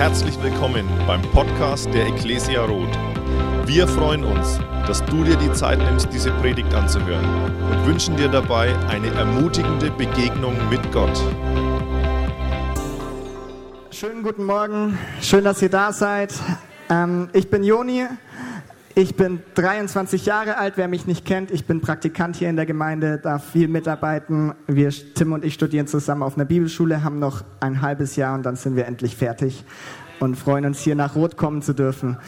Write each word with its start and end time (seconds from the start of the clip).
Herzlich 0.00 0.42
willkommen 0.42 0.88
beim 1.06 1.20
Podcast 1.20 1.92
der 1.92 2.06
Ecclesia 2.06 2.64
Roth. 2.64 2.98
Wir 3.66 3.86
freuen 3.86 4.24
uns, 4.24 4.58
dass 4.86 5.04
du 5.04 5.24
dir 5.24 5.36
die 5.36 5.52
Zeit 5.52 5.78
nimmst, 5.78 6.08
diese 6.10 6.30
Predigt 6.40 6.72
anzuhören 6.72 7.22
und 7.70 7.86
wünschen 7.86 8.16
dir 8.16 8.28
dabei 8.28 8.74
eine 8.88 9.08
ermutigende 9.08 9.90
Begegnung 9.90 10.56
mit 10.70 10.80
Gott. 10.90 11.22
Schönen 13.90 14.22
guten 14.22 14.44
Morgen, 14.44 14.98
schön, 15.20 15.44
dass 15.44 15.60
ihr 15.60 15.68
da 15.68 15.92
seid. 15.92 16.32
Ähm, 16.88 17.28
ich 17.34 17.50
bin 17.50 17.62
Joni, 17.62 18.06
ich 18.94 19.14
bin 19.14 19.40
23 19.54 20.26
Jahre 20.26 20.56
alt, 20.56 20.74
wer 20.76 20.88
mich 20.88 21.06
nicht 21.06 21.24
kennt. 21.24 21.50
Ich 21.50 21.64
bin 21.64 21.80
Praktikant 21.80 22.36
hier 22.36 22.50
in 22.50 22.56
der 22.56 22.66
Gemeinde, 22.66 23.18
darf 23.18 23.50
viel 23.50 23.68
mitarbeiten. 23.68 24.52
Wir, 24.66 24.90
Tim 24.90 25.32
und 25.32 25.44
ich 25.44 25.54
studieren 25.54 25.86
zusammen 25.86 26.22
auf 26.22 26.36
einer 26.36 26.44
Bibelschule, 26.44 27.04
haben 27.04 27.18
noch 27.18 27.44
ein 27.60 27.82
halbes 27.82 28.16
Jahr 28.16 28.34
und 28.34 28.44
dann 28.44 28.56
sind 28.56 28.74
wir 28.76 28.86
endlich 28.86 29.16
fertig 29.16 29.64
und 30.18 30.36
freuen 30.36 30.66
uns 30.66 30.80
hier 30.80 30.96
nach 30.96 31.14
Rot 31.14 31.36
kommen 31.36 31.62
zu 31.62 31.72
dürfen. 31.72 32.18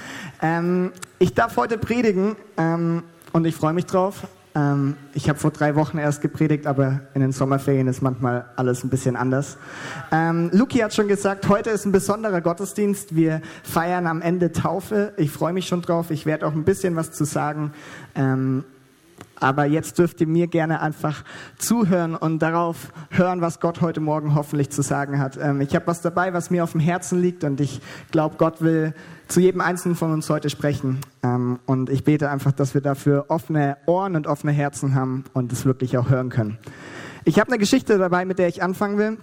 Ähm, 0.41 0.93
ich 1.19 1.35
darf 1.35 1.57
heute 1.57 1.79
predigen 1.79 2.37
ähm, 2.57 3.03
und 3.33 3.45
ich 3.45 3.55
freue 3.55 3.73
mich 3.73 3.87
drauf. 3.87 4.27
Ähm, 4.55 4.97
ich 5.15 5.29
habe 5.29 5.39
vor 5.39 5.51
drei 5.51 5.75
Wochen 5.77 5.99
erst 5.99 6.21
gepredigt, 6.21 6.67
aber 6.67 7.01
in 7.15 7.21
den 7.21 7.33
Sommerferien 7.33 7.89
ist 7.89 8.03
manchmal 8.03 8.47
alles 8.57 8.85
ein 8.85 8.91
bisschen 8.91 9.17
anders. 9.17 9.57
Ähm, 10.11 10.51
Luki 10.53 10.79
hat 10.79 10.95
schon 10.95 11.09
gesagt, 11.09 11.49
heute 11.49 11.71
ist 11.71 11.87
ein 11.87 11.93
besonderer 11.93 12.41
Gottesdienst. 12.41 13.15
Wir 13.15 13.41
feiern 13.63 14.07
am 14.07 14.21
Ende 14.21 14.53
Taufe. 14.53 15.13
Ich 15.17 15.31
freue 15.31 15.53
mich 15.53 15.67
schon 15.67 15.83
drauf. 15.83 16.11
Ich 16.11 16.27
werde 16.27 16.47
auch 16.47 16.53
ein 16.53 16.65
bisschen 16.65 16.97
was 16.97 17.13
zu 17.13 17.25
sagen. 17.25 17.73
Ähm, 18.15 18.65
aber 19.43 19.65
jetzt 19.65 19.99
dürft 19.99 20.21
ihr 20.21 20.27
mir 20.27 20.47
gerne 20.47 20.81
einfach 20.81 21.25
zuhören 21.59 22.15
und 22.15 22.41
darauf 22.41 22.93
hören, 23.11 23.41
was 23.41 23.61
Gott 23.61 23.81
heute 23.81 24.01
Morgen 24.01 24.35
hoffentlich 24.35 24.71
zu 24.71 24.83
sagen 24.83 25.19
hat. 25.19 25.37
Ähm, 25.37 25.61
ich 25.61 25.75
habe 25.75 25.87
was 25.87 26.01
dabei, 26.01 26.33
was 26.33 26.51
mir 26.51 26.65
auf 26.65 26.73
dem 26.73 26.81
Herzen 26.81 27.21
liegt 27.21 27.45
und 27.45 27.61
ich 27.61 27.81
glaube, 28.11 28.37
Gott 28.39 28.63
will 28.63 28.95
zu 29.29 29.41
jedem 29.41 29.61
Einzelnen 29.61 29.97
von 29.97 30.13
uns 30.13 30.29
heute 30.31 30.51
sprechen. 30.51 31.01
Ähm, 31.23 31.59
und 31.67 31.91
ich 31.91 32.05
bete 32.05 32.31
einfach, 32.31 32.53
dass 32.53 32.75
wir 32.75 32.81
dafür 32.81 33.27
offene 33.29 33.79
Ohren 33.87 34.15
und 34.15 34.27
offene 34.27 34.53
Herzen 34.53 34.95
haben 34.95 35.25
und 35.33 35.53
es 35.53 35.65
wirklich 35.65 35.99
auch 35.99 36.09
hören 36.09 36.29
können. 36.29 36.59
Ich 37.25 37.39
habe 37.39 37.51
eine 37.51 37.59
Geschichte 37.59 37.99
dabei, 37.99 38.25
mit 38.25 38.39
der 38.39 38.49
ich 38.49 38.63
anfangen 38.63 38.99
will, 38.99 39.19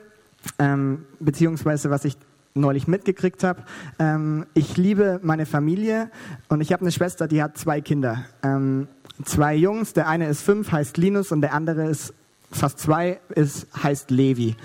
ähm, 0.58 1.06
beziehungsweise 1.20 1.90
was 1.90 2.06
ich 2.06 2.18
neulich 2.60 2.88
mitgekriegt 2.88 3.44
habe. 3.44 3.64
Ähm, 3.98 4.46
ich 4.54 4.78
liebe 4.78 5.20
meine 5.24 5.46
Familie 5.46 6.12
und 6.48 6.62
ich 6.62 6.72
habe 6.74 6.82
eine 6.82 6.92
Schwester, 6.92 7.28
die 7.28 7.42
hat 7.42 7.58
zwei 7.58 7.82
Kinder. 7.82 8.26
Ähm, 8.44 8.88
zwei 9.26 9.56
Jungs, 9.56 9.94
der 9.94 10.08
eine 10.08 10.28
ist 10.28 10.42
fünf, 10.42 10.72
heißt 10.72 10.98
Linus 10.98 11.32
und 11.32 11.42
der 11.42 11.54
andere 11.54 11.88
ist 11.88 12.14
fast 12.52 12.80
zwei, 12.80 13.20
ist, 13.36 13.68
heißt 13.84 14.12
Levi. 14.12 14.56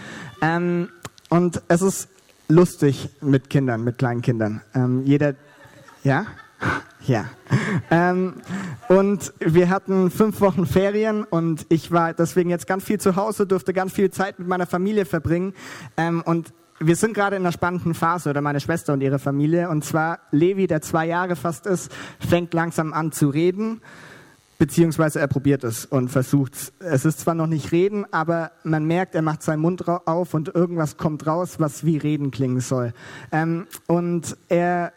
Ähm, 0.40 0.88
und 1.28 1.62
es 1.68 1.82
ist 1.82 2.08
lustig 2.48 3.08
mit 3.20 3.50
Kindern, 3.50 3.84
mit 3.84 3.98
kleinen 3.98 4.22
Kindern. 4.22 4.60
Ähm, 4.74 5.02
jeder, 5.04 5.34
ja? 6.02 6.26
Ja. 7.06 7.26
Ähm, 7.90 8.36
und 8.88 9.34
wir 9.38 9.68
hatten 9.68 10.10
fünf 10.10 10.40
Wochen 10.40 10.64
Ferien 10.64 11.22
und 11.24 11.66
ich 11.68 11.92
war 11.92 12.14
deswegen 12.14 12.48
jetzt 12.48 12.66
ganz 12.66 12.82
viel 12.84 12.98
zu 12.98 13.16
Hause, 13.16 13.46
durfte 13.46 13.74
ganz 13.74 13.92
viel 13.92 14.10
Zeit 14.10 14.38
mit 14.38 14.48
meiner 14.48 14.66
Familie 14.66 15.04
verbringen. 15.04 15.52
Ähm, 15.98 16.22
und 16.24 16.54
wir 16.86 16.96
sind 16.96 17.14
gerade 17.14 17.36
in 17.36 17.42
einer 17.42 17.52
spannenden 17.52 17.94
Phase, 17.94 18.30
oder 18.30 18.40
meine 18.40 18.60
Schwester 18.60 18.92
und 18.92 19.00
ihre 19.00 19.18
Familie. 19.18 19.68
Und 19.68 19.84
zwar 19.84 20.20
Levi, 20.30 20.66
der 20.66 20.82
zwei 20.82 21.06
Jahre 21.06 21.36
fast 21.36 21.66
ist, 21.66 21.92
fängt 22.18 22.54
langsam 22.54 22.92
an 22.92 23.12
zu 23.12 23.28
reden 23.28 23.80
beziehungsweise 24.58 25.20
er 25.20 25.26
probiert 25.26 25.64
es 25.64 25.84
und 25.84 26.08
versucht 26.08 26.72
es. 26.78 27.04
ist 27.04 27.20
zwar 27.20 27.34
noch 27.34 27.46
nicht 27.46 27.72
reden, 27.72 28.06
aber 28.12 28.52
man 28.62 28.84
merkt, 28.84 29.14
er 29.14 29.22
macht 29.22 29.42
seinen 29.42 29.60
Mund 29.60 29.86
auf 29.88 30.32
und 30.32 30.54
irgendwas 30.54 30.96
kommt 30.96 31.26
raus, 31.26 31.56
was 31.58 31.84
wie 31.84 31.98
reden 31.98 32.30
klingen 32.30 32.60
soll. 32.60 32.92
Ähm, 33.32 33.66
und 33.86 34.36
er 34.48 34.92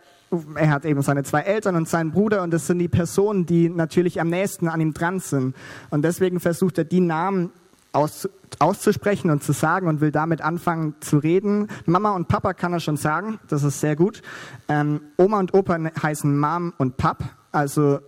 er 0.56 0.72
hat 0.72 0.84
eben 0.84 1.02
seine 1.02 1.24
zwei 1.24 1.40
Eltern 1.42 1.78
und 1.78 1.88
seinen 1.88 2.12
Bruder 2.12 2.44
und 2.44 2.52
das 2.52 2.68
sind 2.68 2.80
die 2.80 2.90
Personen, 2.90 3.46
die 3.46 3.70
natürlich 3.70 4.20
am 4.20 4.30
nächsten 4.30 4.68
an 4.68 4.82
ihm 4.82 4.94
dran 4.94 5.20
sind. 5.20 5.56
Und 5.90 6.04
deswegen 6.04 6.42
versucht 6.42 6.78
er 6.78 6.84
die 6.84 7.00
Namen 7.00 7.52
aus, 7.94 8.28
auszusprechen 8.60 9.30
und 9.30 9.44
zu 9.44 9.52
sagen 9.52 9.88
und 9.88 10.02
will 10.02 10.12
damit 10.12 10.42
anfangen 10.42 10.96
zu 11.00 11.18
reden. 11.18 11.68
Mama 11.86 12.12
und 12.12 12.28
Papa 12.28 12.54
kann 12.54 12.74
er 12.74 12.80
schon 12.80 12.98
sagen, 12.98 13.40
das 13.48 13.64
ist 13.64 13.80
sehr 13.80 13.96
gut. 13.96 14.22
Ähm, 14.68 15.02
Oma 15.18 15.40
und 15.40 15.54
Opa 15.54 15.78
heißen 16.02 16.38
Mom 16.40 16.74
und 16.78 16.98
Pap, 16.98 17.24
also 17.52 18.00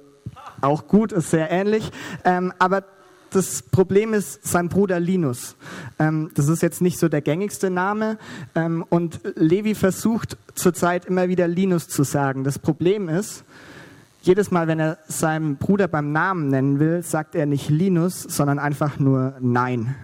auch 0.61 0.87
gut, 0.87 1.11
ist 1.11 1.29
sehr 1.29 1.51
ähnlich. 1.51 1.91
Ähm, 2.23 2.53
aber 2.59 2.83
das 3.31 3.61
Problem 3.61 4.13
ist 4.13 4.45
sein 4.45 4.69
Bruder 4.69 4.99
Linus. 4.99 5.55
Ähm, 5.99 6.31
das 6.33 6.47
ist 6.47 6.61
jetzt 6.61 6.81
nicht 6.81 6.97
so 6.99 7.09
der 7.09 7.21
gängigste 7.21 7.69
Name. 7.69 8.17
Ähm, 8.55 8.83
und 8.89 9.21
Levi 9.35 9.75
versucht 9.75 10.37
zurzeit 10.55 11.05
immer 11.05 11.29
wieder 11.29 11.47
Linus 11.47 11.87
zu 11.87 12.03
sagen. 12.03 12.43
Das 12.43 12.57
Problem 12.57 13.07
ist, 13.07 13.43
jedes 14.21 14.51
Mal, 14.51 14.67
wenn 14.67 14.79
er 14.79 14.97
seinen 15.07 15.57
Bruder 15.57 15.87
beim 15.87 16.11
Namen 16.11 16.49
nennen 16.49 16.79
will, 16.79 17.03
sagt 17.03 17.35
er 17.35 17.45
nicht 17.45 17.69
Linus, 17.69 18.23
sondern 18.23 18.59
einfach 18.59 18.99
nur 18.99 19.35
Nein. 19.39 19.95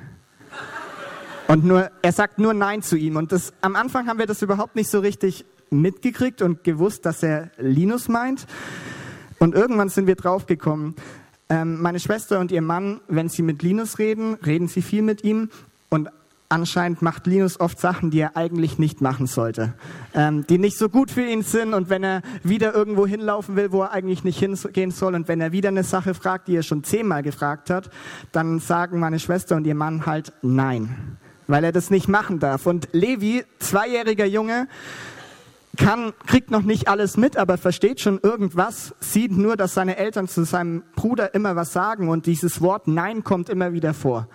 Und 1.48 1.64
nur, 1.64 1.92
er 2.02 2.12
sagt 2.12 2.40
nur 2.40 2.54
Nein 2.54 2.82
zu 2.82 2.96
ihm. 2.96 3.18
Und 3.18 3.32
das, 3.32 3.54
am 3.62 3.76
Anfang 3.76 4.08
haben 4.08 4.20
wir 4.20 4.26
das 4.26 4.42
überhaupt 4.42 4.76
nicht 4.76 4.90
so 4.90 5.00
richtig 5.00 5.46
mitgekriegt 5.70 6.42
und 6.42 6.64
gewusst, 6.64 7.06
dass 7.06 7.22
er 7.24 7.52
Linus 7.58 8.08
meint. 8.08 8.48
Und 9.38 9.54
irgendwann 9.54 9.90
sind 9.90 10.08
wir 10.08 10.16
draufgekommen, 10.16 10.96
ähm, 11.50 11.82
meine 11.82 12.00
Schwester 12.00 12.40
und 12.40 12.52
ihr 12.52 12.62
Mann, 12.62 13.02
wenn 13.08 13.30
sie 13.30 13.44
mit 13.44 13.62
Linus 13.62 14.00
reden, 14.00 14.36
reden 14.46 14.68
sie 14.68 14.82
viel 14.82 15.04
mit 15.04 15.24
ihm. 15.24 15.50
Und 15.90 16.10
anscheinend 16.50 17.04
macht 17.04 17.28
Linus 17.28 17.60
oft 17.60 17.80
Sachen, 17.80 18.10
die 18.10 18.20
er 18.20 18.36
eigentlich 18.36 18.80
nicht 18.80 19.02
machen 19.02 19.28
sollte, 19.28 19.74
ähm, 20.16 20.48
die 20.48 20.58
nicht 20.58 20.78
so 20.78 20.90
gut 20.90 21.12
für 21.12 21.26
ihn 21.26 21.44
sind. 21.44 21.76
Und 21.76 21.90
wenn 21.90 22.04
er 22.04 22.22
wieder 22.42 22.74
irgendwo 22.74 23.06
hinlaufen 23.06 23.56
will, 23.56 23.72
wo 23.72 23.84
er 23.84 23.92
eigentlich 23.92 24.24
nicht 24.24 24.40
hingehen 24.40 24.90
soll 24.90 25.14
und 25.14 25.28
wenn 25.28 25.42
er 25.42 25.52
wieder 25.52 25.70
eine 25.70 25.84
Sache 25.84 26.16
fragt, 26.16 26.48
die 26.48 26.56
er 26.56 26.64
schon 26.64 26.84
zehnmal 26.84 27.22
gefragt 27.22 27.70
hat, 27.70 27.92
dann 28.32 28.60
sagen 28.60 29.00
meine 29.00 29.20
Schwester 29.20 29.56
und 29.56 29.68
ihr 29.68 29.76
Mann 29.76 30.08
halt 30.08 30.34
nein, 30.42 31.18
weil 31.48 31.64
er 31.64 31.72
das 31.72 31.90
nicht 31.90 32.08
machen 32.08 32.40
darf. 32.40 32.66
Und 32.66 32.90
Levi, 32.92 33.44
zweijähriger 33.60 34.26
Junge, 34.26 34.68
kann, 35.76 36.14
kriegt 36.26 36.52
noch 36.52 36.62
nicht 36.62 36.88
alles 36.88 37.18
mit, 37.18 37.38
aber 37.38 37.58
versteht 37.58 38.00
schon 38.00 38.20
irgendwas, 38.22 38.96
sieht 39.00 39.32
nur, 39.32 39.58
dass 39.58 39.74
seine 39.74 39.98
Eltern 39.98 40.28
zu 40.28 40.44
seinem 40.46 40.84
Bruder 40.96 41.34
immer 41.34 41.56
was 41.56 41.74
sagen 41.74 42.10
und 42.10 42.26
dieses 42.26 42.62
Wort 42.62 42.88
Nein 42.88 43.24
kommt 43.24 43.50
immer 43.50 43.74
wieder 43.74 43.94
vor. 43.94 44.28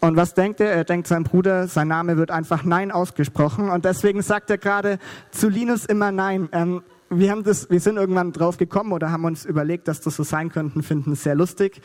Und 0.00 0.16
was 0.16 0.34
denkt 0.34 0.60
er? 0.60 0.70
Er 0.70 0.84
denkt, 0.84 1.08
sein 1.08 1.24
Bruder, 1.24 1.68
sein 1.68 1.88
Name 1.88 2.16
wird 2.16 2.30
einfach 2.30 2.62
Nein 2.64 2.92
ausgesprochen 2.92 3.70
und 3.70 3.84
deswegen 3.84 4.22
sagt 4.22 4.50
er 4.50 4.58
gerade 4.58 4.98
zu 5.30 5.48
Linus 5.48 5.84
immer 5.84 6.12
Nein. 6.12 6.48
Ähm, 6.52 6.82
wir, 7.08 7.30
haben 7.30 7.44
das, 7.44 7.70
wir 7.70 7.80
sind 7.80 7.96
irgendwann 7.96 8.32
drauf 8.32 8.56
gekommen 8.58 8.92
oder 8.92 9.10
haben 9.10 9.24
uns 9.24 9.44
überlegt, 9.44 9.88
dass 9.88 10.00
das 10.00 10.16
so 10.16 10.22
sein 10.22 10.50
könnte, 10.50 10.82
finden 10.82 11.12
es 11.12 11.22
sehr 11.22 11.34
lustig. 11.34 11.80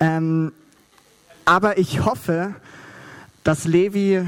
Ähm, 0.00 0.52
aber 1.44 1.78
ich 1.78 2.04
hoffe, 2.04 2.54
dass 3.44 3.64
Levi 3.64 4.24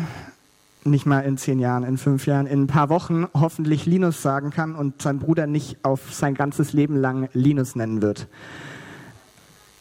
nicht 0.85 1.07
mal 1.07 1.21
in 1.21 1.39
zehn 1.39 1.59
Jahren, 1.59 1.85
in 1.85 1.97
fünf 1.99 2.27
Jahren, 2.27 2.47
in 2.47 2.65
ein 2.65 2.67
paar 2.67 2.89
Wochen 2.89 3.27
hoffentlich 3.33 3.87
Linus 3.87 4.23
sagen 4.23 4.51
kann 4.51 4.75
und 4.75 5.01
sein 5.01 5.19
Bruder 5.19 5.47
nicht 5.47 5.79
auf 5.83 6.13
sein 6.13 6.35
ganzes 6.35 6.73
Leben 6.73 6.97
lang 6.97 7.29
Linus 7.33 7.75
nennen 7.75 8.03
wird. 8.03 8.29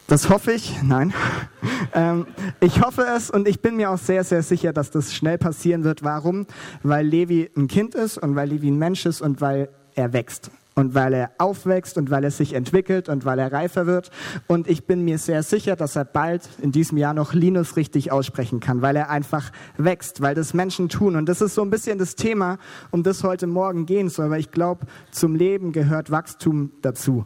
Das 0.06 0.28
hoffe 0.28 0.52
ich, 0.52 0.82
nein. 0.82 1.12
ähm, 1.94 2.26
ich 2.60 2.82
hoffe 2.82 3.06
es 3.16 3.30
und 3.30 3.48
ich 3.48 3.60
bin 3.60 3.76
mir 3.76 3.90
auch 3.90 3.98
sehr, 3.98 4.24
sehr 4.24 4.42
sicher, 4.42 4.72
dass 4.72 4.90
das 4.90 5.14
schnell 5.14 5.38
passieren 5.38 5.84
wird. 5.84 6.02
Warum? 6.02 6.46
Weil 6.82 7.06
Levi 7.06 7.50
ein 7.56 7.68
Kind 7.68 7.94
ist 7.94 8.18
und 8.18 8.34
weil 8.36 8.48
Levi 8.48 8.70
ein 8.70 8.78
Mensch 8.78 9.06
ist 9.06 9.20
und 9.20 9.40
weil 9.40 9.68
er 9.94 10.12
wächst 10.12 10.50
und 10.74 10.94
weil 10.94 11.12
er 11.14 11.30
aufwächst 11.38 11.96
und 11.98 12.10
weil 12.10 12.24
er 12.24 12.30
sich 12.30 12.52
entwickelt 12.54 13.08
und 13.08 13.24
weil 13.24 13.38
er 13.38 13.52
reifer 13.52 13.86
wird. 13.86 14.10
Und 14.46 14.68
ich 14.68 14.86
bin 14.86 15.04
mir 15.04 15.18
sehr 15.18 15.42
sicher, 15.42 15.76
dass 15.76 15.96
er 15.96 16.04
bald 16.04 16.48
in 16.60 16.72
diesem 16.72 16.98
Jahr 16.98 17.14
noch 17.14 17.32
Linus 17.32 17.76
richtig 17.76 18.10
aussprechen 18.10 18.60
kann, 18.60 18.82
weil 18.82 18.96
er 18.96 19.10
einfach 19.10 19.50
wächst, 19.76 20.20
weil 20.20 20.34
das 20.34 20.54
Menschen 20.54 20.88
tun. 20.88 21.16
Und 21.16 21.28
das 21.28 21.40
ist 21.40 21.54
so 21.54 21.62
ein 21.62 21.70
bisschen 21.70 21.98
das 21.98 22.16
Thema, 22.16 22.58
um 22.90 23.02
das 23.02 23.22
heute 23.22 23.46
Morgen 23.46 23.86
gehen 23.86 24.08
soll, 24.08 24.30
weil 24.30 24.40
ich 24.40 24.50
glaube, 24.50 24.86
zum 25.10 25.34
Leben 25.36 25.72
gehört 25.72 26.10
Wachstum 26.10 26.72
dazu. 26.82 27.24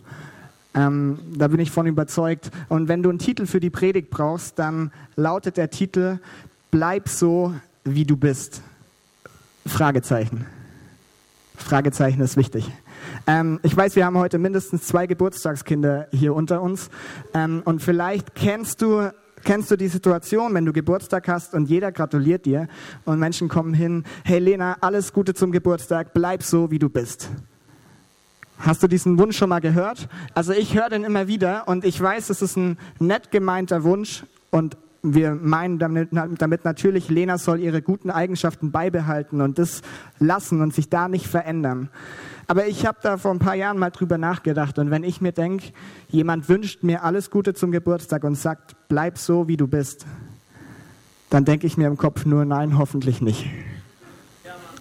Ähm, 0.74 1.18
da 1.36 1.48
bin 1.48 1.60
ich 1.60 1.70
von 1.70 1.86
überzeugt. 1.86 2.50
Und 2.68 2.88
wenn 2.88 3.02
du 3.02 3.08
einen 3.08 3.18
Titel 3.18 3.46
für 3.46 3.60
die 3.60 3.70
Predigt 3.70 4.10
brauchst, 4.10 4.58
dann 4.58 4.92
lautet 5.16 5.56
der 5.56 5.70
Titel 5.70 6.18
Bleib 6.70 7.08
so, 7.08 7.54
wie 7.84 8.04
du 8.04 8.16
bist. 8.18 8.60
Fragezeichen. 9.66 10.44
Fragezeichen 11.56 12.20
ist 12.20 12.36
wichtig. 12.36 12.70
Ähm, 13.28 13.60
ich 13.62 13.76
weiß, 13.76 13.94
wir 13.94 14.06
haben 14.06 14.16
heute 14.16 14.38
mindestens 14.38 14.86
zwei 14.86 15.06
Geburtstagskinder 15.06 16.08
hier 16.10 16.34
unter 16.34 16.62
uns. 16.62 16.88
Ähm, 17.34 17.60
und 17.64 17.82
vielleicht 17.82 18.34
kennst 18.34 18.82
du 18.82 19.10
Kennst 19.44 19.70
du 19.70 19.76
die 19.76 19.86
Situation, 19.86 20.52
wenn 20.52 20.66
du 20.66 20.72
Geburtstag 20.72 21.28
hast 21.28 21.54
und 21.54 21.68
jeder 21.68 21.92
gratuliert 21.92 22.44
dir 22.44 22.66
und 23.04 23.20
Menschen 23.20 23.48
kommen 23.48 23.72
hin, 23.72 24.02
hey 24.24 24.40
Lena, 24.40 24.76
alles 24.80 25.12
Gute 25.12 25.32
zum 25.32 25.52
Geburtstag, 25.52 26.12
bleib 26.12 26.42
so, 26.42 26.72
wie 26.72 26.80
du 26.80 26.88
bist. 26.88 27.30
Hast 28.58 28.82
du 28.82 28.88
diesen 28.88 29.16
Wunsch 29.16 29.38
schon 29.38 29.48
mal 29.48 29.60
gehört? 29.60 30.08
Also 30.34 30.52
ich 30.52 30.74
höre 30.74 30.88
den 30.88 31.04
immer 31.04 31.28
wieder 31.28 31.68
und 31.68 31.84
ich 31.84 32.00
weiß, 32.00 32.30
es 32.30 32.42
ist 32.42 32.56
ein 32.56 32.78
nett 32.98 33.30
gemeinter 33.30 33.84
Wunsch 33.84 34.24
und 34.50 34.76
wir 35.02 35.34
meinen 35.34 35.78
damit, 35.78 36.08
damit 36.12 36.64
natürlich, 36.64 37.08
Lena 37.08 37.38
soll 37.38 37.60
ihre 37.60 37.82
guten 37.82 38.10
Eigenschaften 38.10 38.70
beibehalten 38.70 39.40
und 39.40 39.58
das 39.58 39.82
lassen 40.18 40.60
und 40.60 40.74
sich 40.74 40.88
da 40.88 41.08
nicht 41.08 41.26
verändern. 41.26 41.88
Aber 42.46 42.66
ich 42.66 42.86
habe 42.86 42.98
da 43.02 43.16
vor 43.16 43.30
ein 43.30 43.38
paar 43.38 43.54
Jahren 43.54 43.78
mal 43.78 43.90
drüber 43.90 44.18
nachgedacht 44.18 44.78
und 44.78 44.90
wenn 44.90 45.04
ich 45.04 45.20
mir 45.20 45.32
denke, 45.32 45.66
jemand 46.08 46.48
wünscht 46.48 46.82
mir 46.82 47.04
alles 47.04 47.30
Gute 47.30 47.54
zum 47.54 47.70
Geburtstag 47.70 48.24
und 48.24 48.34
sagt, 48.34 48.74
bleib 48.88 49.18
so, 49.18 49.48
wie 49.48 49.56
du 49.56 49.66
bist, 49.68 50.06
dann 51.30 51.44
denke 51.44 51.66
ich 51.66 51.76
mir 51.76 51.86
im 51.86 51.96
Kopf 51.96 52.24
nur, 52.24 52.44
nein, 52.44 52.78
hoffentlich 52.78 53.20
nicht. 53.20 53.46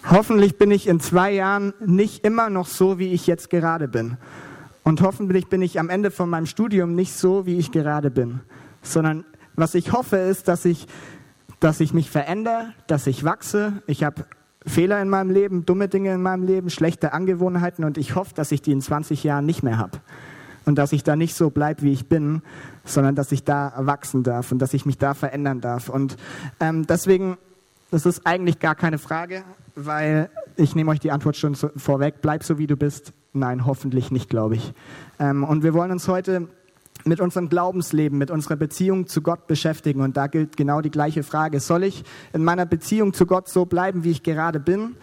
Hoffentlich 0.10 0.58
bin 0.58 0.72
ich 0.72 0.88
in 0.88 1.02
zwei 1.02 1.34
Jahren 1.34 1.74
nicht 1.86 2.24
immer 2.24 2.50
noch 2.50 2.68
so, 2.68 2.98
wie 2.98 3.12
ich 3.12 3.28
jetzt 3.28 3.50
gerade 3.50 3.90
bin. 3.90 4.18
Und 4.84 5.02
hoffentlich 5.02 5.48
bin 5.48 5.62
ich 5.62 5.82
am 5.82 5.90
Ende 5.90 6.12
von 6.12 6.30
meinem 6.30 6.46
Studium 6.46 6.96
nicht 6.96 7.12
so, 7.12 7.46
wie 7.46 7.58
ich 7.58 7.74
gerade 7.74 8.10
bin, 8.10 8.40
sondern 8.82 9.26
was 9.58 9.76
ich 9.76 9.92
hoffe 9.92 10.16
ist, 10.16 10.48
dass 10.48 10.64
ich, 10.64 10.88
dass 11.60 11.82
ich 11.82 11.94
mich 11.94 12.10
verändere, 12.10 12.74
dass 12.86 13.08
ich 13.08 13.24
wachse. 13.24 13.82
Ich 13.88 14.04
habe 14.04 14.26
Fehler 14.66 15.02
in 15.02 15.10
meinem 15.10 15.32
Leben, 15.32 15.66
dumme 15.66 15.90
Dinge 15.90 16.14
in 16.14 16.22
meinem 16.22 16.44
Leben, 16.44 16.70
schlechte 16.70 17.12
Angewohnheiten 17.12 17.84
und 17.84 17.98
ich 17.98 18.16
hoffe, 18.16 18.34
dass 18.36 18.52
ich 18.52 18.62
die 18.62 18.72
in 18.72 18.82
20 18.82 19.24
Jahren 19.24 19.46
nicht 19.46 19.64
mehr 19.64 19.78
habe. 19.78 20.00
Und 20.66 20.78
dass 20.78 20.92
ich 20.92 21.04
da 21.04 21.16
nicht 21.16 21.34
so 21.34 21.50
bleibe, 21.50 21.82
wie 21.84 21.94
ich 21.94 22.10
bin, 22.10 22.42
sondern 22.84 23.16
dass 23.16 23.32
ich 23.32 23.46
da 23.46 23.74
wachsen 23.78 24.24
darf 24.24 24.52
und 24.52 24.60
dass 24.60 24.74
ich 24.74 24.86
mich 24.86 24.98
da 24.98 25.14
verändern 25.14 25.62
darf. 25.62 25.88
Und 25.88 26.18
ähm, 26.60 26.86
deswegen, 26.86 27.38
das 27.90 28.06
ist 28.06 28.28
eigentlich 28.28 28.60
gar 28.60 28.76
keine 28.76 28.98
Frage, 28.98 29.44
weil 29.76 30.30
ich 30.58 30.76
nehme 30.76 30.92
euch 30.92 31.00
die 31.00 31.12
Antwort 31.12 31.38
schon 31.38 31.56
vorweg. 31.56 32.16
Bleib 32.22 32.44
so, 32.44 32.58
wie 32.58 32.68
du 32.68 32.76
bist. 32.76 33.14
Nein, 33.32 33.66
hoffentlich 33.66 34.12
nicht, 34.12 34.30
glaube 34.30 34.56
ich. 34.56 34.74
Ähm, 35.20 35.46
und 35.46 35.64
wir 35.64 35.74
wollen 35.74 35.92
uns 35.92 36.10
heute 36.10 36.50
mit 37.08 37.20
unserem 37.20 37.50
Glaubensleben, 37.50 38.18
mit 38.18 38.32
unserer 38.32 38.56
Beziehung 38.56 39.08
zu 39.08 39.22
Gott 39.22 39.48
beschäftigen. 39.48 40.02
Und 40.02 40.18
da 40.18 40.28
gilt 40.28 40.58
genau 40.58 40.82
die 40.82 40.92
gleiche 40.92 41.24
Frage. 41.24 41.60
Soll 41.60 41.84
ich 41.84 42.04
in 42.34 42.44
meiner 42.44 42.66
Beziehung 42.66 43.14
zu 43.14 43.26
Gott 43.26 43.50
so 43.50 43.66
bleiben, 43.66 44.04
wie 44.04 44.12
ich 44.12 44.24
gerade 44.24 44.60
bin? 44.60 44.96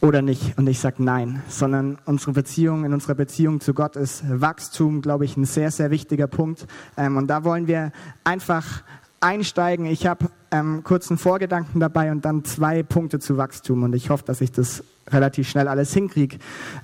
Oder 0.00 0.22
nicht? 0.22 0.56
Und 0.56 0.68
ich 0.68 0.78
sage 0.78 1.02
nein, 1.02 1.42
sondern 1.48 1.98
unsere 2.04 2.32
Beziehung, 2.32 2.84
in 2.84 2.92
unserer 2.92 3.16
Beziehung 3.16 3.60
zu 3.60 3.74
Gott 3.74 3.96
ist 3.96 4.22
Wachstum, 4.28 5.02
glaube 5.02 5.24
ich, 5.24 5.36
ein 5.36 5.44
sehr, 5.44 5.72
sehr 5.72 5.90
wichtiger 5.90 6.28
Punkt. 6.28 6.66
Ähm, 6.96 7.16
und 7.16 7.26
da 7.26 7.42
wollen 7.42 7.66
wir 7.66 7.90
einfach 8.22 8.84
einsteigen. 9.20 9.86
Ich 9.86 10.06
habe 10.06 10.26
ähm, 10.52 10.82
kurz 10.84 11.10
einen 11.10 11.18
Vorgedanken 11.18 11.80
dabei 11.80 12.12
und 12.12 12.24
dann 12.24 12.44
zwei 12.44 12.84
Punkte 12.84 13.18
zu 13.18 13.36
Wachstum. 13.36 13.82
Und 13.82 13.94
ich 13.94 14.10
hoffe, 14.10 14.24
dass 14.24 14.40
ich 14.40 14.52
das 14.52 14.84
relativ 15.08 15.48
schnell 15.48 15.66
alles 15.66 15.92
hinkriege. 15.92 16.38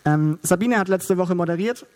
Ähm, 0.04 0.38
Sabine 0.42 0.78
hat 0.78 0.88
letzte 0.88 1.16
Woche 1.16 1.34
moderiert 1.34 1.87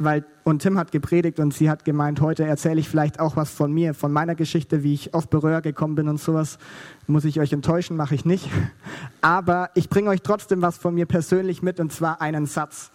weil, 0.00 0.24
und 0.44 0.62
Tim 0.62 0.78
hat 0.78 0.92
gepredigt 0.92 1.38
und 1.38 1.52
sie 1.52 1.70
hat 1.70 1.84
gemeint, 1.84 2.20
heute 2.20 2.44
erzähle 2.44 2.80
ich 2.80 2.88
vielleicht 2.88 3.20
auch 3.20 3.36
was 3.36 3.50
von 3.50 3.70
mir, 3.72 3.94
von 3.94 4.12
meiner 4.12 4.34
Geschichte, 4.34 4.82
wie 4.82 4.94
ich 4.94 5.14
auf 5.14 5.28
Berührer 5.28 5.60
gekommen 5.60 5.94
bin 5.94 6.08
und 6.08 6.18
sowas. 6.18 6.58
Muss 7.06 7.24
ich 7.24 7.38
euch 7.38 7.52
enttäuschen, 7.52 7.96
mache 7.96 8.14
ich 8.14 8.24
nicht. 8.24 8.48
Aber 9.20 9.70
ich 9.74 9.90
bringe 9.90 10.10
euch 10.10 10.22
trotzdem 10.22 10.62
was 10.62 10.78
von 10.78 10.94
mir 10.94 11.06
persönlich 11.06 11.62
mit 11.62 11.78
und 11.80 11.92
zwar 11.92 12.20
einen 12.20 12.46
Satz. 12.46 12.90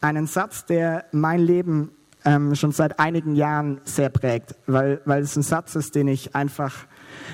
Einen 0.00 0.26
Satz, 0.26 0.64
der 0.64 1.06
mein 1.12 1.40
Leben 1.40 1.90
ähm, 2.24 2.54
schon 2.54 2.72
seit 2.72 2.98
einigen 3.00 3.34
Jahren 3.34 3.80
sehr 3.84 4.08
prägt, 4.08 4.54
weil, 4.66 5.00
weil 5.04 5.22
es 5.22 5.36
ein 5.36 5.42
Satz 5.42 5.74
ist, 5.74 5.94
den 5.94 6.08
ich 6.08 6.34
einfach 6.34 6.86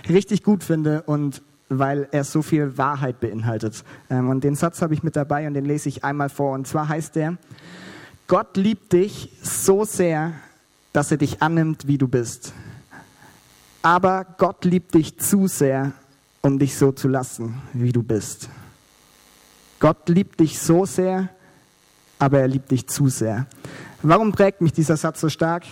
richtig 0.09 0.43
gut 0.43 0.65
finde 0.65 1.03
und 1.03 1.43
weil 1.69 2.09
er 2.11 2.25
so 2.25 2.43
viel 2.43 2.77
Wahrheit 2.79 3.21
beinhaltet. 3.21 3.85
Ähm, 4.09 4.29
und 4.29 4.45
den 4.45 4.57
Satz 4.57 4.83
habe 4.83 4.95
ich 4.95 5.03
mit 5.03 5.15
dabei 5.15 5.47
und 5.47 5.55
den 5.55 5.65
lese 5.65 5.89
ich 5.89 6.05
einmal 6.05 6.29
vor. 6.29 6.53
Und 6.55 6.67
zwar 6.67 6.89
heißt 6.89 7.15
der, 7.15 7.37
Gott 8.31 8.57
liebt 8.57 8.93
dich 8.93 9.29
so 9.43 9.85
sehr, 9.85 10.35
dass 10.93 11.11
er 11.11 11.17
dich 11.17 11.43
annimmt, 11.43 11.89
wie 11.89 11.99
du 11.99 12.07
bist. 12.07 12.53
Aber 13.83 14.25
Gott 14.39 14.65
liebt 14.65 14.95
dich 14.95 15.19
zu 15.19 15.49
sehr, 15.49 15.91
um 16.41 16.61
dich 16.61 16.77
so 16.77 16.93
zu 16.93 17.09
lassen, 17.09 17.61
wie 17.73 17.91
du 17.91 18.05
bist. 18.05 18.49
Gott 19.81 20.09
liebt 20.09 20.39
dich 20.39 20.61
so 20.61 20.87
sehr, 20.87 21.29
aber 22.21 22.39
er 22.39 22.47
liebt 22.47 22.71
dich 22.71 22.87
zu 22.87 23.09
sehr. 23.09 23.47
Warum 24.01 24.31
prägt 24.31 24.61
mich 24.61 24.73
dieser 24.73 24.97
Satz 24.97 25.21
so 25.21 25.29
stark? 25.29 25.65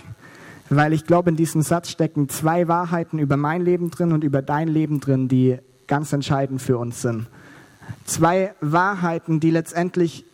Weil 0.69 0.91
ich 0.91 1.05
glaube, 1.05 1.29
in 1.29 1.37
diesem 1.37 1.61
Satz 1.61 1.89
stecken 1.89 2.27
zwei 2.27 2.67
Wahrheiten 2.67 3.19
über 3.19 3.37
mein 3.37 3.63
Leben 3.63 3.89
drin 3.89 4.11
und 4.11 4.25
über 4.25 4.41
dein 4.41 4.67
Leben 4.67 4.99
drin, 4.99 5.29
die 5.29 5.59
ganz 5.87 6.11
entscheidend 6.11 6.61
für 6.61 6.77
uns 6.77 7.03
sind. 7.03 7.27
Zwei 8.03 8.53
Wahrheiten, 8.59 9.39
die 9.39 9.49
letztendlich 9.49 10.25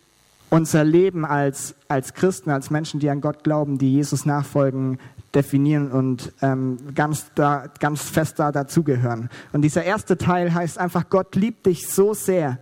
unser 0.50 0.84
Leben 0.84 1.24
als, 1.24 1.74
als 1.88 2.14
Christen, 2.14 2.50
als 2.50 2.70
Menschen, 2.70 3.00
die 3.00 3.10
an 3.10 3.20
Gott 3.20 3.44
glauben, 3.44 3.78
die 3.78 3.92
Jesus 3.92 4.26
nachfolgen, 4.26 4.98
definieren 5.34 5.90
und 5.90 6.32
ähm, 6.40 6.78
ganz, 6.94 7.30
da, 7.34 7.66
ganz 7.80 8.02
fest 8.02 8.38
da 8.38 8.52
dazugehören. 8.52 9.28
Und 9.52 9.62
dieser 9.62 9.84
erste 9.84 10.16
Teil 10.16 10.54
heißt 10.54 10.78
einfach, 10.78 11.10
Gott 11.10 11.36
liebt 11.36 11.66
dich 11.66 11.88
so 11.88 12.14
sehr, 12.14 12.58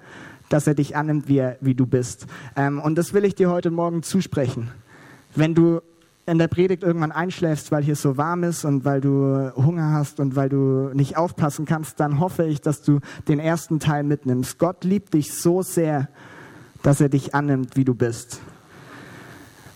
dass 0.48 0.66
er 0.66 0.74
dich 0.74 0.96
annimmt, 0.96 1.28
wie, 1.28 1.38
er, 1.38 1.56
wie 1.60 1.74
du 1.74 1.86
bist. 1.86 2.26
Ähm, 2.56 2.80
und 2.80 2.96
das 2.96 3.14
will 3.14 3.24
ich 3.24 3.34
dir 3.34 3.50
heute 3.50 3.70
Morgen 3.70 4.02
zusprechen. 4.02 4.70
Wenn 5.36 5.54
du 5.54 5.80
in 6.26 6.38
der 6.38 6.48
Predigt 6.48 6.82
irgendwann 6.82 7.12
einschläfst, 7.12 7.70
weil 7.70 7.82
hier 7.82 7.96
so 7.96 8.16
warm 8.16 8.44
ist 8.44 8.64
und 8.64 8.84
weil 8.84 9.00
du 9.00 9.52
Hunger 9.56 9.92
hast 9.92 10.20
und 10.20 10.36
weil 10.36 10.48
du 10.48 10.90
nicht 10.94 11.16
aufpassen 11.16 11.66
kannst, 11.66 12.00
dann 12.00 12.18
hoffe 12.18 12.44
ich, 12.44 12.60
dass 12.60 12.82
du 12.82 13.00
den 13.28 13.38
ersten 13.38 13.78
Teil 13.78 14.04
mitnimmst. 14.04 14.58
Gott 14.58 14.84
liebt 14.84 15.12
dich 15.14 15.34
so 15.34 15.62
sehr, 15.62 16.08
er 17.00 17.08
dich 17.08 17.34
annimmt, 17.34 17.76
wie 17.76 17.84
du 17.84 17.94
bist. 17.94 18.40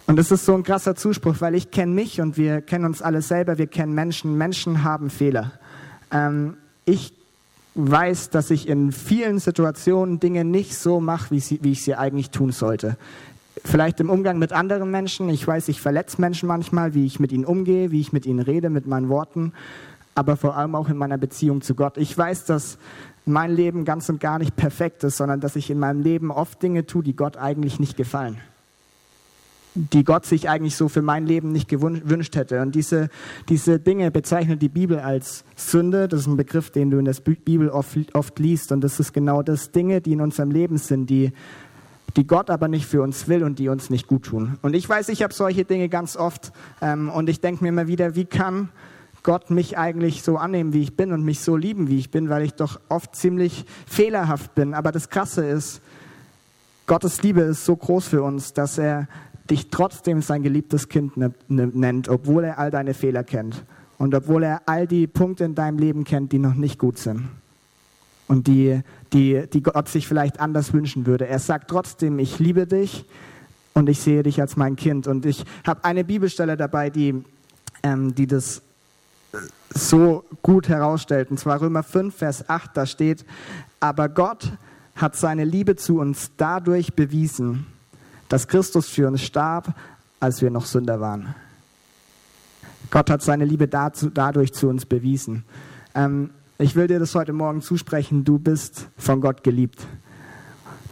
Und 0.07 0.17
das 0.17 0.31
ist 0.31 0.45
so 0.45 0.55
ein 0.55 0.63
krasser 0.63 0.95
Zuspruch, 0.95 1.37
weil 1.41 1.55
ich 1.55 1.71
kenne 1.71 1.93
mich 1.93 2.21
und 2.21 2.37
wir 2.37 2.61
kennen 2.61 2.85
uns 2.85 3.03
alle 3.03 3.23
selber, 3.23 3.59
wir 3.59 3.67
kennen 3.67 3.95
Menschen. 3.95 4.39
Menschen 4.39 4.85
haben 4.85 5.11
Fehler. 5.11 5.53
Ähm, 6.11 6.57
ich 6.85 7.13
weiß, 7.75 8.31
dass 8.31 8.51
ich 8.51 8.69
in 8.69 8.93
vielen 8.93 9.39
Situationen 9.39 10.21
Dinge 10.21 10.45
nicht 10.45 10.77
so 10.77 11.01
mache, 11.01 11.31
wie, 11.31 11.59
wie 11.63 11.73
ich 11.73 11.83
sie 11.83 11.95
eigentlich 11.95 12.31
tun 12.31 12.53
sollte 12.53 12.97
vielleicht 13.65 14.01
im 14.01 14.11
Umgang 14.11 14.39
mit 14.39 14.53
anderen 14.53 14.91
Menschen. 14.91 15.29
Ich 15.29 15.47
weiß, 15.47 15.69
ich 15.69 15.81
verletze 15.81 16.21
Menschen 16.21 16.47
manchmal, 16.47 16.95
wie 16.95 17.07
ich 17.07 17.21
mit 17.21 17.33
ihnen 17.33 17.45
umgehe, 17.45 17.91
wie 17.91 18.01
ich 18.01 18.13
mit 18.13 18.27
ihnen 18.27 18.41
rede, 18.41 18.71
mit 18.71 18.87
meinen 18.87 19.09
Worten, 19.09 19.53
aber 20.19 20.37
vor 20.37 20.57
allem 20.57 20.75
auch 20.75 20.89
in 20.89 20.97
meiner 20.97 21.17
Beziehung 21.17 21.61
zu 21.63 21.77
Gott. 21.77 21.97
Ich 21.97 22.19
weiß, 22.19 22.45
dass 22.45 22.77
mein 23.25 23.55
Leben 23.55 23.85
ganz 23.85 24.09
und 24.09 24.19
gar 24.19 24.41
nicht 24.41 24.57
perfekt 24.57 25.05
ist, 25.05 25.17
sondern 25.17 25.39
dass 25.39 25.55
ich 25.55 25.71
in 25.71 25.79
meinem 25.79 26.03
Leben 26.03 26.33
oft 26.33 26.61
Dinge 26.61 26.87
tue, 26.87 27.05
die 27.05 27.15
Gott 27.15 27.37
eigentlich 27.37 27.79
nicht 27.79 27.97
gefallen. 27.97 28.39
Die 29.77 30.03
Gott 30.03 30.27
sich 30.27 30.49
eigentlich 30.49 30.75
so 30.75 30.89
für 30.89 31.03
mein 31.03 31.25
Leben 31.25 31.53
nicht 31.53 31.69
gewünscht 31.69 32.35
hätte. 32.35 32.63
Und 32.63 32.75
diese, 32.75 33.11
diese 33.49 33.79
Dinge 33.79 34.11
bezeichnet 34.11 34.61
die 34.61 34.69
Bibel 34.69 34.99
als 34.99 35.45
Sünde. 35.55 36.09
Das 36.09 36.23
ist 36.23 36.27
ein 36.27 36.37
Begriff, 36.37 36.71
den 36.71 36.91
du 36.91 36.99
in 36.99 37.05
der 37.05 37.15
Bibel 37.23 37.69
oft, 37.69 37.97
oft 38.13 38.41
liest. 38.41 38.73
Und 38.73 38.81
das 38.81 38.99
ist 38.99 39.13
genau 39.13 39.45
das 39.45 39.71
Dinge, 39.71 40.01
die 40.01 40.15
in 40.15 40.21
unserem 40.21 40.51
Leben 40.51 40.79
sind, 40.79 41.09
die 41.11 41.33
die 42.17 42.27
Gott 42.27 42.51
aber 42.51 42.67
nicht 42.67 42.87
für 42.87 43.03
uns 43.03 43.29
will 43.29 43.45
und 43.45 43.61
die 43.61 43.69
uns 43.69 43.89
nicht 43.89 44.09
gut 44.09 44.25
tun. 44.25 44.59
Und 44.63 44.75
ich 44.75 44.89
weiß, 44.89 45.11
ich 45.11 45.23
habe 45.23 45.33
solche 45.33 45.65
Dinge 45.65 45.89
ganz 45.89 46.17
oft 46.17 46.51
ähm, 46.81 47.09
und 47.09 47.29
ich 47.29 47.41
denke 47.41 47.63
mir 47.63 47.69
immer 47.69 47.87
wieder, 47.87 48.17
wie 48.17 48.25
kann 48.25 48.71
Gott 49.29 49.51
mich 49.51 49.77
eigentlich 49.77 50.23
so 50.23 50.39
annehmen, 50.39 50.73
wie 50.73 50.81
ich 50.81 50.97
bin 50.97 51.13
und 51.13 51.23
mich 51.23 51.41
so 51.41 51.55
lieben, 51.55 51.89
wie 51.89 51.99
ich 51.99 52.11
bin, 52.11 52.31
weil 52.31 52.45
ich 52.45 52.55
doch 52.55 52.81
oft 52.89 53.15
ziemlich 53.15 53.67
fehlerhaft 53.87 54.55
bin. 54.55 54.73
Aber 54.73 54.91
das 54.91 55.11
Krasse 55.11 55.45
ist, 55.45 55.83
Gottes 56.87 57.23
Liebe 57.23 57.43
ist 57.43 57.67
so 57.67 57.77
groß 57.77 58.09
für 58.09 58.23
uns, 58.23 58.55
dass 58.55 58.79
er 58.79 59.07
dich 59.51 59.69
trotzdem 59.69 60.23
sein 60.23 60.43
geliebtes 60.43 60.89
Kind 60.89 61.19
ne, 61.19 61.35
ne, 61.47 61.67
nennt, 61.67 62.09
obwohl 62.09 62.43
er 62.45 62.59
all 62.59 62.71
deine 62.71 62.95
Fehler 62.95 63.23
kennt 63.23 63.67
und 63.99 64.15
obwohl 64.15 64.45
er 64.45 64.63
all 64.65 64.87
die 64.87 65.07
Punkte 65.07 65.45
in 65.45 65.55
deinem 65.55 65.79
Leben 65.79 66.05
kennt, 66.05 66.33
die 66.33 66.39
noch 66.39 66.55
nicht 66.55 66.79
gut 66.79 66.97
sind 66.97 67.29
und 68.29 68.47
die, 68.47 68.81
die, 69.13 69.47
die 69.53 69.63
Gott 69.63 69.91
sich 69.91 70.09
vielleicht 70.09 70.41
anders 70.41 70.73
wünschen 70.73 71.05
würde. 71.05 71.27
Er 71.27 71.39
sagt 71.39 71.69
trotzdem, 71.69 72.19
ich 72.19 72.39
liebe 72.39 72.67
dich 72.67 73.05
und 73.75 73.91
ich 73.91 74.01
sehe 74.01 74.23
dich 74.23 74.41
als 74.41 74.57
mein 74.57 74.77
Kind. 74.77 75.07
Und 75.07 75.27
ich 75.27 75.45
habe 75.67 75.85
eine 75.85 76.03
Bibelstelle 76.03 76.57
dabei, 76.57 76.89
die, 76.89 77.23
ähm, 77.83 78.15
die 78.15 78.27
das 78.27 78.63
so 79.71 80.25
gut 80.43 80.69
herausstellt. 80.69 81.31
Und 81.31 81.39
zwar 81.39 81.61
Römer 81.61 81.83
5, 81.83 82.15
Vers 82.15 82.49
8, 82.49 82.71
da 82.75 82.87
steht, 82.87 83.25
aber 83.81 84.09
Gott 84.09 84.53
hat 84.97 85.17
seine 85.17 85.45
Liebe 85.45 85.77
zu 85.77 85.99
uns 85.99 86.33
dadurch 86.37 86.95
bewiesen, 86.95 87.67
dass 88.29 88.49
Christus 88.49 88.89
für 88.89 89.07
uns 89.07 89.23
starb, 89.23 89.75
als 90.21 90.43
wir 90.43 90.51
noch 90.51 90.67
Sünder 90.67 91.01
waren. 91.01 91.35
Gott 92.91 93.11
hat 93.11 93.23
seine 93.23 93.45
Liebe 93.45 93.69
dazu, 93.69 94.11
dadurch 94.11 94.53
zu 94.53 94.69
uns 94.69 94.87
bewiesen. 94.87 95.45
Ähm, 95.95 96.31
ich 96.59 96.75
will 96.75 96.89
dir 96.89 96.99
das 96.99 97.15
heute 97.15 97.33
Morgen 97.33 97.63
zusprechen, 97.63 98.25
du 98.25 98.39
bist 98.39 98.89
von 98.97 99.21
Gott 99.21 99.45
geliebt. 99.45 99.87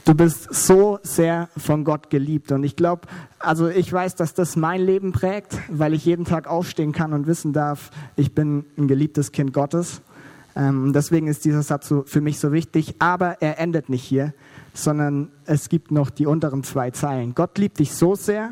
Du 0.05 0.14
bist 0.14 0.55
so 0.55 1.00
sehr 1.02 1.49
von 1.57 1.83
Gott 1.83 2.11
geliebt. 2.11 2.52
Und 2.52 2.62
ich 2.62 2.76
glaube, 2.76 3.09
also 3.47 3.69
ich 3.69 3.93
weiß, 3.93 4.17
dass 4.17 4.35
das 4.35 4.57
mein 4.57 4.81
Leben 4.81 5.12
prägt, 5.12 5.57
weil 5.69 5.95
ich 5.95 6.05
jeden 6.05 6.25
Tag 6.25 6.49
aufstehen 6.49 6.93
kann 6.93 7.12
und 7.12 7.26
wissen 7.26 7.53
darf, 7.53 7.91
ich 8.17 8.35
bin 8.35 8.65
ein 8.76 8.88
geliebtes 8.88 9.31
Kind 9.31 9.53
Gottes. 9.53 10.03
Ähm, 10.57 10.93
deswegen 10.93 11.29
ist 11.29 11.45
dieser 11.45 11.62
Satz 11.62 11.88
so, 11.88 12.03
für 12.07 12.21
mich 12.21 12.41
so 12.41 12.53
wichtig. 12.53 12.97
Aber 12.99 13.41
er 13.41 13.61
endet 13.61 13.88
nicht 13.88 14.03
hier, 14.03 14.35
sondern 14.75 15.31
es 15.45 15.69
gibt 15.69 15.91
noch 15.91 16.11
die 16.11 16.26
unteren 16.26 16.65
zwei 16.65 16.91
Zeilen. 16.91 17.35
Gott 17.35 17.57
liebt 17.59 17.79
dich 17.79 17.93
so 17.93 18.17
sehr, 18.17 18.50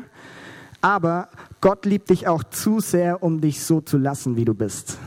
aber 0.81 1.27
Gott 1.59 1.85
liebt 1.85 2.09
dich 2.09 2.27
auch 2.27 2.43
zu 2.43 2.79
sehr, 2.79 3.21
um 3.21 3.41
dich 3.41 3.63
so 3.63 3.81
zu 3.81 3.97
lassen, 3.97 4.37
wie 4.37 4.45
du 4.45 4.53
bist. 4.53 4.97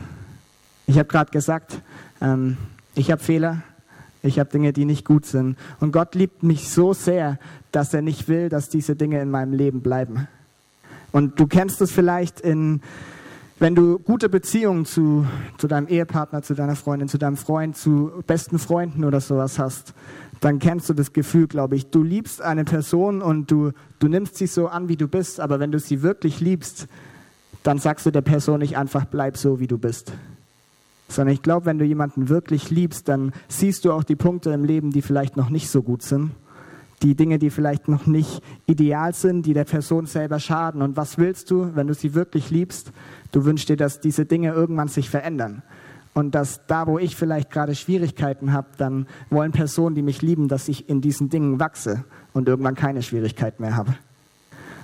Ich 0.85 0.99
habe 0.99 1.07
gerade 1.07 1.31
gesagt, 1.31 1.81
ähm, 2.21 2.57
ich 2.95 3.11
habe 3.11 3.23
Fehler, 3.23 3.63
ich 4.21 4.39
habe 4.39 4.49
Dinge, 4.49 4.73
die 4.73 4.85
nicht 4.85 5.05
gut 5.05 5.25
sind. 5.25 5.57
Und 5.79 5.91
Gott 5.91 6.15
liebt 6.15 6.43
mich 6.43 6.69
so 6.69 6.93
sehr, 6.93 7.39
dass 7.71 7.93
er 7.93 8.01
nicht 8.01 8.27
will, 8.27 8.49
dass 8.49 8.69
diese 8.69 8.95
Dinge 8.95 9.21
in 9.21 9.31
meinem 9.31 9.53
Leben 9.53 9.81
bleiben. 9.81 10.27
Und 11.11 11.39
du 11.39 11.47
kennst 11.47 11.81
es 11.81 11.91
vielleicht 11.91 12.39
in, 12.41 12.81
wenn 13.59 13.75
du 13.75 13.99
gute 13.99 14.29
Beziehungen 14.29 14.85
zu, 14.85 15.25
zu 15.57 15.67
deinem 15.67 15.87
Ehepartner, 15.87 16.41
zu 16.41 16.53
deiner 16.53 16.75
Freundin, 16.75 17.07
zu 17.07 17.17
deinem 17.17 17.37
Freund, 17.37 17.77
zu 17.77 18.11
besten 18.27 18.59
Freunden 18.59 19.03
oder 19.03 19.21
sowas 19.21 19.57
hast, 19.57 19.93
dann 20.39 20.59
kennst 20.59 20.89
du 20.89 20.93
das 20.93 21.13
Gefühl, 21.13 21.47
glaube 21.47 21.75
ich. 21.75 21.89
Du 21.89 22.03
liebst 22.03 22.41
eine 22.41 22.63
Person 22.63 23.21
und 23.21 23.51
du, 23.51 23.71
du 23.99 24.07
nimmst 24.07 24.37
sie 24.37 24.47
so 24.47 24.67
an, 24.67 24.87
wie 24.87 24.95
du 24.97 25.07
bist, 25.07 25.39
aber 25.39 25.59
wenn 25.59 25.71
du 25.71 25.79
sie 25.79 26.01
wirklich 26.01 26.39
liebst, 26.39 26.87
dann 27.63 27.77
sagst 27.79 28.05
du 28.05 28.11
der 28.11 28.21
Person 28.21 28.59
nicht 28.59 28.77
einfach, 28.77 29.05
bleib 29.05 29.35
so, 29.35 29.59
wie 29.59 29.67
du 29.67 29.77
bist. 29.77 30.13
Sondern 31.09 31.33
ich 31.33 31.41
glaube, 31.41 31.65
wenn 31.65 31.77
du 31.77 31.85
jemanden 31.85 32.29
wirklich 32.29 32.69
liebst, 32.69 33.09
dann 33.09 33.33
siehst 33.49 33.83
du 33.83 33.91
auch 33.91 34.03
die 34.03 34.15
Punkte 34.15 34.51
im 34.51 34.63
Leben, 34.63 34.91
die 34.91 35.01
vielleicht 35.01 35.35
noch 35.35 35.49
nicht 35.49 35.69
so 35.69 35.81
gut 35.81 36.03
sind 36.03 36.31
die 37.01 37.15
Dinge, 37.15 37.39
die 37.39 37.49
vielleicht 37.49 37.87
noch 37.87 38.05
nicht 38.05 38.43
ideal 38.65 39.13
sind, 39.13 39.45
die 39.45 39.53
der 39.53 39.63
Person 39.63 40.05
selber 40.05 40.39
schaden. 40.39 40.81
Und 40.81 40.97
was 40.97 41.17
willst 41.17 41.49
du, 41.51 41.75
wenn 41.75 41.87
du 41.87 41.93
sie 41.93 42.13
wirklich 42.13 42.49
liebst? 42.49 42.91
Du 43.31 43.45
wünschst 43.45 43.69
dir, 43.69 43.77
dass 43.77 43.99
diese 43.99 44.25
Dinge 44.25 44.51
irgendwann 44.51 44.87
sich 44.87 45.09
verändern. 45.09 45.63
Und 46.13 46.35
dass 46.35 46.65
da, 46.67 46.87
wo 46.87 46.99
ich 46.99 47.15
vielleicht 47.15 47.51
gerade 47.51 47.75
Schwierigkeiten 47.75 48.51
habe, 48.51 48.67
dann 48.77 49.07
wollen 49.29 49.51
Personen, 49.51 49.95
die 49.95 50.01
mich 50.01 50.21
lieben, 50.21 50.47
dass 50.47 50.67
ich 50.67 50.89
in 50.89 51.01
diesen 51.01 51.29
Dingen 51.29 51.59
wachse 51.59 52.03
und 52.33 52.49
irgendwann 52.49 52.75
keine 52.75 53.01
Schwierigkeit 53.01 53.59
mehr 53.59 53.75
habe. 53.75 53.95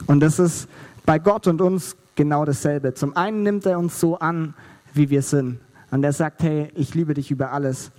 Und 0.07 0.21
das 0.21 0.39
ist 0.39 0.69
bei 1.05 1.19
Gott 1.19 1.47
und 1.47 1.61
uns 1.61 1.97
genau 2.15 2.45
dasselbe. 2.45 2.93
Zum 2.93 3.17
einen 3.17 3.43
nimmt 3.43 3.65
er 3.65 3.79
uns 3.79 3.99
so 3.99 4.19
an, 4.19 4.53
wie 4.93 5.09
wir 5.09 5.21
sind. 5.21 5.59
Und 5.95 6.03
er 6.03 6.11
sagt, 6.11 6.43
hey, 6.43 6.67
ich 6.75 6.93
liebe 6.93 7.13
dich 7.13 7.31
über 7.31 7.53
alles. 7.53 7.89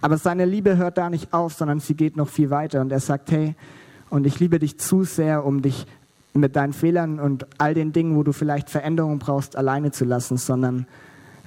Aber 0.00 0.16
seine 0.16 0.44
Liebe 0.44 0.76
hört 0.76 0.96
da 0.96 1.10
nicht 1.10 1.32
auf, 1.32 1.54
sondern 1.54 1.80
sie 1.80 1.96
geht 1.96 2.16
noch 2.16 2.28
viel 2.28 2.50
weiter. 2.50 2.80
Und 2.80 2.92
er 2.92 3.00
sagt, 3.00 3.32
hey, 3.32 3.56
und 4.10 4.28
ich 4.28 4.38
liebe 4.38 4.60
dich 4.60 4.78
zu 4.78 5.02
sehr, 5.02 5.44
um 5.44 5.60
dich 5.60 5.88
mit 6.34 6.54
deinen 6.54 6.72
Fehlern 6.72 7.18
und 7.18 7.48
all 7.58 7.74
den 7.74 7.92
Dingen, 7.92 8.14
wo 8.14 8.22
du 8.22 8.30
vielleicht 8.30 8.70
Veränderungen 8.70 9.18
brauchst, 9.18 9.56
alleine 9.56 9.90
zu 9.90 10.04
lassen, 10.04 10.36
sondern 10.36 10.86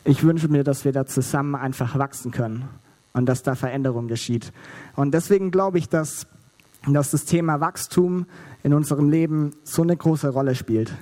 ich 0.04 0.22
wünsche 0.22 0.50
mir, 0.50 0.66
dass 0.66 0.84
wir 0.84 0.92
da 0.92 1.06
zusammen 1.06 1.56
einfach 1.56 1.98
wachsen 1.98 2.32
können 2.32 2.68
und 3.14 3.26
dass 3.28 3.42
da 3.42 3.56
Veränderung 3.56 4.10
geschieht. 4.10 4.52
Und 4.98 5.14
deswegen 5.14 5.50
glaube 5.50 5.78
ich, 5.78 5.88
dass, 5.88 6.28
dass 6.86 7.12
das 7.12 7.24
Thema 7.24 7.62
Wachstum 7.62 8.26
in 8.64 8.74
unserem 8.74 9.10
Leben 9.10 9.52
so 9.64 9.82
eine 9.82 9.96
große 9.96 10.28
Rolle 10.28 10.56
spielt. 10.56 10.94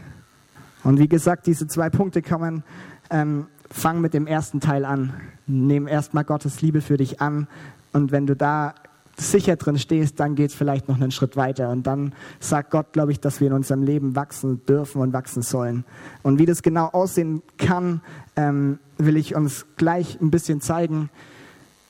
Und 0.84 1.00
wie 1.00 1.08
gesagt, 1.10 1.48
diese 1.48 1.66
zwei 1.66 1.90
Punkte 1.90 2.22
man 2.40 2.64
ähm, 3.10 3.48
fang 3.74 4.02
mit 4.02 4.14
dem 4.14 4.28
ersten 4.28 4.60
Teil 4.60 4.86
an. 4.86 5.14
Nimm 5.48 5.88
erstmal 5.88 6.24
Gottes 6.24 6.62
Liebe 6.62 6.80
für 6.80 6.96
dich 6.96 7.20
an. 7.22 7.48
Und 7.92 8.12
wenn 8.12 8.28
du 8.28 8.36
da 8.36 8.76
sicher 9.18 9.56
drin 9.56 9.78
stehst, 9.78 10.20
dann 10.20 10.36
geht 10.36 10.52
es 10.52 10.56
vielleicht 10.56 10.88
noch 10.88 10.96
einen 10.96 11.12
Schritt 11.12 11.36
weiter. 11.36 11.70
Und 11.70 11.88
dann 11.88 12.14
sagt 12.40 12.70
Gott, 12.72 12.94
glaube 12.94 13.12
ich, 13.12 13.20
dass 13.20 13.42
wir 13.42 13.48
in 13.48 13.54
unserem 13.54 13.84
Leben 13.84 14.16
wachsen 14.16 14.64
dürfen 14.68 15.02
und 15.02 15.12
wachsen 15.12 15.42
sollen. 15.42 15.86
Und 16.22 16.40
wie 16.40 16.46
das 16.46 16.62
genau 16.62 16.86
aussehen 16.88 17.42
kann, 17.58 18.02
ähm, 18.36 18.80
will 18.98 19.18
ich 19.18 19.36
uns 19.36 19.66
gleich 19.76 20.22
ein 20.22 20.30
bisschen 20.30 20.62
zeigen. 20.62 21.10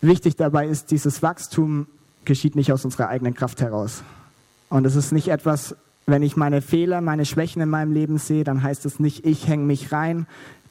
Wichtig 0.01 0.37
dabei 0.37 0.67
ist, 0.67 0.89
dieses 0.89 1.21
Wachstum 1.21 1.87
geschieht 2.23 2.55
nicht 2.55 2.71
aus 2.71 2.85
unserer 2.85 3.09
eigenen 3.09 3.33
Kraft 3.33 3.61
heraus. 3.61 4.03
Und 4.69 4.85
es 4.85 4.95
ist 4.95 5.11
nicht 5.11 5.27
etwas, 5.27 5.75
wenn 6.05 6.23
ich 6.23 6.37
meine 6.37 6.61
Fehler, 6.61 7.01
meine 7.01 7.25
Schwächen 7.25 7.61
in 7.61 7.69
meinem 7.69 7.91
Leben 7.91 8.17
sehe, 8.17 8.43
dann 8.43 8.63
heißt 8.63 8.85
es 8.85 8.99
nicht, 8.99 9.25
ich 9.25 9.47
hänge 9.47 9.65
mich 9.65 9.91
rein, 9.91 10.27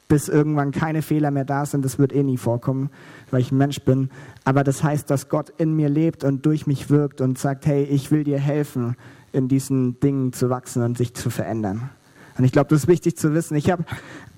bis 0.08 0.28
irgendwann 0.28 0.72
keine 0.72 1.02
Fehler 1.02 1.30
mehr 1.30 1.44
da 1.44 1.64
sind. 1.64 1.84
Das 1.84 1.98
wird 1.98 2.12
eh 2.12 2.22
nie 2.22 2.36
vorkommen, 2.36 2.90
weil 3.30 3.40
ich 3.40 3.52
ein 3.52 3.58
Mensch 3.58 3.80
bin. 3.80 4.10
Aber 4.44 4.64
das 4.64 4.82
heißt, 4.82 5.08
dass 5.08 5.28
Gott 5.28 5.50
in 5.56 5.74
mir 5.74 5.88
lebt 5.88 6.24
und 6.24 6.44
durch 6.44 6.66
mich 6.66 6.90
wirkt 6.90 7.20
und 7.20 7.38
sagt, 7.38 7.66
hey, 7.66 7.84
ich 7.84 8.10
will 8.10 8.24
dir 8.24 8.38
helfen, 8.38 8.96
in 9.32 9.48
diesen 9.48 9.98
Dingen 10.00 10.32
zu 10.32 10.50
wachsen 10.50 10.82
und 10.82 10.98
sich 10.98 11.14
zu 11.14 11.30
verändern. 11.30 11.90
Und 12.36 12.44
ich 12.44 12.52
glaube, 12.52 12.68
das 12.70 12.82
ist 12.82 12.88
wichtig 12.88 13.16
zu 13.16 13.34
wissen. 13.34 13.56
Ich 13.56 13.70
habe 13.70 13.84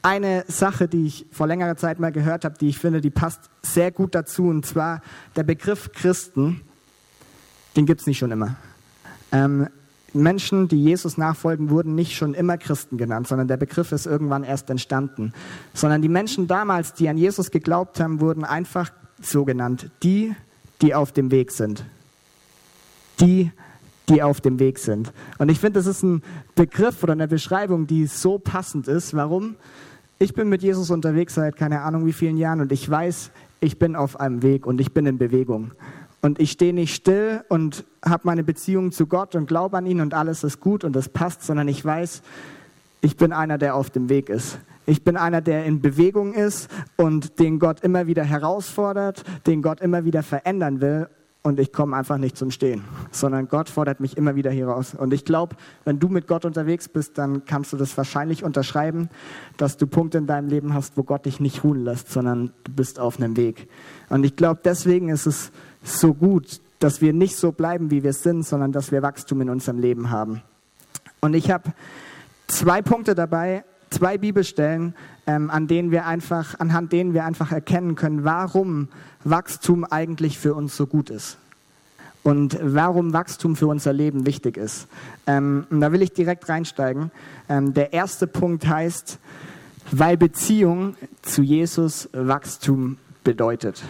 eine 0.03 0.45
Sache, 0.49 0.89
die 0.89 1.07
ich 1.07 1.27
vor 1.31 1.47
längerer 1.47 1.77
Zeit 1.77 1.99
mal 2.01 2.13
gehört 2.13 2.45
habe, 2.45 2.57
die 2.59 2.69
ich 2.69 2.79
finde, 2.79 3.01
die 3.01 3.11
passt 3.11 3.51
sehr 3.63 3.91
gut 3.91 4.15
dazu. 4.15 4.49
Und 4.49 4.67
zwar 4.67 5.01
der 5.37 5.45
Begriff 5.45 5.93
Christen, 5.93 6.61
den 7.77 7.87
gibt 7.87 8.01
es 8.01 8.07
nicht 8.07 8.19
schon 8.19 8.31
immer. 8.31 8.57
Ähm, 9.33 9.69
Menschen, 10.15 10.69
die 10.69 10.83
Jesus 10.83 11.19
nachfolgen, 11.19 11.71
wurden 11.71 11.95
nicht 11.95 12.17
schon 12.17 12.35
immer 12.35 12.57
Christen 12.57 12.97
genannt, 12.99 13.29
sondern 13.29 13.49
der 13.49 13.57
Begriff 13.57 13.93
ist 13.93 14.07
irgendwann 14.07 14.45
erst 14.45 14.71
entstanden. 14.71 15.33
Sondern 15.73 16.03
die 16.03 16.09
Menschen 16.09 16.47
damals, 16.47 16.95
die 16.95 17.09
an 17.09 17.19
Jesus 17.19 17.51
geglaubt 17.51 18.01
haben, 18.01 18.21
wurden 18.21 18.45
einfach 18.45 18.93
so 19.21 19.45
genannt. 19.45 19.91
Die, 20.03 20.35
die 20.83 20.95
auf 20.95 21.13
dem 21.13 21.31
Weg 21.31 21.51
sind. 21.51 21.85
Die, 23.21 23.51
die 24.09 24.23
auf 24.23 24.41
dem 24.41 24.59
Weg 24.59 24.79
sind. 24.79 25.13
Und 25.39 25.51
ich 25.51 25.61
finde, 25.61 25.81
das 25.81 25.87
ist 25.87 26.03
ein 26.03 26.23
Begriff 26.55 27.03
oder 27.03 27.13
eine 27.13 27.29
Beschreibung, 27.29 27.87
die 27.87 28.07
so 28.07 28.39
passend 28.39 28.89
ist. 28.89 29.15
Warum? 29.15 29.57
Ich 30.19 30.35
bin 30.35 30.49
mit 30.49 30.63
Jesus 30.63 30.91
unterwegs 30.91 31.35
seit 31.35 31.57
keine 31.57 31.83
Ahnung 31.83 32.07
wie 32.07 32.13
vielen 32.13 32.37
Jahren 32.37 32.61
und 32.61 32.71
ich 32.71 32.89
weiß, 32.89 33.31
ich 33.61 33.79
bin 33.79 33.97
auf 33.97 34.21
einem 34.21 34.43
Weg 34.43 34.67
und 34.67 34.81
ich 34.81 34.93
bin 34.93 35.07
in 35.07 35.19
Bewegung. 35.19 35.73
Und 36.25 36.41
ich 36.41 36.53
stehe 36.53 36.73
nicht 36.73 36.95
still 36.95 37.45
und 37.51 37.85
habe 38.03 38.23
meine 38.25 38.43
Beziehung 38.43 38.93
zu 38.93 39.07
Gott 39.07 39.35
und 39.35 39.47
glaube 39.47 39.77
an 39.77 39.85
ihn 39.85 40.01
und 40.01 40.15
alles 40.15 40.43
ist 40.43 40.59
gut 40.59 40.83
und 40.83 40.97
das 40.97 41.11
passt, 41.11 41.43
sondern 41.43 41.69
ich 41.69 41.85
weiß, 41.85 42.23
ich 43.03 43.19
bin 43.19 43.35
einer, 43.35 43.59
der 43.59 43.75
auf 43.75 43.91
dem 43.91 44.09
Weg 44.09 44.31
ist. 44.31 44.59
Ich 44.87 45.05
bin 45.05 45.19
einer, 45.19 45.43
der 45.43 45.67
in 45.67 45.83
Bewegung 45.83 46.33
ist 46.33 46.71
und 46.97 47.39
den 47.41 47.59
Gott 47.59 47.81
immer 47.81 48.07
wieder 48.07 48.25
herausfordert, 48.25 49.23
den 49.47 49.61
Gott 49.61 49.83
immer 49.83 50.07
wieder 50.07 50.23
verändern 50.23 50.81
will. 50.81 51.09
Und 51.43 51.61
ich 51.61 51.75
komme 51.75 51.95
einfach 51.95 52.17
nicht 52.17 52.39
zum 52.39 52.51
Stehen, 52.51 52.85
sondern 53.11 53.49
Gott 53.49 53.69
fordert 53.69 54.01
mich 54.01 54.17
immer 54.17 54.35
wieder 54.35 54.51
hier 54.51 54.69
raus. 54.69 54.95
Und 54.95 55.13
ich 55.13 55.27
glaube, 55.27 55.57
wenn 55.85 55.99
du 55.99 56.09
mit 56.09 56.27
Gott 56.27 56.47
unterwegs 56.47 56.89
bist, 56.89 57.19
dann 57.19 57.45
kannst 57.45 57.75
du 57.75 57.77
das 57.77 57.95
wahrscheinlich 57.99 58.45
unterschreiben, 58.45 59.11
dass 59.59 59.77
du 59.77 59.87
Punkte 59.87 60.17
in 60.17 60.27
deinem 60.27 60.49
Leben 60.49 60.73
hast, 60.73 60.97
wo 60.97 61.03
Gott 61.03 61.27
dich 61.27 61.41
nicht 61.41 61.63
ruhen 61.63 61.85
lässt, 61.85 62.11
sondern 62.11 62.55
du 62.65 62.73
bist 62.73 62.99
auf 62.99 63.19
einem 63.19 63.37
Weg. 63.37 63.69
Und 64.09 64.25
ich 64.25 64.37
glaube, 64.37 64.63
deswegen 64.65 65.11
ist 65.11 65.27
es 65.27 65.53
so 65.85 66.15
gut, 66.15 66.61
dass 66.81 67.01
wir 67.01 67.13
nicht 67.13 67.37
so 67.37 67.53
bleiben, 67.53 67.91
wie 67.91 68.03
wir 68.03 68.13
sind, 68.13 68.45
sondern 68.45 68.73
dass 68.73 68.91
wir 68.91 69.03
Wachstum 69.03 69.41
in 69.43 69.51
unserem 69.51 69.79
Leben 69.79 70.11
haben. 70.11 70.43
Und 71.21 71.35
ich 71.35 71.51
habe 71.51 71.73
zwei 72.49 72.83
Punkte 72.83 73.15
dabei, 73.15 73.65
zwei 73.91 74.19
Bibelstellen, 74.19 74.95
ähm, 75.27 75.51
an 75.51 75.67
denen 75.67 75.91
wir 75.91 76.07
einfach, 76.07 76.59
anhand 76.59 76.93
denen 76.93 77.15
wir 77.15 77.25
einfach 77.25 77.53
erkennen 77.53 77.95
können, 77.95 78.25
warum 78.25 78.89
Wachstum 79.23 79.85
eigentlich 79.85 80.39
für 80.39 80.55
uns 80.55 80.77
so 80.77 80.87
gut 80.87 81.11
ist 81.11 81.39
und 82.23 82.59
warum 82.61 83.13
Wachstum 83.13 83.55
für 83.55 83.67
unser 83.67 83.93
Leben 83.93 84.27
wichtig 84.27 84.57
ist. 84.57 84.89
Ähm, 85.27 85.67
und 85.71 85.81
da 85.81 85.93
will 85.93 86.03
ich 86.03 86.13
direkt 86.13 86.49
reinsteigen. 86.49 87.11
Ähm, 87.49 87.73
der 87.75 87.93
erste 87.93 88.27
Punkt 88.27 88.67
heißt, 88.67 89.19
weil 89.93 90.17
Beziehung 90.17 90.97
zu 91.23 91.43
Jesus 91.43 92.09
Wachstum 92.13 92.99
bedeutet. 93.23 93.83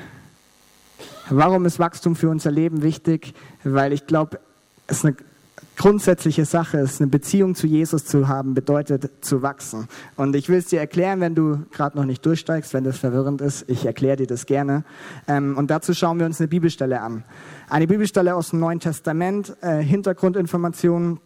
Warum 1.30 1.64
ist 1.64 1.78
Wachstum 1.78 2.16
für 2.16 2.28
unser 2.28 2.50
Leben 2.50 2.82
wichtig? 2.82 3.34
Weil 3.64 3.92
ich 3.92 4.06
glaube, 4.06 4.40
es 4.86 4.98
ist 4.98 5.04
eine 5.06 5.16
grundsätzliche 5.76 6.44
Sache 6.44 6.78
ist, 6.78 7.00
eine 7.00 7.10
Beziehung 7.10 7.54
zu 7.54 7.66
Jesus 7.66 8.04
zu 8.04 8.28
haben, 8.28 8.54
bedeutet 8.54 9.10
zu 9.24 9.42
wachsen. 9.42 9.88
Und 10.16 10.36
ich 10.36 10.48
will 10.48 10.58
es 10.58 10.66
dir 10.66 10.80
erklären, 10.80 11.20
wenn 11.20 11.34
du 11.34 11.60
gerade 11.72 11.96
noch 11.96 12.04
nicht 12.04 12.24
durchsteigst, 12.24 12.74
wenn 12.74 12.84
das 12.84 12.98
verwirrend 12.98 13.40
ist. 13.40 13.68
Ich 13.68 13.86
erkläre 13.86 14.16
dir 14.16 14.26
das 14.26 14.46
gerne. 14.46 14.84
Ähm, 15.26 15.56
und 15.56 15.70
dazu 15.70 15.94
schauen 15.94 16.18
wir 16.18 16.26
uns 16.26 16.40
eine 16.40 16.48
Bibelstelle 16.48 17.00
an. 17.00 17.24
Eine 17.68 17.86
Bibelstelle 17.86 18.34
aus 18.34 18.50
dem 18.50 18.60
Neuen 18.60 18.80
Testament, 18.80 19.56
äh, 19.62 19.78
Hintergrundinformationen 19.82 21.18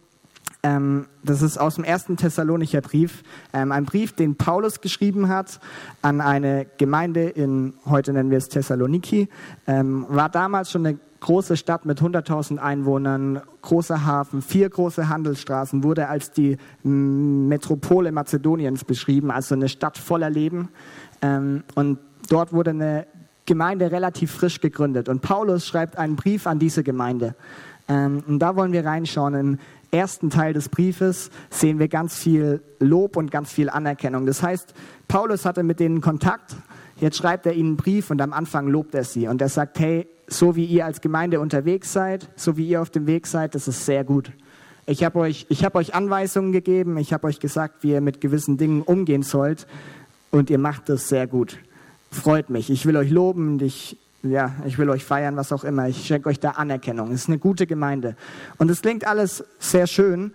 ähm, 0.61 1.05
das 1.23 1.41
ist 1.41 1.57
aus 1.57 1.75
dem 1.75 1.83
ersten 1.83 2.17
Thessalonicher 2.17 2.81
Brief, 2.81 3.23
ähm, 3.53 3.71
ein 3.71 3.85
Brief, 3.85 4.13
den 4.13 4.35
Paulus 4.35 4.81
geschrieben 4.81 5.29
hat 5.29 5.59
an 6.01 6.19
eine 6.19 6.65
Gemeinde 6.77 7.29
in, 7.29 7.75
heute 7.85 8.11
nennen 8.11 8.29
wir 8.29 8.37
es 8.37 8.49
Thessaloniki, 8.49 9.29
ähm, 9.67 10.05
war 10.09 10.27
damals 10.29 10.71
schon 10.71 10.85
eine 10.85 10.99
große 11.21 11.57
Stadt 11.57 11.85
mit 11.85 12.01
100.000 12.01 12.57
Einwohnern, 12.57 13.41
großer 13.61 14.05
Hafen, 14.05 14.41
vier 14.41 14.69
große 14.69 15.09
Handelsstraßen, 15.09 15.83
wurde 15.83 16.07
als 16.07 16.31
die 16.31 16.57
Metropole 16.83 18.11
Mazedoniens 18.11 18.83
beschrieben, 18.83 19.31
also 19.31 19.55
eine 19.55 19.69
Stadt 19.69 19.97
voller 19.97 20.29
Leben. 20.29 20.69
Ähm, 21.21 21.63
und 21.75 21.99
dort 22.29 22.53
wurde 22.53 22.71
eine 22.71 23.07
Gemeinde 23.45 23.91
relativ 23.91 24.31
frisch 24.31 24.61
gegründet. 24.61 25.09
Und 25.09 25.21
Paulus 25.21 25.65
schreibt 25.65 25.97
einen 25.97 26.15
Brief 26.15 26.47
an 26.47 26.59
diese 26.59 26.83
Gemeinde. 26.83 27.35
Ähm, 27.87 28.23
und 28.27 28.39
da 28.39 28.55
wollen 28.55 28.71
wir 28.71 28.85
reinschauen. 28.85 29.33
Im 29.33 29.57
ersten 29.91 30.29
Teil 30.29 30.53
des 30.53 30.69
Briefes 30.69 31.29
sehen 31.49 31.79
wir 31.79 31.87
ganz 31.87 32.15
viel 32.15 32.61
Lob 32.79 33.17
und 33.17 33.31
ganz 33.31 33.51
viel 33.51 33.69
Anerkennung. 33.69 34.25
Das 34.25 34.43
heißt, 34.43 34.73
Paulus 35.07 35.45
hatte 35.45 35.63
mit 35.63 35.79
denen 35.79 36.01
Kontakt, 36.01 36.55
jetzt 36.97 37.17
schreibt 37.17 37.45
er 37.45 37.53
ihnen 37.53 37.69
einen 37.69 37.77
Brief 37.77 38.11
und 38.11 38.21
am 38.21 38.33
Anfang 38.33 38.67
lobt 38.67 38.93
er 38.95 39.03
sie 39.03 39.27
und 39.27 39.41
er 39.41 39.49
sagt, 39.49 39.79
hey, 39.79 40.07
so 40.27 40.55
wie 40.55 40.65
ihr 40.65 40.85
als 40.85 41.01
Gemeinde 41.01 41.39
unterwegs 41.39 41.91
seid, 41.91 42.29
so 42.35 42.55
wie 42.57 42.67
ihr 42.67 42.81
auf 42.81 42.89
dem 42.89 43.07
Weg 43.07 43.25
seid, 43.25 43.55
das 43.55 43.67
ist 43.67 43.85
sehr 43.85 44.03
gut. 44.03 44.31
Ich 44.85 45.03
habe 45.03 45.19
euch, 45.19 45.47
hab 45.51 45.75
euch 45.75 45.93
Anweisungen 45.93 46.51
gegeben, 46.51 46.97
ich 46.97 47.13
habe 47.13 47.27
euch 47.27 47.39
gesagt, 47.39 47.83
wie 47.83 47.91
ihr 47.91 48.01
mit 48.01 48.21
gewissen 48.21 48.57
Dingen 48.57 48.81
umgehen 48.81 49.23
sollt 49.23 49.67
und 50.31 50.49
ihr 50.49 50.57
macht 50.57 50.89
das 50.89 51.09
sehr 51.09 51.27
gut. 51.27 51.57
freut 52.11 52.49
mich. 52.49 52.69
Ich 52.69 52.85
will 52.85 52.97
euch 52.97 53.11
loben 53.11 53.53
und 53.53 53.61
ich, 53.61 53.97
ja, 54.23 54.53
ich 54.65 54.77
will 54.77 54.89
euch 54.89 55.05
feiern, 55.05 55.37
was 55.37 55.51
auch 55.51 55.63
immer. 55.63 55.87
Ich 55.87 56.05
schenke 56.05 56.29
euch 56.29 56.39
da 56.39 56.51
Anerkennung. 56.51 57.11
Es 57.11 57.21
ist 57.21 57.27
eine 57.29 57.39
gute 57.39 57.67
Gemeinde. 57.67 58.15
Und 58.57 58.69
es 58.69 58.81
klingt 58.81 59.07
alles 59.07 59.43
sehr 59.59 59.87
schön. 59.87 60.33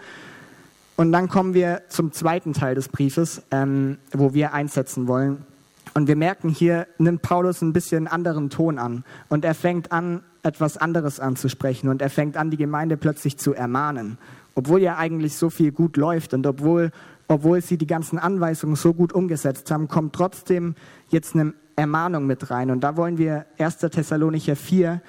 Und 0.96 1.12
dann 1.12 1.28
kommen 1.28 1.54
wir 1.54 1.82
zum 1.88 2.12
zweiten 2.12 2.52
Teil 2.52 2.74
des 2.74 2.88
Briefes, 2.88 3.42
ähm, 3.50 3.98
wo 4.12 4.32
wir 4.32 4.54
einsetzen 4.54 5.06
wollen. 5.06 5.44
Und 5.92 6.08
wir 6.08 6.16
merken, 6.16 6.48
hier 6.48 6.86
nimmt 6.98 7.22
Paulus 7.22 7.60
ein 7.62 7.72
bisschen 7.72 8.06
anderen 8.06 8.48
Ton 8.48 8.78
an. 8.78 9.04
Und 9.28 9.44
er 9.44 9.54
fängt 9.54 9.92
an, 9.92 10.22
etwas 10.42 10.76
anderes 10.76 11.20
anzusprechen. 11.20 11.88
Und 11.88 12.00
er 12.00 12.10
fängt 12.10 12.36
an, 12.36 12.50
die 12.50 12.56
Gemeinde 12.56 12.96
plötzlich 12.96 13.36
zu 13.38 13.54
ermahnen. 13.54 14.18
Obwohl 14.54 14.80
ja 14.80 14.96
eigentlich 14.96 15.36
so 15.36 15.50
viel 15.50 15.72
gut 15.72 15.96
läuft 15.96 16.32
und 16.32 16.46
obwohl, 16.46 16.90
obwohl 17.28 17.60
sie 17.60 17.76
die 17.76 17.86
ganzen 17.86 18.18
Anweisungen 18.18 18.76
so 18.76 18.94
gut 18.94 19.12
umgesetzt 19.12 19.70
haben, 19.70 19.88
kommt 19.88 20.14
trotzdem 20.14 20.74
jetzt 21.10 21.34
eine 21.34 21.54
Ermahnung 21.76 22.26
mit 22.26 22.50
rein. 22.50 22.70
Und 22.70 22.80
da 22.80 22.96
wollen 22.96 23.18
wir 23.18 23.46
1. 23.58 23.78
Thessalonicher 23.78 24.56
4, 24.56 25.00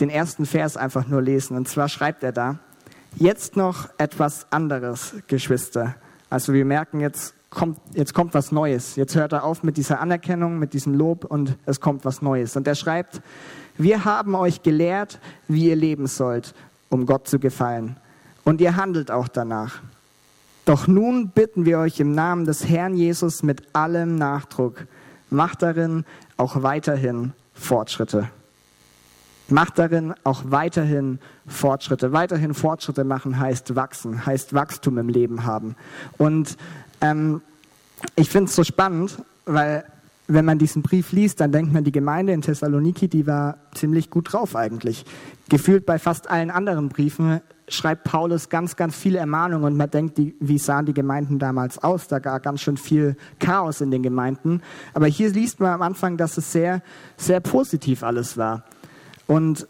den 0.00 0.10
ersten 0.10 0.46
Vers 0.46 0.76
einfach 0.76 1.06
nur 1.06 1.22
lesen. 1.22 1.56
Und 1.56 1.68
zwar 1.68 1.88
schreibt 1.88 2.22
er 2.22 2.32
da, 2.32 2.58
Jetzt 3.16 3.56
noch 3.56 3.88
etwas 3.96 4.50
anderes, 4.50 5.14
Geschwister. 5.28 5.94
Also 6.30 6.52
wir 6.52 6.64
merken, 6.64 6.98
jetzt 6.98 7.34
kommt, 7.48 7.78
jetzt 7.92 8.12
kommt 8.12 8.34
was 8.34 8.50
Neues. 8.50 8.96
Jetzt 8.96 9.14
hört 9.14 9.32
er 9.32 9.44
auf 9.44 9.62
mit 9.62 9.76
dieser 9.76 10.00
Anerkennung, 10.00 10.58
mit 10.58 10.72
diesem 10.72 10.94
Lob 10.94 11.24
und 11.24 11.56
es 11.64 11.80
kommt 11.80 12.04
was 12.04 12.22
Neues. 12.22 12.56
Und 12.56 12.66
er 12.66 12.74
schreibt, 12.74 13.22
wir 13.78 14.04
haben 14.04 14.34
euch 14.34 14.64
gelehrt, 14.64 15.20
wie 15.46 15.68
ihr 15.68 15.76
leben 15.76 16.08
sollt, 16.08 16.54
um 16.88 17.06
Gott 17.06 17.28
zu 17.28 17.38
gefallen. 17.38 17.96
Und 18.42 18.60
ihr 18.60 18.74
handelt 18.74 19.12
auch 19.12 19.28
danach. 19.28 19.80
Doch 20.64 20.88
nun 20.88 21.28
bitten 21.28 21.66
wir 21.66 21.78
euch 21.78 22.00
im 22.00 22.12
Namen 22.12 22.46
des 22.46 22.68
Herrn 22.68 22.96
Jesus 22.96 23.44
mit 23.44 23.76
allem 23.76 24.16
Nachdruck, 24.16 24.86
macht 25.34 25.62
darin 25.62 26.04
auch 26.36 26.62
weiterhin 26.62 27.32
Fortschritte. 27.54 28.28
Macht 29.48 29.78
darin 29.78 30.14
auch 30.24 30.44
weiterhin 30.46 31.18
Fortschritte. 31.46 32.12
Weiterhin 32.12 32.54
Fortschritte 32.54 33.04
machen 33.04 33.38
heißt 33.38 33.76
wachsen, 33.76 34.24
heißt 34.24 34.54
Wachstum 34.54 34.96
im 34.98 35.08
Leben 35.08 35.44
haben. 35.44 35.76
Und 36.16 36.56
ähm, 37.02 37.42
ich 38.16 38.30
finde 38.30 38.48
es 38.48 38.56
so 38.56 38.64
spannend, 38.64 39.18
weil 39.44 39.84
wenn 40.26 40.44
man 40.44 40.58
diesen 40.58 40.82
Brief 40.82 41.12
liest, 41.12 41.40
dann 41.40 41.52
denkt 41.52 41.72
man, 41.72 41.84
die 41.84 41.92
Gemeinde 41.92 42.32
in 42.32 42.40
Thessaloniki, 42.40 43.08
die 43.08 43.26
war 43.26 43.58
ziemlich 43.74 44.08
gut 44.10 44.32
drauf 44.32 44.56
eigentlich. 44.56 45.04
Gefühlt 45.48 45.84
bei 45.84 45.98
fast 45.98 46.30
allen 46.30 46.50
anderen 46.50 46.88
Briefen 46.88 47.40
schreibt 47.68 48.04
Paulus 48.04 48.48
ganz, 48.48 48.76
ganz 48.76 48.96
viele 48.96 49.18
Ermahnungen 49.18 49.64
und 49.64 49.76
man 49.76 49.90
denkt, 49.90 50.18
die, 50.18 50.34
wie 50.40 50.58
sahen 50.58 50.86
die 50.86 50.94
Gemeinden 50.94 51.38
damals 51.38 51.78
aus? 51.78 52.08
Da 52.08 52.18
gab 52.18 52.42
ganz 52.42 52.60
schön 52.60 52.76
viel 52.76 53.16
Chaos 53.38 53.80
in 53.80 53.90
den 53.90 54.02
Gemeinden. 54.02 54.62
Aber 54.94 55.06
hier 55.06 55.30
liest 55.30 55.60
man 55.60 55.72
am 55.72 55.82
Anfang, 55.82 56.16
dass 56.16 56.38
es 56.38 56.52
sehr, 56.52 56.82
sehr 57.16 57.40
positiv 57.40 58.02
alles 58.02 58.36
war. 58.36 58.64
Und 59.26 59.66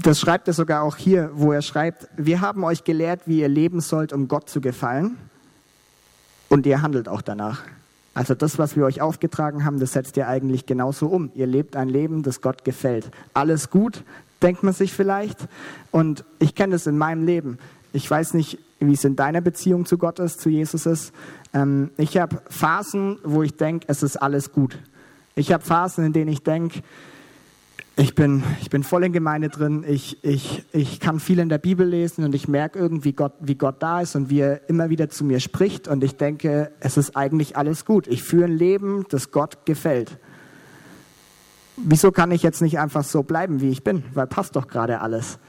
das 0.00 0.20
schreibt 0.20 0.48
er 0.48 0.54
sogar 0.54 0.82
auch 0.82 0.96
hier, 0.96 1.30
wo 1.34 1.52
er 1.52 1.62
schreibt, 1.62 2.08
wir 2.16 2.40
haben 2.40 2.64
euch 2.64 2.84
gelehrt, 2.84 3.22
wie 3.26 3.40
ihr 3.40 3.48
leben 3.48 3.80
sollt, 3.80 4.12
um 4.12 4.28
Gott 4.28 4.48
zu 4.48 4.60
gefallen. 4.60 5.18
Und 6.48 6.66
ihr 6.66 6.82
handelt 6.82 7.08
auch 7.08 7.20
danach. 7.20 7.62
Also 8.18 8.34
das, 8.34 8.58
was 8.58 8.74
wir 8.74 8.84
euch 8.84 9.00
aufgetragen 9.00 9.64
haben, 9.64 9.78
das 9.78 9.92
setzt 9.92 10.16
ihr 10.16 10.26
eigentlich 10.26 10.66
genauso 10.66 11.06
um. 11.06 11.30
Ihr 11.36 11.46
lebt 11.46 11.76
ein 11.76 11.88
Leben, 11.88 12.24
das 12.24 12.40
Gott 12.40 12.64
gefällt. 12.64 13.12
Alles 13.32 13.70
gut, 13.70 14.02
denkt 14.42 14.64
man 14.64 14.74
sich 14.74 14.92
vielleicht. 14.92 15.46
Und 15.92 16.24
ich 16.40 16.56
kenne 16.56 16.72
das 16.72 16.88
in 16.88 16.98
meinem 16.98 17.24
Leben. 17.24 17.58
Ich 17.92 18.10
weiß 18.10 18.34
nicht, 18.34 18.58
wie 18.80 18.94
es 18.94 19.04
in 19.04 19.14
deiner 19.14 19.40
Beziehung 19.40 19.86
zu 19.86 19.98
Gott 19.98 20.18
ist, 20.18 20.40
zu 20.40 20.48
Jesus 20.48 20.84
ist. 20.84 21.12
Ähm, 21.54 21.90
ich 21.96 22.16
habe 22.16 22.42
Phasen, 22.50 23.20
wo 23.22 23.44
ich 23.44 23.54
denke, 23.54 23.86
es 23.88 24.02
ist 24.02 24.16
alles 24.16 24.50
gut. 24.50 24.76
Ich 25.36 25.52
habe 25.52 25.62
Phasen, 25.62 26.04
in 26.04 26.12
denen 26.12 26.32
ich 26.32 26.42
denke, 26.42 26.80
ich 27.98 28.14
bin, 28.14 28.44
ich 28.60 28.70
bin 28.70 28.84
voll 28.84 29.04
in 29.04 29.12
Gemeinde 29.12 29.48
drin. 29.48 29.84
Ich, 29.86 30.22
ich, 30.22 30.64
ich 30.72 31.00
kann 31.00 31.18
viel 31.18 31.40
in 31.40 31.48
der 31.48 31.58
Bibel 31.58 31.86
lesen 31.86 32.24
und 32.24 32.32
ich 32.32 32.46
merke 32.46 32.78
irgendwie, 32.78 33.12
Gott, 33.12 33.32
wie 33.40 33.56
Gott 33.56 33.82
da 33.82 34.00
ist 34.00 34.14
und 34.14 34.30
wie 34.30 34.38
er 34.38 34.68
immer 34.68 34.88
wieder 34.88 35.08
zu 35.08 35.24
mir 35.24 35.40
spricht. 35.40 35.88
Und 35.88 36.04
ich 36.04 36.16
denke, 36.16 36.70
es 36.78 36.96
ist 36.96 37.16
eigentlich 37.16 37.56
alles 37.56 37.84
gut. 37.84 38.06
Ich 38.06 38.22
führe 38.22 38.44
ein 38.44 38.56
Leben, 38.56 39.04
das 39.08 39.32
Gott 39.32 39.66
gefällt. 39.66 40.16
Wieso 41.76 42.12
kann 42.12 42.30
ich 42.30 42.44
jetzt 42.44 42.62
nicht 42.62 42.78
einfach 42.78 43.02
so 43.02 43.24
bleiben, 43.24 43.60
wie 43.60 43.70
ich 43.70 43.82
bin? 43.82 44.04
Weil 44.14 44.28
passt 44.28 44.54
doch 44.54 44.68
gerade 44.68 45.00
alles. 45.00 45.40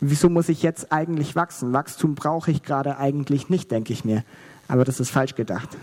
Wieso 0.00 0.28
muss 0.28 0.48
ich 0.48 0.62
jetzt 0.62 0.92
eigentlich 0.92 1.34
wachsen? 1.34 1.72
Wachstum 1.72 2.14
brauche 2.14 2.52
ich 2.52 2.62
gerade 2.62 2.98
eigentlich 2.98 3.48
nicht, 3.48 3.70
denke 3.70 3.92
ich 3.92 4.04
mir. 4.04 4.24
Aber 4.68 4.84
das 4.84 5.00
ist 5.00 5.10
falsch 5.10 5.34
gedacht. 5.34 5.76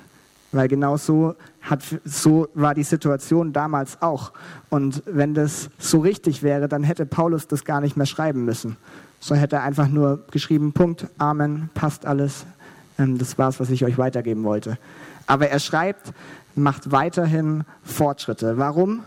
Weil 0.52 0.68
genau 0.68 0.98
so, 0.98 1.36
hat, 1.62 1.82
so 2.06 2.48
war 2.54 2.74
die 2.74 2.84
Situation 2.84 3.52
damals 3.52 4.02
auch. 4.02 4.32
Und 4.70 5.04
wenn 5.06 5.34
das 5.34 5.70
so 5.78 6.00
richtig 6.00 6.42
wäre, 6.42 6.68
dann 6.68 6.84
hätte 6.84 7.06
Paulus 7.06 7.48
das 7.48 7.66
gar 7.66 7.82
nicht 7.82 7.98
mehr 7.98 8.06
schreiben 8.06 8.46
müssen. 8.46 8.78
So 9.20 9.36
hätte 9.36 9.58
er 9.58 9.64
einfach 9.64 9.90
nur 9.90 10.24
geschrieben, 10.32 10.74
Punkt, 10.74 11.08
Amen, 11.18 11.70
passt 11.74 12.06
alles. 12.06 12.46
Ähm, 12.98 13.18
das 13.18 13.38
war 13.38 13.50
es, 13.50 13.60
was 13.60 13.70
ich 13.70 13.84
euch 13.84 13.98
weitergeben 13.98 14.44
wollte. 14.44 14.78
Aber 15.26 15.50
er 15.50 15.60
schreibt, 15.60 16.14
macht 16.56 16.92
weiterhin 16.92 17.64
Fortschritte. 17.84 18.58
Warum? 18.58 19.04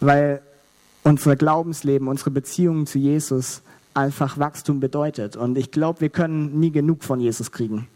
Weil 0.00 0.40
unser 1.02 1.36
Glaubensleben, 1.36 2.08
unsere 2.08 2.30
Beziehung 2.30 2.86
zu 2.86 2.98
Jesus 2.98 3.62
einfach 3.94 4.38
Wachstum 4.38 4.80
bedeutet. 4.80 5.36
Und 5.36 5.56
ich 5.56 5.70
glaube, 5.70 6.00
wir 6.00 6.10
können 6.10 6.58
nie 6.58 6.70
genug 6.70 7.04
von 7.04 7.20
Jesus 7.20 7.52
kriegen. 7.52 7.88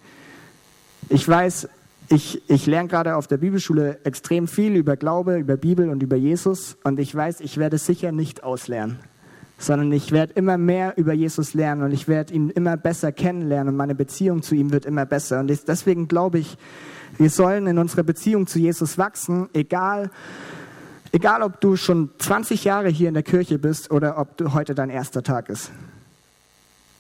Ich 1.13 1.27
weiß, 1.27 1.69
ich, 2.09 2.49
ich 2.49 2.67
lerne 2.67 2.89
gerade 2.89 3.17
auf 3.17 3.27
der 3.27 3.39
Bibelschule 3.39 3.99
extrem 4.05 4.47
viel 4.47 4.77
über 4.77 4.97
Glaube, 4.97 5.39
über 5.39 5.57
Bibel 5.57 5.89
und 5.89 6.05
über 6.05 6.15
Jesus 6.15 6.77
und 6.85 7.01
ich 7.01 7.13
weiß, 7.13 7.41
ich 7.41 7.57
werde 7.59 7.79
sicher 7.79 8.13
nicht 8.13 8.45
auslernen, 8.45 9.01
sondern 9.59 9.91
ich 9.91 10.13
werde 10.13 10.35
immer 10.35 10.57
mehr 10.57 10.97
über 10.97 11.13
Jesus 11.13 11.53
lernen 11.53 11.83
und 11.83 11.91
ich 11.91 12.07
werde 12.07 12.33
ihn 12.33 12.51
immer 12.51 12.77
besser 12.77 13.11
kennenlernen 13.11 13.71
und 13.71 13.77
meine 13.77 13.97
Beziehung 13.97 14.43
zu 14.43 14.55
ihm 14.55 14.71
wird 14.71 14.87
immer 14.87 15.05
besser. 15.05 15.41
Und 15.41 15.49
deswegen 15.49 16.07
glaube 16.07 16.39
ich, 16.39 16.57
wir 17.19 17.29
sollen 17.29 17.67
in 17.67 17.79
unserer 17.79 18.05
Beziehung 18.05 18.47
zu 18.47 18.61
Jesus 18.61 18.97
wachsen, 18.97 19.49
egal, 19.53 20.13
egal 21.11 21.43
ob 21.43 21.61
du 21.61 21.75
schon 21.75 22.11
20 22.19 22.63
Jahre 22.63 22.89
hier 22.89 23.09
in 23.09 23.15
der 23.15 23.25
Kirche 23.25 23.59
bist 23.59 23.91
oder 23.91 24.17
ob 24.17 24.37
du 24.37 24.55
heute 24.55 24.77
dein 24.77 24.91
erster 24.91 25.25
Tag 25.25 25.49
ist. 25.49 25.73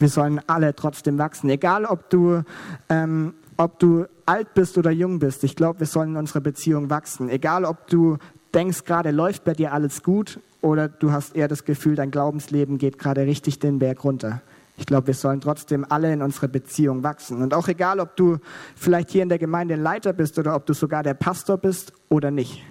Wir 0.01 0.09
sollen 0.09 0.41
alle 0.49 0.75
trotzdem 0.75 1.17
wachsen, 1.19 1.49
egal 1.49 1.85
ob 1.85 2.11
du 2.11 2.43
ähm, 2.89 3.35
ob 3.61 3.79
du 3.79 4.07
alt 4.25 4.55
bist 4.55 4.79
oder 4.79 4.91
jung 4.91 5.19
bist, 5.19 5.45
ich 5.45 5.55
glaube, 5.55 5.81
wir 5.81 5.87
sollen 5.87 6.13
in 6.13 6.17
unserer 6.17 6.41
Beziehung 6.41 6.89
wachsen. 6.89 7.29
Egal, 7.29 7.67
ob 7.67 7.89
du 7.89 8.17
denkst, 8.55 8.85
gerade 8.85 9.11
läuft 9.11 9.45
bei 9.45 9.53
dir 9.53 9.75
alles 9.75 10.03
gut 10.03 10.41
oder 10.63 10.89
du 10.89 11.13
hast 11.13 11.37
eher 11.37 11.47
das 11.47 11.67
Gefühl, 11.67 11.95
dein 11.95 12.11
Glaubensleben 12.11 12.79
geht 12.79 12.99
gerade 12.99 13.27
richtig 13.27 13.59
den 13.59 13.79
Berg 13.79 14.03
runter. 14.03 14.41
Ich 14.79 14.87
glaube, 14.87 15.09
wir 15.09 15.15
sollen 15.15 15.43
trotzdem 15.43 15.85
alle 15.87 16.11
in 16.11 16.23
unserer 16.23 16.49
Beziehung 16.49 17.03
wachsen. 17.03 17.43
Und 17.43 17.53
auch 17.53 17.69
egal, 17.69 18.01
ob 18.01 18.17
du 18.17 18.39
vielleicht 18.77 19.11
hier 19.11 19.23
in 19.23 19.29
der 19.29 19.39
Gemeinde 19.39 19.75
Leiter 19.75 20.15
bist 20.15 20.39
oder 20.39 20.57
ob 20.57 20.65
du 20.65 20.73
sogar 20.73 21.03
der 21.03 21.13
Pastor 21.13 21.59
bist 21.59 21.93
oder 22.09 22.31
nicht. 22.31 22.63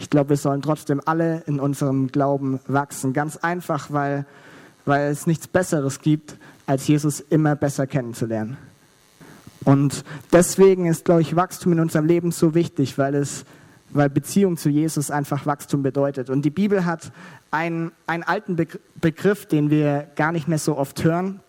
Ich 0.00 0.10
glaube, 0.10 0.30
wir 0.30 0.36
sollen 0.36 0.60
trotzdem 0.60 1.00
alle 1.04 1.44
in 1.46 1.60
unserem 1.60 2.08
Glauben 2.08 2.58
wachsen. 2.66 3.12
Ganz 3.12 3.36
einfach, 3.36 3.92
weil, 3.92 4.26
weil 4.86 5.08
es 5.08 5.28
nichts 5.28 5.46
Besseres 5.46 6.00
gibt, 6.00 6.36
als 6.66 6.88
Jesus 6.88 7.20
immer 7.20 7.54
besser 7.54 7.86
kennenzulernen. 7.86 8.56
Und 9.66 10.04
deswegen 10.32 10.86
ist, 10.86 11.04
glaube 11.04 11.22
ich, 11.22 11.34
Wachstum 11.34 11.72
in 11.72 11.80
unserem 11.80 12.06
Leben 12.06 12.30
so 12.30 12.54
wichtig, 12.54 12.98
weil 12.98 13.16
es 13.16 13.44
weil 13.90 14.08
Beziehung 14.08 14.56
zu 14.56 14.68
Jesus 14.68 15.10
einfach 15.10 15.44
Wachstum 15.44 15.82
bedeutet. 15.82 16.30
Und 16.30 16.42
die 16.44 16.50
Bibel 16.50 16.84
hat 16.84 17.10
einen, 17.50 17.90
einen 18.06 18.22
alten 18.22 18.56
Begriff, 19.00 19.46
den 19.46 19.70
wir 19.70 20.06
gar 20.14 20.30
nicht 20.30 20.46
mehr 20.46 20.58
so 20.58 20.76
oft 20.76 21.02
hören, 21.02 21.40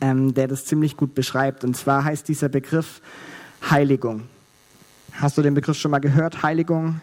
ähm, 0.00 0.34
der 0.34 0.48
das 0.48 0.64
ziemlich 0.64 0.96
gut 0.96 1.14
beschreibt. 1.14 1.62
Und 1.62 1.76
zwar 1.76 2.04
heißt 2.04 2.26
dieser 2.26 2.48
Begriff 2.48 3.00
Heiligung. 3.70 4.22
Hast 5.12 5.38
du 5.38 5.42
den 5.42 5.54
Begriff 5.54 5.76
schon 5.76 5.92
mal 5.92 6.00
gehört? 6.00 6.42
Heiligung. 6.42 7.00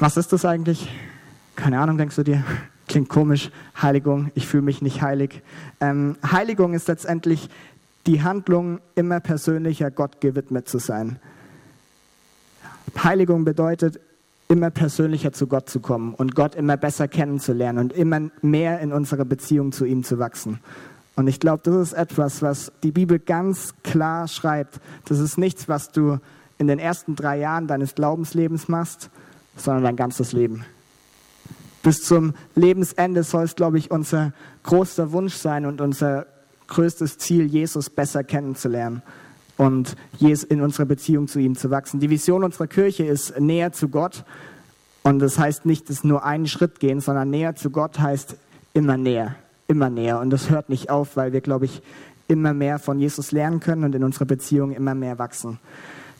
Was 0.00 0.16
ist 0.16 0.32
das 0.32 0.44
eigentlich? 0.44 0.90
Keine 1.54 1.78
Ahnung, 1.78 1.98
denkst 1.98 2.16
du 2.16 2.24
dir? 2.24 2.42
Klingt 2.88 3.08
komisch. 3.08 3.50
Heiligung, 3.80 4.32
ich 4.34 4.48
fühle 4.48 4.62
mich 4.62 4.82
nicht 4.82 5.02
heilig. 5.02 5.42
Ähm, 5.80 6.16
Heiligung 6.28 6.72
ist 6.72 6.88
letztendlich 6.88 7.48
die 8.06 8.22
Handlung, 8.22 8.80
immer 8.94 9.20
persönlicher 9.20 9.90
Gott 9.90 10.20
gewidmet 10.20 10.68
zu 10.68 10.78
sein. 10.78 11.18
Heiligung 13.02 13.44
bedeutet, 13.44 14.00
immer 14.48 14.70
persönlicher 14.70 15.32
zu 15.32 15.46
Gott 15.46 15.68
zu 15.68 15.80
kommen 15.80 16.14
und 16.14 16.34
Gott 16.34 16.54
immer 16.54 16.76
besser 16.76 17.06
kennenzulernen 17.06 17.78
und 17.78 17.92
immer 17.92 18.30
mehr 18.40 18.80
in 18.80 18.92
unserer 18.92 19.24
Beziehung 19.24 19.72
zu 19.72 19.84
ihm 19.84 20.04
zu 20.04 20.18
wachsen. 20.18 20.58
Und 21.16 21.26
ich 21.26 21.40
glaube, 21.40 21.62
das 21.64 21.74
ist 21.74 21.92
etwas, 21.92 22.42
was 22.42 22.72
die 22.82 22.92
Bibel 22.92 23.18
ganz 23.18 23.74
klar 23.82 24.28
schreibt. 24.28 24.80
Das 25.06 25.18
ist 25.18 25.36
nichts, 25.36 25.68
was 25.68 25.90
du 25.90 26.18
in 26.58 26.66
den 26.66 26.78
ersten 26.78 27.16
drei 27.16 27.38
Jahren 27.38 27.66
deines 27.66 27.94
Glaubenslebens 27.94 28.68
machst, 28.68 29.10
sondern 29.56 29.84
dein 29.84 29.96
ganzes 29.96 30.32
Leben. 30.32 30.64
Bis 31.82 32.02
zum 32.02 32.34
Lebensende 32.54 33.22
soll 33.22 33.44
es, 33.44 33.56
glaube 33.56 33.78
ich, 33.78 33.90
unser 33.90 34.32
großer 34.62 35.12
Wunsch 35.12 35.34
sein 35.34 35.66
und 35.66 35.80
unser 35.80 36.26
größtes 36.68 37.18
Ziel, 37.18 37.46
Jesus 37.46 37.90
besser 37.90 38.24
kennenzulernen. 38.24 39.02
und 39.56 39.96
in 40.20 40.60
unserer 40.60 40.86
Beziehung 40.86 41.26
zu 41.26 41.40
ihm 41.40 41.56
zu 41.56 41.70
wachsen. 41.70 41.98
Die 41.98 42.10
Vision 42.10 42.44
unserer 42.44 42.68
Kirche 42.68 43.04
ist 43.04 43.40
näher 43.40 43.72
zu 43.72 43.88
Gott 43.88 44.24
und 45.02 45.18
das 45.18 45.36
heißt 45.36 45.66
nicht, 45.66 45.90
dass 45.90 46.04
nur 46.04 46.24
einen 46.24 46.46
Schritt 46.46 46.78
gehen, 46.78 47.00
sondern 47.00 47.30
näher 47.30 47.56
zu 47.56 47.70
Gott 47.70 47.98
heißt 47.98 48.36
immer 48.72 48.96
näher, 48.96 49.34
immer 49.66 49.90
näher 49.90 50.20
und 50.20 50.30
das 50.30 50.48
hört 50.48 50.68
nicht 50.68 50.90
auf, 50.90 51.16
weil 51.16 51.32
wir, 51.32 51.40
glaube 51.40 51.64
ich, 51.64 51.82
immer 52.28 52.54
mehr 52.54 52.78
von 52.78 53.00
Jesus 53.00 53.32
lernen 53.32 53.58
können 53.58 53.82
und 53.82 53.94
in 53.94 54.04
unserer 54.04 54.26
Beziehung 54.26 54.70
immer 54.70 54.94
mehr 54.94 55.18
wachsen. 55.18 55.58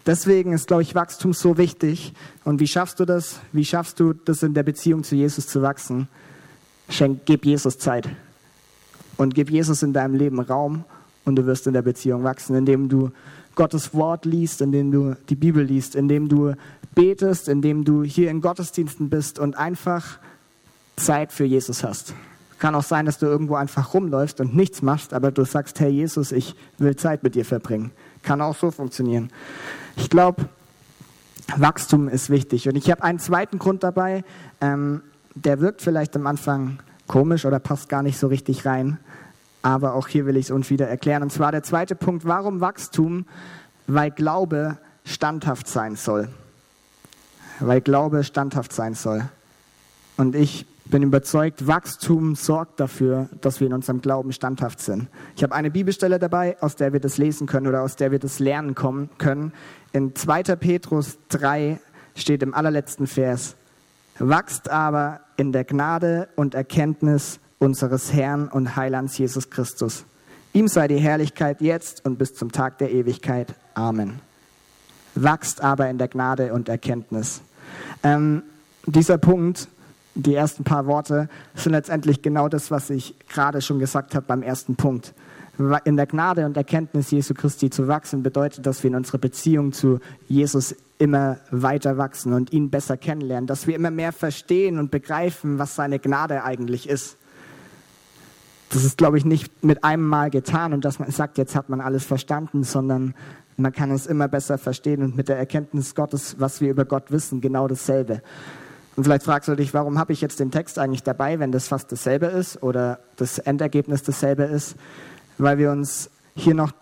Deswegen 0.07 0.53
ist, 0.53 0.67
glaube 0.67 0.83
ich, 0.83 0.95
Wachstum 0.95 1.35
so 1.35 1.59
wichtig. 1.59 2.15
Und 2.45 2.61
wie 2.61 2.67
schaffst 2.67 2.99
du 2.99 3.05
das? 3.05 3.41
Wie 3.53 3.67
schaffst 3.67 4.01
du 4.01 4.15
das 4.15 4.43
in 4.43 4.55
der 4.55 4.63
Beziehung 4.63 5.05
zu 5.05 5.15
Jesus 5.15 5.47
zu 5.47 5.61
wachsen? 5.61 6.09
Schenk, 6.89 7.21
gib 7.27 7.45
Jesus 7.45 7.79
Zeit. 7.79 8.09
Und 9.19 9.35
gib 9.35 9.51
Jesus 9.51 9.83
in 9.83 9.93
deinem 9.93 10.15
Leben 10.15 10.41
Raum 10.41 10.85
und 11.27 11.37
du 11.37 11.45
wirst 11.45 11.67
in 11.67 11.75
der 11.75 11.83
Beziehung 11.83 12.25
wachsen, 12.25 12.57
indem 12.57 12.89
du 12.89 13.11
Gottes 13.55 13.93
Wort 13.93 14.25
liest, 14.25 14.63
indem 14.63 14.91
du 14.91 15.17
die 15.29 15.35
Bibel 15.35 15.63
liest, 15.63 15.95
indem 15.95 16.29
du 16.29 16.55
betest, 16.95 17.49
indem 17.49 17.85
du 17.85 18.03
hier 18.03 18.31
in 18.31 18.41
Gottesdiensten 18.41 19.11
bist 19.11 19.39
und 19.39 19.59
einfach 19.59 20.19
Zeit 20.97 21.33
für 21.33 21.45
Jesus 21.45 21.85
hast. 21.85 22.15
Kann 22.59 22.75
auch 22.75 22.83
sein, 22.83 23.07
dass 23.07 23.19
du 23.19 23.27
irgendwo 23.27 23.55
einfach 23.57 23.95
rumläufst 23.95 24.41
und 24.41 24.57
nichts 24.57 24.83
machst, 24.83 25.13
aber 25.13 25.31
du 25.31 25.45
sagst, 25.45 25.79
Herr 25.81 25.89
Jesus, 25.89 26.33
ich 26.33 26.55
will 26.79 26.97
Zeit 26.97 27.23
mit 27.23 27.35
dir 27.35 27.45
verbringen. 27.45 27.93
Kann 28.23 28.41
auch 28.41 28.57
so 28.57 28.71
funktionieren. 28.71 29.31
Ich 29.97 30.11
glaube, 30.11 30.49
Wachstum 31.57 32.09
ist 32.09 32.31
wichtig. 32.31 32.69
Und 32.69 32.77
ich 32.77 32.91
habe 32.91 33.03
einen 33.03 33.19
zweiten 33.19 33.59
Grund 33.59 33.83
dabei, 33.83 34.25
ähm, 34.61 35.03
der 35.35 35.61
wirkt 35.61 35.83
vielleicht 35.83 36.17
am 36.17 36.27
Anfang 36.27 36.81
komisch 37.07 37.45
oder 37.45 37.59
passt 37.59 37.89
gar 37.89 38.03
nicht 38.03 38.19
so 38.19 38.27
richtig 38.27 38.67
rein. 38.67 38.99
Aber 39.69 39.93
auch 39.93 40.09
hier 40.09 40.25
will 40.25 40.39
ich 40.39 40.47
es 40.47 40.51
uns 40.51 40.71
wieder 40.71 40.89
erklären. 40.89 41.23
Und 41.23 41.31
zwar 41.31 41.53
der 41.53 41.63
zweite 41.63 41.95
Punkt, 41.95 42.25
warum 42.25 42.63
Wachstum? 42.63 43.27
Weil 43.87 44.11
Glaube 44.11 44.79
standhaft 45.05 45.69
sein 45.69 45.95
soll. 45.95 46.31
Weil 47.61 47.83
Glaube 47.83 48.25
standhaft 48.25 48.73
sein 48.73 48.95
soll. 48.95 49.29
Und 50.17 50.35
ich 50.35 50.65
bin 50.87 51.03
überzeugt, 51.03 51.67
Wachstum 51.67 52.35
sorgt 52.35 52.81
dafür, 52.81 53.29
dass 53.43 53.61
wir 53.61 53.67
in 53.67 53.75
unserem 53.75 54.01
Glauben 54.01 54.33
standhaft 54.33 54.81
sind. 54.81 55.09
Ich 55.37 55.43
habe 55.43 55.55
eine 55.55 55.71
Bibelstelle 55.71 56.19
dabei, 56.19 56.57
aus 56.63 56.75
der 56.75 56.95
wir 56.95 57.01
das 57.01 57.19
lesen 57.19 57.47
können 57.47 57.67
oder 57.67 57.83
aus 57.83 57.97
der 57.97 58.11
wir 58.11 58.19
das 58.19 58.39
lernen 58.39 58.75
kommen, 58.75 59.11
können. 59.19 59.53
In 59.93 60.17
2. 60.17 60.45
Petrus 60.57 61.19
3 61.29 61.79
steht 62.15 62.43
im 62.43 62.55
allerletzten 62.55 63.07
Vers, 63.07 63.55
wachst 64.19 64.71
aber 64.71 65.21
in 65.37 65.53
der 65.53 65.65
Gnade 65.65 66.31
und 66.37 66.55
Erkenntnis 66.55 67.39
unseres 67.59 68.13
Herrn 68.13 68.49
und 68.49 68.77
Heilands 68.77 69.19
Jesus 69.19 69.51
Christus. 69.51 70.05
Ihm 70.53 70.69
sei 70.69 70.89
die 70.89 70.99
Herrlichkeit 70.99 71.61
jetzt 71.61 72.05
und 72.05 72.19
bis 72.19 72.35
zum 72.35 72.53
Tag 72.53 72.79
der 72.79 72.91
Ewigkeit. 72.91 73.55
Amen. 73.75 74.21
Wachst 75.15 75.63
aber 75.63 75.89
in 75.91 75.99
der 75.99 76.09
Gnade 76.09 76.53
und 76.53 76.69
Erkenntnis. 76.69 77.43
Ähm, 78.03 78.43
dieser 78.87 79.19
Punkt 79.19 79.69
die 80.19 80.35
ersten 80.35 80.65
paar 80.65 80.87
Worte 80.87 81.29
sind 81.55 81.73
letztendlich 81.73 82.23
genau 82.23 82.49
das, 82.49 82.71
was 82.71 82.91
ich 82.91 83.15
gerade 83.29 83.63
schon 83.63 83.79
gesagt 83.79 84.15
habe 84.15 84.27
beim 84.27 84.43
ersten 84.43 84.75
Punkt. 84.75 85.15
In 85.85 85.97
der 85.97 86.07
Gnade 86.07 86.45
und 86.45 86.57
Erkenntnis 86.57 87.11
Jesu 87.11 87.35
Christi 87.35 87.71
zu 87.71 87.89
wachsen, 87.89 88.23
bedeutet, 88.23 88.67
dass 88.67 88.83
wir 88.83 88.91
in 88.91 88.97
unserer 88.97 89.19
Beziehung 89.19 89.73
zu 89.73 90.01
Jesus 90.29 90.75
immer 90.99 91.39
weiter 91.51 91.99
wachsen 91.99 92.33
und 92.33 92.53
ihn 92.53 92.71
besser 92.71 92.97
kennenlernen, 92.97 93.47
dass 93.47 93.67
wir 93.67 93.75
immer 93.75 93.91
mehr 93.91 94.13
verstehen 94.13 94.79
und 94.79 94.91
begreifen, 94.91 95.59
was 95.59 95.77
seine 95.77 95.99
Gnade 95.99 96.45
eigentlich 96.45 96.89
ist. 96.89 97.17
Das 98.71 98.85
ist, 98.85 98.99
glaube 98.99 99.17
ich, 99.19 99.25
nicht 99.25 99.65
mit 99.65 99.83
einem 99.85 100.07
Mal 100.07 100.31
getan 100.31 100.73
und 100.73 100.85
dass 100.85 100.99
man 100.99 101.11
sagt, 101.11 101.39
jetzt 101.39 101.57
hat 101.57 101.69
man 101.69 101.81
alles 101.81 102.05
verstanden, 102.05 102.65
sondern 102.65 103.15
man 103.57 103.73
kann 103.73 103.91
es 103.91 104.07
immer 104.07 104.29
besser 104.29 104.59
verstehen 104.59 105.03
und 105.03 105.17
mit 105.17 105.29
der 105.29 105.37
Erkenntnis 105.37 105.95
Gottes, 105.95 106.37
was 106.39 106.61
wir 106.61 106.71
über 106.71 106.85
Gott 106.85 107.11
wissen, 107.11 107.41
genau 107.41 107.67
dasselbe. 107.67 108.23
Und 108.95 109.05
vielleicht 109.05 109.25
fragst 109.25 109.49
du 109.49 109.55
dich, 109.55 109.75
warum 109.75 109.99
habe 109.99 110.13
ich 110.13 110.21
jetzt 110.21 110.41
den 110.41 110.51
Text 110.51 110.79
eigentlich 110.79 111.03
dabei, 111.03 111.39
wenn 111.39 111.53
das 111.53 111.69
fast 111.69 111.91
dasselbe 111.91 112.27
ist 112.27 112.63
oder 112.63 112.99
das 113.17 113.39
Endergebnis 113.39 114.03
dasselbe 114.03 114.45
ist? 114.45 114.77
Weil 115.39 115.59
wir 115.59 115.71
uns 115.71 116.11
hier 116.35 116.55
noch 116.55 116.73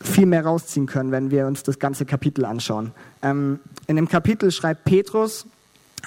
viel 0.00 0.26
mehr 0.26 0.44
rausziehen 0.44 0.86
können, 0.86 1.12
wenn 1.12 1.30
wir 1.30 1.46
uns 1.46 1.62
das 1.62 1.78
ganze 1.78 2.06
Kapitel 2.06 2.44
anschauen. 2.44 2.92
Ähm, 3.22 3.60
in 3.86 3.96
dem 3.96 4.08
Kapitel 4.08 4.50
schreibt 4.50 4.84
Petrus 4.84 5.46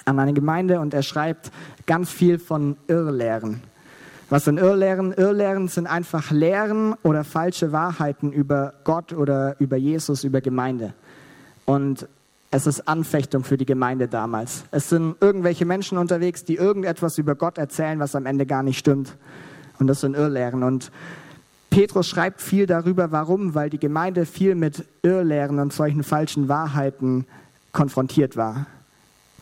an 0.06 0.20
eine 0.20 0.34
Gemeinde 0.34 0.80
und 0.80 0.94
er 0.94 1.04
schreibt 1.04 1.52
ganz 1.86 2.10
viel 2.10 2.40
von 2.40 2.76
Irrlehren. 2.88 3.62
Was 4.34 4.46
sind 4.46 4.58
Irrlehren? 4.58 5.14
Irrlehren 5.14 5.68
sind 5.68 5.86
einfach 5.86 6.32
Lehren 6.32 6.96
oder 7.04 7.24
falsche 7.24 7.72
Wahrheiten 7.72 8.32
über 8.32 8.74
Gott 8.84 9.14
oder 9.14 9.56
über 9.60 9.78
Jesus, 9.78 10.24
über 10.24 10.42
Gemeinde. 10.42 10.96
Und 11.66 12.08
es 12.50 12.66
ist 12.66 12.88
Anfechtung 12.88 13.44
für 13.44 13.58
die 13.58 13.68
Gemeinde 13.68 14.08
damals. 14.08 14.64
Es 14.72 14.90
sind 14.90 15.18
irgendwelche 15.20 15.66
Menschen 15.66 16.00
unterwegs, 16.00 16.46
die 16.46 16.56
irgendetwas 16.56 17.20
über 17.20 17.36
Gott 17.36 17.60
erzählen, 17.60 18.00
was 18.00 18.16
am 18.16 18.26
Ende 18.26 18.48
gar 18.48 18.64
nicht 18.64 18.80
stimmt. 18.80 19.16
Und 19.78 19.86
das 19.86 20.02
sind 20.02 20.16
Irrlehren. 20.16 20.64
Und 20.64 20.92
Petrus 21.70 22.08
schreibt 22.08 22.42
viel 22.42 22.66
darüber, 22.66 23.12
warum, 23.12 23.54
weil 23.54 23.70
die 23.70 23.80
Gemeinde 23.80 24.26
viel 24.26 24.56
mit 24.56 24.84
Irrlehren 25.04 25.60
und 25.60 25.74
solchen 25.74 26.02
falschen 26.02 26.50
Wahrheiten 26.50 27.28
konfrontiert 27.72 28.36
war. 28.36 28.66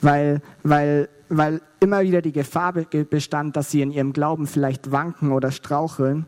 Weil, 0.02 0.42
weil, 0.64 1.08
weil 1.32 1.62
immer 1.80 2.02
wieder 2.02 2.22
die 2.22 2.34
Gefahr 2.34 2.74
bestand, 2.74 3.56
dass 3.56 3.72
sie 3.72 3.82
in 3.82 3.92
ihrem 3.92 4.12
Glauben 4.12 4.48
vielleicht 4.48 4.92
wanken 4.92 5.32
oder 5.32 5.52
straucheln, 5.52 6.28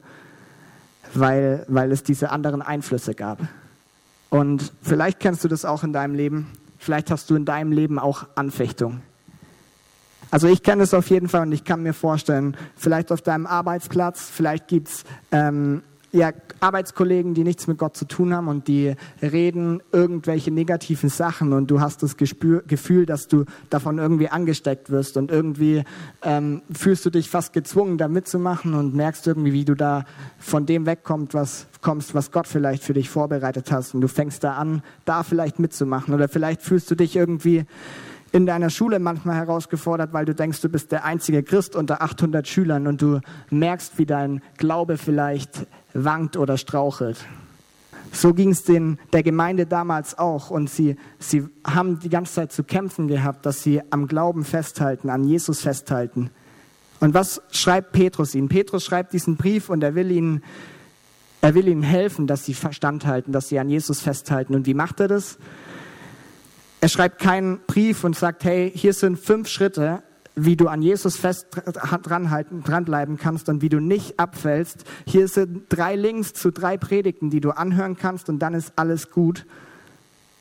weil, 1.13 1.65
weil 1.67 1.91
es 1.91 2.03
diese 2.03 2.31
anderen 2.31 2.61
Einflüsse 2.61 3.13
gab. 3.13 3.39
Und 4.29 4.71
vielleicht 4.81 5.19
kennst 5.19 5.43
du 5.43 5.49
das 5.49 5.65
auch 5.65 5.83
in 5.83 5.91
deinem 5.91 6.15
Leben. 6.15 6.47
Vielleicht 6.77 7.11
hast 7.11 7.29
du 7.29 7.35
in 7.35 7.45
deinem 7.45 7.71
Leben 7.71 7.99
auch 7.99 8.25
Anfechtung. 8.35 9.01
Also 10.31 10.47
ich 10.47 10.63
kenne 10.63 10.83
es 10.83 10.93
auf 10.93 11.09
jeden 11.09 11.27
Fall 11.27 11.41
und 11.43 11.51
ich 11.51 11.65
kann 11.65 11.83
mir 11.83 11.93
vorstellen, 11.93 12.55
vielleicht 12.75 13.11
auf 13.11 13.21
deinem 13.21 13.45
Arbeitsplatz, 13.45 14.29
vielleicht 14.33 14.67
gibt 14.67 14.87
es 14.87 15.03
ähm, 15.31 15.83
ja, 16.13 16.31
Arbeitskollegen, 16.59 17.33
die 17.33 17.43
nichts 17.43 17.65
mit 17.65 17.79
Gott 17.79 17.97
zu 17.97 18.05
tun 18.05 18.35
haben 18.35 18.47
und 18.47 18.67
die 18.67 18.93
reden 19.21 19.81
irgendwelche 19.91 20.51
negativen 20.51 21.09
Sachen 21.09 21.53
und 21.53 21.71
du 21.71 21.81
hast 21.81 22.03
das 22.03 22.17
Gespür, 22.17 22.63
Gefühl, 22.67 23.07
dass 23.07 23.27
du 23.27 23.45
davon 23.71 23.97
irgendwie 23.97 24.29
angesteckt 24.29 24.91
wirst 24.91 25.17
und 25.17 25.31
irgendwie 25.31 25.83
ähm, 26.21 26.61
fühlst 26.71 27.03
du 27.07 27.09
dich 27.09 27.31
fast 27.31 27.51
gezwungen, 27.51 27.97
da 27.97 28.07
mitzumachen 28.07 28.75
und 28.75 28.93
merkst 28.93 29.25
irgendwie, 29.25 29.53
wie 29.53 29.65
du 29.65 29.73
da 29.73 30.05
von 30.37 30.67
dem 30.67 30.85
wegkommst, 30.85 31.33
was, 31.33 31.67
kommst, 31.81 32.13
was 32.13 32.31
Gott 32.31 32.47
vielleicht 32.47 32.83
für 32.83 32.93
dich 32.93 33.09
vorbereitet 33.09 33.71
hast 33.71 33.95
und 33.95 34.01
du 34.01 34.07
fängst 34.07 34.43
da 34.43 34.53
an, 34.53 34.83
da 35.05 35.23
vielleicht 35.23 35.57
mitzumachen 35.57 36.13
oder 36.13 36.29
vielleicht 36.29 36.61
fühlst 36.61 36.91
du 36.91 36.95
dich 36.95 37.15
irgendwie 37.15 37.65
in 38.33 38.47
deiner 38.47 38.71
Schule 38.71 38.97
manchmal 38.97 39.35
herausgefordert, 39.35 40.11
weil 40.11 40.25
du 40.25 40.33
denkst, 40.33 40.59
du 40.61 40.67
bist 40.67 40.91
der 40.91 41.05
einzige 41.05 41.43
Christ 41.43 41.75
unter 41.75 42.01
800 42.01 42.47
Schülern 42.47 42.87
und 42.87 42.99
du 43.01 43.19
merkst, 43.51 43.99
wie 43.99 44.07
dein 44.07 44.41
Glaube 44.57 44.97
vielleicht 44.97 45.67
wankt 45.93 46.35
oder 46.35 46.57
strauchelt. 46.57 47.23
So 48.11 48.33
ging 48.33 48.49
es 48.49 48.63
der 48.63 49.23
Gemeinde 49.23 49.67
damals 49.67 50.17
auch 50.17 50.49
und 50.49 50.69
sie, 50.69 50.97
sie 51.19 51.47
haben 51.65 51.99
die 51.99 52.09
ganze 52.09 52.33
Zeit 52.33 52.51
zu 52.51 52.63
kämpfen 52.63 53.07
gehabt, 53.07 53.45
dass 53.45 53.61
sie 53.61 53.81
am 53.91 54.07
Glauben 54.07 54.43
festhalten, 54.43 55.11
an 55.11 55.23
Jesus 55.23 55.61
festhalten. 55.61 56.31
Und 56.99 57.13
was 57.13 57.41
schreibt 57.51 57.91
Petrus 57.91 58.33
ihnen? 58.33 58.49
Petrus 58.49 58.83
schreibt 58.83 59.13
diesen 59.13 59.35
Brief 59.35 59.69
und 59.69 59.83
er 59.83 59.93
will 59.93 60.09
ihnen, 60.09 60.43
er 61.41 61.53
will 61.53 61.67
ihnen 61.67 61.83
helfen, 61.83 62.25
dass 62.25 62.45
sie 62.45 62.55
Verstand 62.55 63.05
halten, 63.05 63.31
dass 63.31 63.49
sie 63.49 63.59
an 63.59 63.69
Jesus 63.69 64.01
festhalten. 64.01 64.55
Und 64.55 64.65
wie 64.65 64.73
macht 64.73 64.99
er 65.01 65.07
das? 65.07 65.37
Er 66.83 66.89
schreibt 66.89 67.19
keinen 67.19 67.59
Brief 67.65 68.03
und 68.03 68.13
sagt, 68.13 68.43
hey, 68.43 68.69
hier 68.75 68.91
sind 68.91 69.17
fünf 69.17 69.47
Schritte, 69.47 70.03
wie 70.35 70.57
du 70.57 70.67
an 70.67 70.81
Jesus 70.81 71.15
fest 71.15 71.47
dranhalten, 71.53 72.61
dranbleiben 72.61 73.17
kannst 73.17 73.47
und 73.47 73.61
wie 73.61 73.69
du 73.69 73.79
nicht 73.79 74.19
abfällst. 74.19 74.83
Hier 75.07 75.29
sind 75.29 75.67
drei 75.69 75.95
Links 75.95 76.33
zu 76.33 76.51
drei 76.51 76.75
Predigten, 76.75 77.29
die 77.29 77.39
du 77.39 77.51
anhören 77.51 77.95
kannst 77.95 78.27
und 78.27 78.39
dann 78.39 78.53
ist 78.53 78.73
alles 78.75 79.11
gut. 79.11 79.45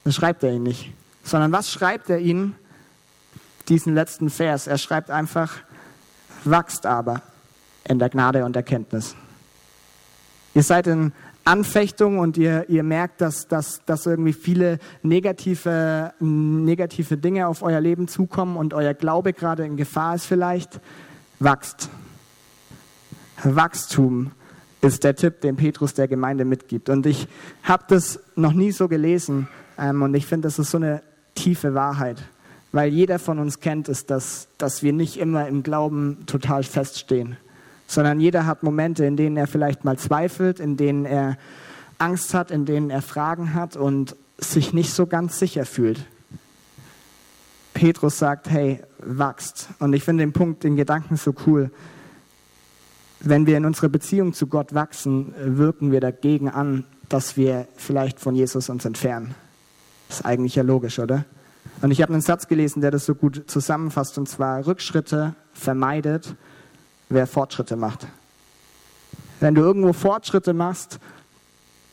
Das 0.02 0.16
schreibt 0.16 0.42
er 0.42 0.50
ihnen 0.50 0.64
nicht. 0.64 0.92
Sondern 1.22 1.52
was 1.52 1.70
schreibt 1.70 2.10
er 2.10 2.18
ihnen? 2.18 2.56
Diesen 3.68 3.94
letzten 3.94 4.28
Vers. 4.28 4.66
Er 4.66 4.78
schreibt 4.78 5.12
einfach, 5.12 5.58
wachst 6.42 6.86
aber 6.86 7.22
in 7.84 8.00
der 8.00 8.10
Gnade 8.10 8.44
und 8.44 8.56
Erkenntnis. 8.56 9.14
Ihr 10.54 10.64
seid 10.64 10.88
in 10.88 11.12
Anfechtung 11.44 12.18
und 12.18 12.36
ihr, 12.36 12.68
ihr 12.68 12.82
merkt, 12.82 13.20
dass, 13.20 13.48
dass, 13.48 13.84
dass 13.84 14.06
irgendwie 14.06 14.32
viele 14.32 14.78
negative, 15.02 16.12
negative 16.20 17.16
Dinge 17.16 17.48
auf 17.48 17.62
euer 17.62 17.80
Leben 17.80 18.06
zukommen 18.08 18.56
und 18.56 18.74
euer 18.74 18.94
Glaube 18.94 19.32
gerade 19.32 19.64
in 19.64 19.76
Gefahr 19.76 20.14
ist 20.14 20.26
vielleicht, 20.26 20.80
wachst. 21.40 21.90
Wachstum 23.42 24.30
ist 24.82 25.02
der 25.02 25.16
Tipp, 25.16 25.40
den 25.40 25.56
Petrus 25.56 25.94
der 25.94 26.06
Gemeinde 26.06 26.44
mitgibt. 26.44 26.88
Und 26.88 27.06
ich 27.06 27.26
habe 27.64 27.84
das 27.88 28.20
noch 28.36 28.52
nie 28.52 28.70
so 28.70 28.88
gelesen 28.88 29.48
ähm, 29.78 30.02
und 30.02 30.14
ich 30.14 30.26
finde, 30.26 30.46
das 30.46 30.58
ist 30.58 30.70
so 30.70 30.78
eine 30.78 31.02
tiefe 31.34 31.74
Wahrheit, 31.74 32.22
weil 32.70 32.92
jeder 32.92 33.18
von 33.18 33.38
uns 33.40 33.58
kennt 33.58 33.88
es, 33.88 34.06
dass, 34.06 34.48
dass 34.58 34.82
wir 34.82 34.92
nicht 34.92 35.16
immer 35.16 35.48
im 35.48 35.62
Glauben 35.62 36.24
total 36.26 36.62
feststehen 36.62 37.36
sondern 37.92 38.20
jeder 38.20 38.46
hat 38.46 38.62
Momente, 38.62 39.04
in 39.04 39.16
denen 39.16 39.36
er 39.36 39.46
vielleicht 39.46 39.84
mal 39.84 39.98
zweifelt, 39.98 40.60
in 40.60 40.76
denen 40.76 41.04
er 41.04 41.36
Angst 41.98 42.32
hat, 42.34 42.50
in 42.50 42.64
denen 42.64 42.90
er 42.90 43.02
Fragen 43.02 43.54
hat 43.54 43.76
und 43.76 44.16
sich 44.38 44.72
nicht 44.72 44.92
so 44.92 45.06
ganz 45.06 45.38
sicher 45.38 45.66
fühlt. 45.66 46.06
Petrus 47.74 48.18
sagt, 48.18 48.50
hey, 48.50 48.82
wachst. 48.98 49.68
Und 49.78 49.92
ich 49.92 50.04
finde 50.04 50.24
den 50.24 50.32
Punkt, 50.32 50.64
den 50.64 50.76
Gedanken 50.76 51.16
so 51.16 51.34
cool. 51.46 51.70
Wenn 53.20 53.46
wir 53.46 53.56
in 53.56 53.66
unserer 53.66 53.88
Beziehung 53.88 54.32
zu 54.32 54.46
Gott 54.46 54.74
wachsen, 54.74 55.34
wirken 55.38 55.92
wir 55.92 56.00
dagegen 56.00 56.48
an, 56.48 56.84
dass 57.08 57.36
wir 57.36 57.68
vielleicht 57.76 58.20
von 58.20 58.34
Jesus 58.34 58.68
uns 58.68 58.84
entfernen. 58.84 59.34
Das 60.08 60.20
ist 60.20 60.26
eigentlich 60.26 60.56
ja 60.56 60.62
logisch, 60.62 60.98
oder? 60.98 61.24
Und 61.82 61.90
ich 61.90 62.02
habe 62.02 62.12
einen 62.12 62.22
Satz 62.22 62.48
gelesen, 62.48 62.80
der 62.80 62.90
das 62.90 63.06
so 63.06 63.14
gut 63.14 63.44
zusammenfasst, 63.46 64.18
und 64.18 64.28
zwar 64.28 64.66
Rückschritte 64.66 65.34
vermeidet, 65.52 66.34
wer 67.12 67.26
Fortschritte 67.26 67.76
macht. 67.76 68.06
Wenn 69.40 69.54
du 69.54 69.62
irgendwo 69.62 69.92
Fortschritte 69.92 70.54
machst, 70.54 70.98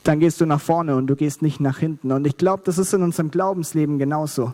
dann 0.04 0.20
gehst 0.20 0.40
du 0.40 0.46
nach 0.46 0.62
vorne 0.62 0.96
und 0.96 1.08
du 1.08 1.16
gehst 1.16 1.42
nicht 1.42 1.60
nach 1.60 1.80
hinten. 1.80 2.12
Und 2.12 2.26
ich 2.26 2.38
glaube, 2.38 2.64
das 2.66 2.78
ist 2.78 2.94
in 2.94 3.04
unserem 3.04 3.32
Glaubensleben 3.32 4.00
genauso. 4.00 4.54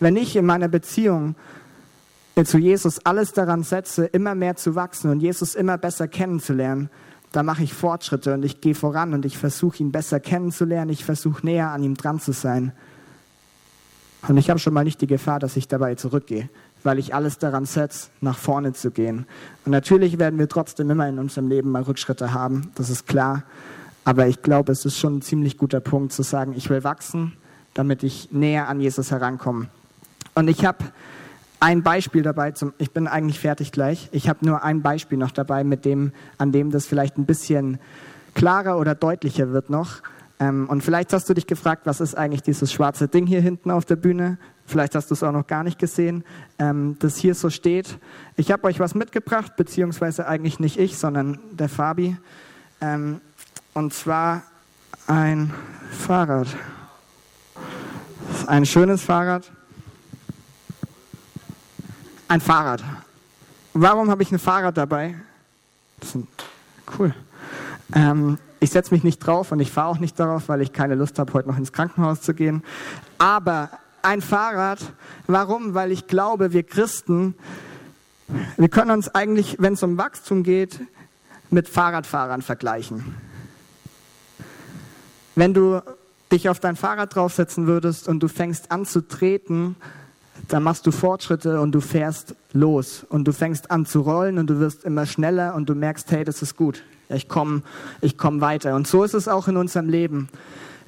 Wenn 0.00 0.16
ich 0.16 0.36
in 0.36 0.44
meiner 0.44 0.68
Beziehung 0.68 1.34
zu 2.44 2.58
Jesus 2.58 3.04
alles 3.04 3.32
daran 3.32 3.62
setze, 3.62 4.06
immer 4.06 4.34
mehr 4.34 4.56
zu 4.56 4.74
wachsen 4.74 5.10
und 5.10 5.20
Jesus 5.20 5.54
immer 5.54 5.78
besser 5.78 6.08
kennenzulernen, 6.08 6.90
dann 7.30 7.46
mache 7.46 7.62
ich 7.62 7.72
Fortschritte 7.72 8.34
und 8.34 8.44
ich 8.44 8.60
gehe 8.60 8.74
voran 8.74 9.14
und 9.14 9.24
ich 9.24 9.38
versuche 9.38 9.78
ihn 9.78 9.92
besser 9.92 10.20
kennenzulernen, 10.20 10.90
ich 10.90 11.04
versuche 11.04 11.44
näher 11.44 11.70
an 11.70 11.82
ihm 11.82 11.96
dran 11.96 12.20
zu 12.20 12.32
sein. 12.32 12.72
Und 14.28 14.36
ich 14.36 14.50
habe 14.50 14.60
schon 14.60 14.74
mal 14.74 14.84
nicht 14.84 15.00
die 15.00 15.06
Gefahr, 15.06 15.40
dass 15.40 15.56
ich 15.56 15.68
dabei 15.68 15.94
zurückgehe, 15.94 16.48
weil 16.84 16.98
ich 16.98 17.14
alles 17.14 17.38
daran 17.38 17.64
setze, 17.64 18.08
nach 18.20 18.38
vorne 18.38 18.72
zu 18.72 18.90
gehen. 18.90 19.26
Und 19.64 19.72
natürlich 19.72 20.18
werden 20.18 20.38
wir 20.38 20.48
trotzdem 20.48 20.90
immer 20.90 21.08
in 21.08 21.18
unserem 21.18 21.48
Leben 21.48 21.70
mal 21.70 21.82
Rückschritte 21.82 22.32
haben, 22.32 22.70
das 22.74 22.90
ist 22.90 23.06
klar. 23.06 23.44
Aber 24.04 24.26
ich 24.26 24.42
glaube, 24.42 24.72
es 24.72 24.84
ist 24.84 24.98
schon 24.98 25.18
ein 25.18 25.22
ziemlich 25.22 25.58
guter 25.58 25.80
Punkt 25.80 26.12
zu 26.12 26.22
sagen, 26.22 26.54
ich 26.56 26.68
will 26.70 26.82
wachsen, 26.82 27.34
damit 27.74 28.02
ich 28.02 28.32
näher 28.32 28.68
an 28.68 28.80
Jesus 28.80 29.10
herankomme. 29.10 29.68
Und 30.34 30.48
ich 30.48 30.64
habe 30.64 30.84
ein 31.60 31.82
Beispiel 31.82 32.22
dabei, 32.22 32.50
zum, 32.50 32.72
ich 32.78 32.90
bin 32.90 33.06
eigentlich 33.06 33.38
fertig 33.38 33.70
gleich. 33.70 34.08
Ich 34.10 34.28
habe 34.28 34.44
nur 34.44 34.64
ein 34.64 34.82
Beispiel 34.82 35.18
noch 35.18 35.30
dabei, 35.30 35.62
mit 35.62 35.84
dem, 35.84 36.12
an 36.36 36.50
dem 36.50 36.72
das 36.72 36.86
vielleicht 36.86 37.18
ein 37.18 37.26
bisschen 37.26 37.78
klarer 38.34 38.78
oder 38.78 38.96
deutlicher 38.96 39.52
wird 39.52 39.70
noch. 39.70 40.02
Ähm, 40.40 40.68
und 40.68 40.82
vielleicht 40.82 41.12
hast 41.12 41.28
du 41.28 41.34
dich 41.34 41.46
gefragt, 41.46 41.82
was 41.84 42.00
ist 42.00 42.16
eigentlich 42.16 42.42
dieses 42.42 42.72
schwarze 42.72 43.06
Ding 43.06 43.26
hier 43.26 43.40
hinten 43.40 43.70
auf 43.70 43.84
der 43.84 43.96
Bühne? 43.96 44.38
Vielleicht 44.66 44.94
hast 44.94 45.10
du 45.10 45.14
es 45.14 45.22
auch 45.22 45.32
noch 45.32 45.46
gar 45.46 45.64
nicht 45.64 45.78
gesehen, 45.78 46.24
ähm, 46.58 46.96
das 47.00 47.16
hier 47.16 47.34
so 47.34 47.50
steht. 47.50 47.98
Ich 48.36 48.50
habe 48.50 48.64
euch 48.64 48.80
was 48.80 48.94
mitgebracht, 48.94 49.56
beziehungsweise 49.56 50.26
eigentlich 50.26 50.60
nicht 50.60 50.78
ich, 50.78 50.98
sondern 50.98 51.38
der 51.50 51.68
Fabi. 51.68 52.16
Ähm, 52.80 53.20
und 53.74 53.92
zwar 53.92 54.42
ein 55.06 55.52
Fahrrad. 55.90 56.48
Ein 58.46 58.66
schönes 58.66 59.02
Fahrrad. 59.02 59.50
Ein 62.28 62.40
Fahrrad. 62.40 62.82
Warum 63.74 64.10
habe 64.10 64.22
ich 64.22 64.32
ein 64.32 64.38
Fahrrad 64.38 64.76
dabei? 64.76 65.16
Cool. 66.98 67.14
Ähm, 67.94 68.38
ich 68.60 68.70
setze 68.70 68.94
mich 68.94 69.02
nicht 69.02 69.18
drauf 69.18 69.52
und 69.52 69.60
ich 69.60 69.70
fahre 69.70 69.88
auch 69.88 69.98
nicht 69.98 70.18
darauf, 70.18 70.48
weil 70.48 70.62
ich 70.62 70.72
keine 70.72 70.94
Lust 70.94 71.18
habe, 71.18 71.32
heute 71.32 71.48
noch 71.48 71.58
ins 71.58 71.72
Krankenhaus 71.72 72.20
zu 72.20 72.32
gehen. 72.32 72.62
Aber 73.18 73.70
ein 74.04 74.20
Fahrrad, 74.20 74.80
warum? 75.26 75.74
Weil 75.74 75.92
ich 75.92 76.06
glaube, 76.06 76.52
wir 76.52 76.62
Christen, 76.62 77.34
wir 78.56 78.68
können 78.68 78.90
uns 78.90 79.14
eigentlich, 79.14 79.56
wenn 79.58 79.74
es 79.74 79.82
um 79.82 79.98
Wachstum 79.98 80.42
geht, 80.42 80.80
mit 81.50 81.68
Fahrradfahrern 81.68 82.42
vergleichen. 82.42 83.14
Wenn 85.34 85.54
du 85.54 85.82
dich 86.30 86.48
auf 86.48 86.60
dein 86.60 86.76
Fahrrad 86.76 87.14
draufsetzen 87.14 87.66
würdest 87.66 88.08
und 88.08 88.20
du 88.20 88.28
fängst 88.28 88.70
an 88.70 88.86
zu 88.86 89.06
treten, 89.06 89.76
dann 90.48 90.62
machst 90.62 90.86
du 90.86 90.90
Fortschritte 90.90 91.60
und 91.60 91.72
du 91.72 91.80
fährst 91.80 92.34
los 92.52 93.04
und 93.08 93.24
du 93.24 93.32
fängst 93.32 93.70
an 93.70 93.86
zu 93.86 94.00
rollen 94.00 94.38
und 94.38 94.48
du 94.48 94.58
wirst 94.58 94.84
immer 94.84 95.06
schneller 95.06 95.54
und 95.54 95.68
du 95.68 95.74
merkst, 95.74 96.10
hey, 96.10 96.24
das 96.24 96.42
ist 96.42 96.56
gut 96.56 96.82
ich 97.14 97.28
komme 97.28 97.62
ich 98.00 98.18
komm 98.18 98.40
weiter. 98.40 98.74
Und 98.74 98.86
so 98.86 99.04
ist 99.04 99.14
es 99.14 99.28
auch 99.28 99.48
in 99.48 99.56
unserem 99.56 99.88
Leben. 99.88 100.28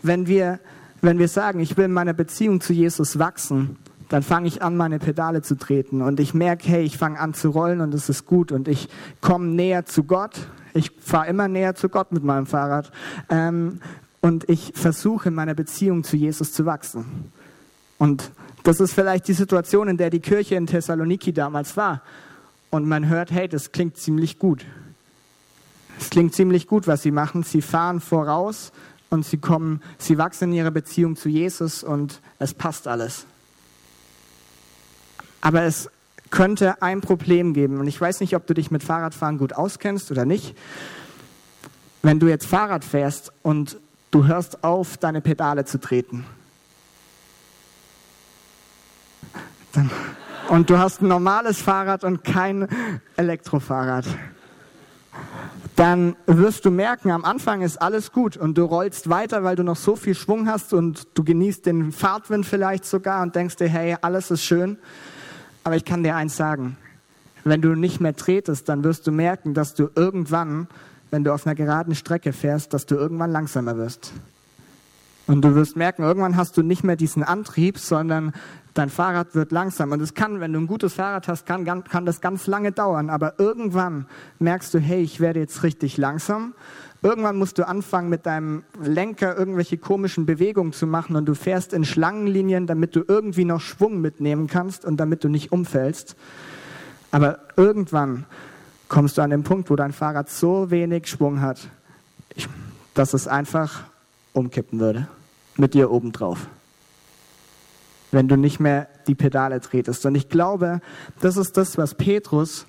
Wenn 0.03 0.27
wir, 0.27 0.61
wenn 1.05 1.19
wir 1.19 1.29
sagen, 1.29 1.61
ich 1.61 1.77
will 1.77 1.85
in 1.85 1.93
meiner 1.93 2.15
Beziehung 2.15 2.61
zu 2.61 2.73
Jesus 2.73 3.19
wachsen, 3.19 3.77
dann 4.09 4.23
fange 4.23 4.49
ich 4.49 4.63
an, 4.63 4.77
meine 4.77 4.99
Pedale 4.99 5.43
zu 5.43 5.57
treten 5.57 6.03
und 6.03 6.21
ich 6.21 6.35
merke, 6.35 6.67
hey, 6.69 6.83
ich 6.83 6.99
fange 6.99 7.19
an 7.19 7.35
zu 7.35 7.51
rollen 7.51 7.81
und 7.81 7.93
es 7.95 8.09
ist 8.09 8.27
gut 8.27 8.53
und 8.53 8.69
ich 8.69 8.89
komme 9.21 9.47
näher 9.47 9.85
zu 9.85 10.05
Gott. 10.05 10.49
Ich 10.73 10.93
fahre 10.99 11.29
immer 11.29 11.49
näher 11.49 11.75
zu 11.75 11.89
Gott 11.89 12.13
mit 12.13 12.25
meinem 12.25 12.47
Fahrrad 12.47 12.91
ähm, 13.29 13.81
und 14.21 14.49
ich 14.49 14.73
versuche 14.75 15.29
in 15.29 15.35
meiner 15.35 15.55
Beziehung 15.55 16.05
zu 16.05 16.17
Jesus 16.17 16.53
zu 16.53 16.65
wachsen. 16.65 17.33
Und 17.99 18.31
das 18.63 18.81
ist 18.81 18.95
vielleicht 18.95 19.29
die 19.29 19.35
Situation, 19.35 19.89
in 19.89 19.97
der 19.97 20.11
die 20.11 20.21
Kirche 20.21 20.55
in 20.55 20.67
Thessaloniki 20.67 21.33
damals 21.33 21.77
war. 21.77 22.03
Und 22.71 22.89
man 22.89 23.09
hört, 23.09 23.31
hey, 23.31 23.47
das 23.47 23.73
klingt 23.73 23.99
ziemlich 23.99 24.39
gut. 24.39 24.65
Es 26.01 26.11
klingt 26.11 26.35
ziemlich 26.35 26.67
gut, 26.67 26.87
was 26.87 27.03
sie 27.03 27.13
machen. 27.13 27.43
Sie 27.43 27.63
fahren 27.63 28.01
voraus 28.01 28.73
und 29.15 29.25
sie 29.25 29.39
kommen, 29.39 29.81
sie 29.99 30.19
wachsen 30.19 30.51
in 30.51 30.59
ihrer 30.59 30.71
Beziehung 30.71 31.17
zu 31.17 31.29
Jesus 31.29 31.83
und 31.83 32.21
es 32.39 32.53
passt 32.53 32.87
alles. 32.87 33.27
Aber 35.41 35.63
es 35.63 35.89
könnte 36.31 36.83
ein 36.83 37.01
Problem 37.01 37.55
geben 37.55 37.79
und 37.79 37.87
ich 37.87 38.01
weiß 38.01 38.21
nicht, 38.21 38.35
ob 38.37 38.47
du 38.47 38.55
dich 38.55 38.71
mit 38.71 38.83
Fahrradfahren 38.83 39.39
gut 39.39 39.55
auskennst 39.55 40.11
oder 40.11 40.25
nicht. 40.25 40.57
Wenn 42.03 42.19
du 42.19 42.29
jetzt 42.29 42.47
Fahrrad 42.47 42.85
fährst 42.85 43.33
und 43.43 43.79
du 44.11 44.27
hörst 44.27 44.65
auf, 44.65 44.99
deine 44.99 45.21
Pedale 45.21 45.65
zu 45.65 45.79
treten. 45.79 46.27
und 50.49 50.71
du 50.71 50.79
hast 50.79 51.03
ein 51.03 51.09
normales 51.09 51.61
Fahrrad 51.61 52.05
und 52.05 52.23
kein 52.23 52.69
Elektrofahrrad 53.17 54.07
dann 55.77 56.15
wirst 56.27 56.65
du 56.65 56.71
merken, 56.71 57.11
am 57.11 57.25
Anfang 57.25 57.63
ist 57.63 57.83
alles 57.83 58.13
gut 58.13 58.37
und 58.37 58.57
du 58.57 58.65
rollst 58.65 59.09
weiter, 59.09 59.43
weil 59.43 59.57
du 59.57 59.65
noch 59.65 59.77
so 59.77 59.97
viel 59.97 60.15
Schwung 60.15 60.49
hast 60.49 60.73
und 60.73 61.09
du 61.15 61.25
genießt 61.25 61.67
den 61.67 61.91
Fahrtwind 61.91 62.47
vielleicht 62.47 62.85
sogar 62.85 63.23
und 63.23 63.35
denkst 63.35 63.57
dir, 63.57 63.69
hey, 63.69 63.97
alles 64.01 64.31
ist 64.31 64.45
schön. 64.45 64.79
Aber 65.65 65.75
ich 65.77 65.85
kann 65.85 66.05
dir 66.05 66.15
eins 66.15 66.37
sagen, 66.37 66.77
wenn 67.43 67.61
du 67.61 67.75
nicht 67.75 68.01
mehr 68.01 68.15
tretest, 68.15 68.69
dann 68.69 68.85
wirst 68.85 69.07
du 69.07 69.13
merken, 69.13 69.53
dass 69.53 69.75
du 69.75 69.91
irgendwann, 69.97 70.69
wenn 71.11 71.25
du 71.25 71.33
auf 71.33 71.47
einer 71.47 71.57
geraden 71.57 71.95
Strecke 71.95 72.33
fährst, 72.33 72.73
dass 72.73 72.87
du 72.87 72.95
irgendwann 72.95 73.33
langsamer 73.33 73.77
wirst. 73.77 74.13
Und 75.27 75.43
du 75.43 75.55
wirst 75.55 75.77
merken, 75.77 76.03
irgendwann 76.03 76.37
hast 76.37 76.57
du 76.57 76.63
nicht 76.63 76.85
mehr 76.85 76.97
diesen 76.97 77.23
Antrieb, 77.23 77.79
sondern 77.79 78.33
dein 78.75 78.91
Fahrrad 78.91 79.35
wird 79.35 79.53
langsam. 79.53 79.93
Und 79.93 80.03
es 80.03 80.15
kann, 80.15 80.41
wenn 80.41 80.53
du 80.53 80.61
ein 80.61 80.67
gutes 80.67 80.95
Fahrrad 80.95 81.29
hast, 81.29 81.47
kann, 81.47 81.85
kann 81.85 82.05
das 82.05 82.21
ganz 82.21 82.47
lange 82.47 82.73
dauern. 82.73 83.09
Aber 83.09 83.39
irgendwann 83.39 84.07
merkst 84.41 84.75
du, 84.75 84.79
hey, 84.79 85.01
ich 85.03 85.21
werde 85.21 85.41
jetzt 85.41 85.63
richtig 85.63 85.97
langsam. 85.97 86.55
Irgendwann 87.01 87.37
musst 87.37 87.59
du 87.59 87.69
anfangen, 87.69 88.09
mit 88.09 88.27
deinem 88.27 88.65
Lenker 88.83 89.37
irgendwelche 89.37 89.79
komischen 89.79 90.27
Bewegungen 90.27 90.73
zu 90.73 90.87
machen 90.87 91.17
und 91.17 91.27
du 91.27 91.35
fährst 91.35 91.73
in 91.73 91.85
Schlangenlinien, 91.85 92.67
damit 92.67 92.97
du 92.97 93.05
irgendwie 93.07 93.45
noch 93.45 93.61
Schwung 93.61 94.01
mitnehmen 94.01 94.47
kannst 94.47 94.85
und 94.85 94.97
damit 94.97 95.23
du 95.23 95.29
nicht 95.29 95.53
umfällst. 95.53 96.17
Aber 97.11 97.41
irgendwann 97.57 98.25
kommst 98.89 99.19
du 99.19 99.23
an 99.23 99.31
den 99.31 99.45
Punkt, 99.45 99.71
wo 99.71 99.77
dein 99.77 99.93
Fahrrad 99.93 100.31
so 100.31 100.71
wenig 100.71 101.07
Schwung 101.07 101.43
hat, 101.43 101.69
dass 102.95 103.13
es 103.13 103.29
einfach 103.29 103.85
umkippen 104.33 104.81
würde. 104.81 105.07
Mit 105.57 105.75
dir 105.75 105.91
obendrauf 105.91 106.49
wenn 108.15 108.29
du 108.29 108.37
nicht 108.37 108.61
mehr 108.61 108.89
die 109.07 109.15
Pedale 109.15 109.61
tretest. 109.61 110.07
Und 110.07 110.15
ich 110.15 110.29
glaube, 110.29 110.81
das 111.21 111.37
ist 111.37 111.57
das, 111.57 111.77
was 111.77 111.95
Petrus 111.95 112.67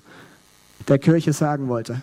der 0.88 0.98
Kirche 0.98 1.32
sagen 1.32 1.68
wollte. 1.68 2.02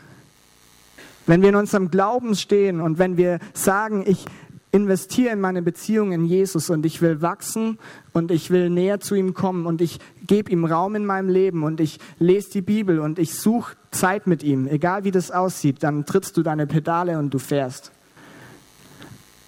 Wenn 1.26 1.42
wir 1.42 1.50
in 1.50 1.56
unserem 1.56 1.90
Glauben 1.90 2.36
stehen 2.36 2.82
und 2.82 2.98
wenn 2.98 3.16
wir 3.16 3.40
sagen, 3.54 4.04
ich 4.06 4.26
investiere 4.74 5.32
in 5.32 5.40
meine 5.40 5.62
Beziehung 5.62 6.12
in 6.12 6.26
Jesus 6.26 6.70
und 6.72 6.86
ich 6.86 7.02
will 7.02 7.22
wachsen 7.22 7.78
und 8.12 8.32
ich 8.32 8.50
will 8.50 8.72
näher 8.72 9.00
zu 9.00 9.14
ihm 9.14 9.36
kommen 9.36 9.68
und 9.68 9.82
ich 9.82 10.00
gebe 10.26 10.52
ihm 10.52 10.66
Raum 10.66 10.96
in 10.96 11.06
meinem 11.06 11.30
Leben 11.30 11.64
und 11.64 11.80
ich 11.80 12.00
lese 12.18 12.50
die 12.52 12.62
Bibel 12.62 13.00
und 13.00 13.20
ich 13.20 13.36
suche 13.36 13.76
Zeit 13.92 14.26
mit 14.26 14.42
ihm, 14.42 14.68
egal 14.68 15.04
wie 15.04 15.12
das 15.12 15.30
aussieht, 15.30 15.84
dann 15.84 16.06
trittst 16.06 16.36
du 16.38 16.42
deine 16.42 16.66
Pedale 16.66 17.20
und 17.20 17.32
du 17.34 17.38
fährst. 17.38 17.92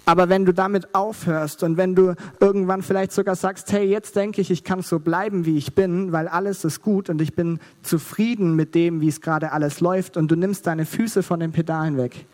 Aber 0.08 0.28
wenn 0.28 0.44
du 0.44 0.54
damit 0.54 0.94
aufhörst 0.94 1.64
und 1.64 1.76
wenn 1.76 1.96
du 1.96 2.14
irgendwann 2.38 2.82
vielleicht 2.82 3.10
sogar 3.10 3.34
sagst, 3.34 3.72
hey, 3.72 3.84
jetzt 3.84 4.14
denke 4.14 4.40
ich, 4.40 4.52
ich 4.52 4.62
kann 4.62 4.82
so 4.82 5.00
bleiben, 5.00 5.44
wie 5.46 5.58
ich 5.58 5.74
bin, 5.74 6.12
weil 6.12 6.28
alles 6.28 6.64
ist 6.64 6.80
gut 6.80 7.10
und 7.10 7.20
ich 7.20 7.34
bin 7.34 7.58
zufrieden 7.82 8.54
mit 8.54 8.76
dem, 8.76 9.00
wie 9.00 9.08
es 9.08 9.20
gerade 9.20 9.50
alles 9.50 9.80
läuft 9.80 10.16
und 10.16 10.30
du 10.30 10.36
nimmst 10.36 10.68
deine 10.68 10.86
Füße 10.86 11.24
von 11.24 11.40
den 11.40 11.50
Pedalen 11.50 11.96
weg, 11.96 12.24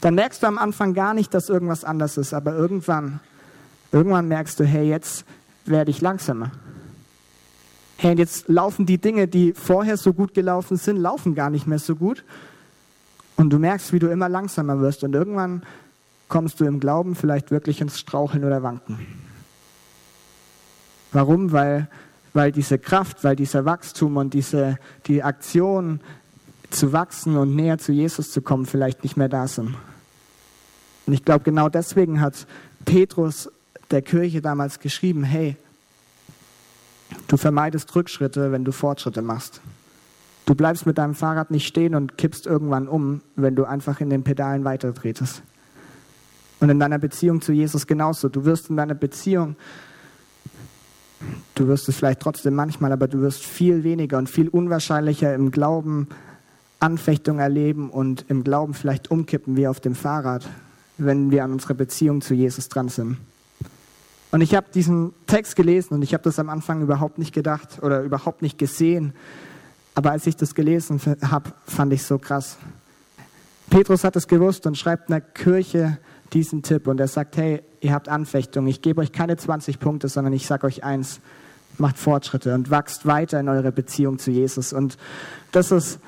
dann 0.00 0.14
merkst 0.14 0.40
du 0.44 0.46
am 0.46 0.56
Anfang 0.56 0.94
gar 0.94 1.14
nicht, 1.14 1.34
dass 1.34 1.48
irgendwas 1.48 1.82
anders 1.82 2.16
ist, 2.16 2.32
aber 2.32 2.54
irgendwann, 2.54 3.18
irgendwann 3.90 4.28
merkst 4.28 4.60
du, 4.60 4.64
hey, 4.64 4.88
jetzt 4.88 5.24
werde 5.64 5.90
ich 5.90 6.00
langsamer. 6.00 6.52
Hey, 7.96 8.12
und 8.12 8.18
jetzt 8.18 8.48
laufen 8.48 8.86
die 8.86 8.98
Dinge, 8.98 9.26
die 9.26 9.52
vorher 9.52 9.96
so 9.96 10.12
gut 10.12 10.32
gelaufen 10.32 10.76
sind, 10.76 10.96
laufen 10.98 11.34
gar 11.34 11.50
nicht 11.50 11.66
mehr 11.66 11.80
so 11.80 11.96
gut. 11.96 12.22
Und 13.34 13.50
du 13.50 13.58
merkst, 13.58 13.92
wie 13.92 13.98
du 13.98 14.06
immer 14.06 14.28
langsamer 14.28 14.80
wirst 14.80 15.02
und 15.02 15.14
irgendwann 15.16 15.62
kommst 16.28 16.60
du 16.60 16.64
im 16.64 16.80
Glauben 16.80 17.14
vielleicht 17.14 17.50
wirklich 17.50 17.80
ins 17.80 17.98
Straucheln 17.98 18.44
oder 18.44 18.62
Wanken. 18.62 18.98
Warum? 21.12 21.52
Weil, 21.52 21.88
weil 22.34 22.52
diese 22.52 22.78
Kraft, 22.78 23.24
weil 23.24 23.36
dieser 23.36 23.64
Wachstum 23.64 24.16
und 24.16 24.34
diese, 24.34 24.78
die 25.06 25.22
Aktion 25.22 26.00
zu 26.70 26.92
wachsen 26.92 27.36
und 27.36 27.56
näher 27.56 27.78
zu 27.78 27.92
Jesus 27.92 28.30
zu 28.30 28.42
kommen 28.42 28.66
vielleicht 28.66 29.02
nicht 29.02 29.16
mehr 29.16 29.28
da 29.28 29.48
sind. 29.48 29.74
Und 31.06 31.14
ich 31.14 31.24
glaube, 31.24 31.44
genau 31.44 31.70
deswegen 31.70 32.20
hat 32.20 32.46
Petrus 32.84 33.50
der 33.90 34.02
Kirche 34.02 34.42
damals 34.42 34.80
geschrieben, 34.80 35.24
hey, 35.24 35.56
du 37.28 37.38
vermeidest 37.38 37.94
Rückschritte, 37.96 38.52
wenn 38.52 38.64
du 38.64 38.72
Fortschritte 38.72 39.22
machst. 39.22 39.62
Du 40.44 40.54
bleibst 40.54 40.84
mit 40.84 40.98
deinem 40.98 41.14
Fahrrad 41.14 41.50
nicht 41.50 41.66
stehen 41.66 41.94
und 41.94 42.18
kippst 42.18 42.46
irgendwann 42.46 42.88
um, 42.88 43.22
wenn 43.36 43.54
du 43.54 43.64
einfach 43.64 44.00
in 44.00 44.10
den 44.10 44.24
Pedalen 44.24 44.64
weiterdrehtest. 44.64 45.42
Und 46.60 46.70
in 46.70 46.80
deiner 46.80 46.98
Beziehung 46.98 47.40
zu 47.40 47.52
Jesus 47.52 47.86
genauso. 47.86 48.28
Du 48.28 48.44
wirst 48.44 48.70
in 48.70 48.76
deiner 48.76 48.94
Beziehung, 48.94 49.56
du 51.54 51.68
wirst 51.68 51.88
es 51.88 51.96
vielleicht 51.96 52.20
trotzdem 52.20 52.54
manchmal, 52.54 52.92
aber 52.92 53.06
du 53.06 53.20
wirst 53.20 53.44
viel 53.44 53.84
weniger 53.84 54.18
und 54.18 54.28
viel 54.28 54.48
unwahrscheinlicher 54.48 55.34
im 55.34 55.50
Glauben 55.50 56.08
Anfechtung 56.80 57.38
erleben 57.38 57.90
und 57.90 58.24
im 58.28 58.44
Glauben 58.44 58.74
vielleicht 58.74 59.10
umkippen 59.10 59.56
wie 59.56 59.66
auf 59.66 59.80
dem 59.80 59.94
Fahrrad, 59.94 60.48
wenn 60.96 61.30
wir 61.30 61.44
an 61.44 61.52
unserer 61.52 61.74
Beziehung 61.74 62.20
zu 62.20 62.34
Jesus 62.34 62.68
dran 62.68 62.88
sind. 62.88 63.18
Und 64.30 64.42
ich 64.42 64.54
habe 64.54 64.66
diesen 64.72 65.12
Text 65.26 65.56
gelesen 65.56 65.94
und 65.94 66.02
ich 66.02 66.12
habe 66.12 66.22
das 66.22 66.38
am 66.38 66.50
Anfang 66.50 66.82
überhaupt 66.82 67.18
nicht 67.18 67.32
gedacht 67.32 67.82
oder 67.82 68.02
überhaupt 68.02 68.42
nicht 68.42 68.58
gesehen. 68.58 69.14
Aber 69.94 70.12
als 70.12 70.26
ich 70.26 70.36
das 70.36 70.54
gelesen 70.54 71.00
habe, 71.22 71.50
fand 71.66 71.92
ich 71.92 72.02
so 72.02 72.18
krass. 72.18 72.58
Petrus 73.70 74.04
hat 74.04 74.16
es 74.16 74.28
gewusst 74.28 74.66
und 74.66 74.76
schreibt 74.76 75.10
einer 75.10 75.20
Kirche 75.20 75.98
diesen 76.32 76.62
Tipp 76.62 76.86
und 76.86 77.00
er 77.00 77.08
sagt, 77.08 77.36
hey, 77.36 77.62
ihr 77.80 77.92
habt 77.92 78.08
Anfechtung. 78.08 78.66
Ich 78.66 78.82
gebe 78.82 79.00
euch 79.00 79.12
keine 79.12 79.36
20 79.36 79.80
Punkte, 79.80 80.08
sondern 80.08 80.32
ich 80.32 80.46
sage 80.46 80.66
euch 80.66 80.84
eins, 80.84 81.20
macht 81.78 81.96
Fortschritte 81.96 82.54
und 82.54 82.70
wachst 82.70 83.06
weiter 83.06 83.40
in 83.40 83.48
eurer 83.48 83.70
Beziehung 83.70 84.18
zu 84.18 84.30
Jesus. 84.30 84.72
Und 84.72 84.98
das 85.52 85.70
ist 85.70 86.00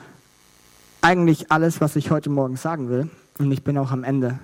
eigentlich 1.00 1.50
alles, 1.50 1.80
was 1.80 1.96
ich 1.96 2.10
heute 2.10 2.30
Morgen 2.30 2.56
sagen 2.56 2.88
will. 2.88 3.08
Und 3.38 3.50
ich 3.52 3.62
bin 3.62 3.78
auch 3.78 3.90
am 3.90 4.04
Ende. 4.04 4.38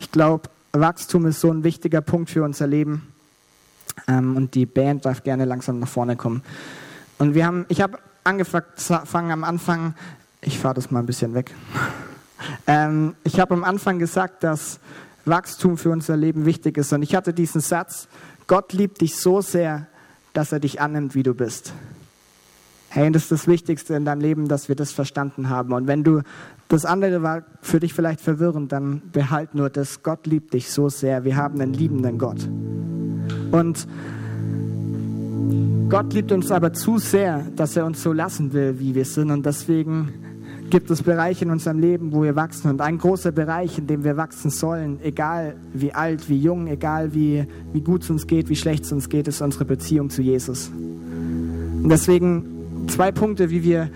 Ich 0.00 0.10
glaube, 0.10 0.48
Wachstum 0.72 1.26
ist 1.26 1.40
so 1.40 1.50
ein 1.50 1.64
wichtiger 1.64 2.00
Punkt 2.00 2.30
für 2.30 2.42
unser 2.42 2.66
Leben. 2.66 3.12
Ähm, 4.08 4.36
und 4.36 4.54
die 4.54 4.66
Band 4.66 5.04
darf 5.04 5.22
gerne 5.22 5.44
langsam 5.44 5.78
nach 5.78 5.88
vorne 5.88 6.16
kommen. 6.16 6.42
Und 7.18 7.34
wir 7.34 7.46
haben, 7.46 7.66
ich 7.68 7.80
habe 7.80 7.98
angefangen 8.24 9.30
am 9.30 9.44
Anfang, 9.44 9.94
ich 10.40 10.58
fahre 10.58 10.74
das 10.74 10.90
mal 10.90 11.00
ein 11.00 11.06
bisschen 11.06 11.34
weg. 11.34 11.54
Ähm, 12.66 13.14
ich 13.24 13.40
habe 13.40 13.54
am 13.54 13.64
Anfang 13.64 13.98
gesagt, 13.98 14.44
dass 14.44 14.80
Wachstum 15.24 15.76
für 15.76 15.90
unser 15.90 16.16
Leben 16.16 16.44
wichtig 16.44 16.76
ist. 16.78 16.92
Und 16.92 17.02
ich 17.02 17.14
hatte 17.14 17.32
diesen 17.32 17.60
Satz, 17.60 18.08
Gott 18.46 18.72
liebt 18.72 19.00
dich 19.00 19.16
so 19.16 19.40
sehr, 19.40 19.86
dass 20.32 20.52
er 20.52 20.60
dich 20.60 20.80
annimmt, 20.80 21.14
wie 21.14 21.22
du 21.22 21.34
bist. 21.34 21.72
Hey, 22.88 23.10
das 23.10 23.22
ist 23.22 23.32
das 23.32 23.46
Wichtigste 23.46 23.94
in 23.94 24.04
deinem 24.04 24.20
Leben, 24.20 24.48
dass 24.48 24.68
wir 24.68 24.76
das 24.76 24.92
verstanden 24.92 25.48
haben. 25.48 25.72
Und 25.72 25.86
wenn 25.86 26.04
du 26.04 26.22
das 26.68 26.84
andere 26.84 27.22
war 27.22 27.42
für 27.60 27.80
dich 27.80 27.94
vielleicht 27.94 28.20
verwirrend, 28.20 28.72
dann 28.72 29.02
behalt 29.12 29.54
nur 29.54 29.70
das. 29.70 30.02
Gott 30.02 30.26
liebt 30.26 30.52
dich 30.54 30.70
so 30.70 30.88
sehr. 30.88 31.24
Wir 31.24 31.36
haben 31.36 31.60
einen 31.60 31.72
liebenden 31.72 32.18
Gott. 32.18 32.48
Und 33.50 33.86
Gott 35.88 36.12
liebt 36.14 36.32
uns 36.32 36.50
aber 36.50 36.72
zu 36.72 36.98
sehr, 36.98 37.46
dass 37.56 37.76
er 37.76 37.84
uns 37.84 38.02
so 38.02 38.12
lassen 38.12 38.52
will, 38.52 38.78
wie 38.78 38.94
wir 38.94 39.04
sind. 39.04 39.30
Und 39.30 39.44
deswegen 39.44 40.31
gibt 40.72 40.90
es 40.90 41.02
Bereiche 41.02 41.44
in 41.44 41.50
unserem 41.50 41.80
Leben, 41.80 42.12
wo 42.12 42.22
wir 42.22 42.34
wachsen. 42.34 42.70
Und 42.70 42.80
ein 42.80 42.96
großer 42.96 43.30
Bereich, 43.30 43.76
in 43.76 43.86
dem 43.86 44.04
wir 44.04 44.16
wachsen 44.16 44.48
sollen, 44.48 45.00
egal 45.02 45.56
wie 45.74 45.92
alt, 45.92 46.30
wie 46.30 46.38
jung, 46.38 46.66
egal 46.66 47.12
wie, 47.12 47.44
wie 47.74 47.82
gut 47.82 48.04
es 48.04 48.08
uns 48.08 48.26
geht, 48.26 48.48
wie 48.48 48.56
schlecht 48.56 48.84
es 48.84 48.90
uns 48.90 49.10
geht, 49.10 49.28
ist 49.28 49.42
unsere 49.42 49.66
Beziehung 49.66 50.08
zu 50.08 50.22
Jesus. 50.22 50.70
Und 50.70 51.90
deswegen 51.90 52.86
zwei 52.86 53.12
Punkte, 53.12 53.50
wie 53.50 53.62
wir, 53.62 53.90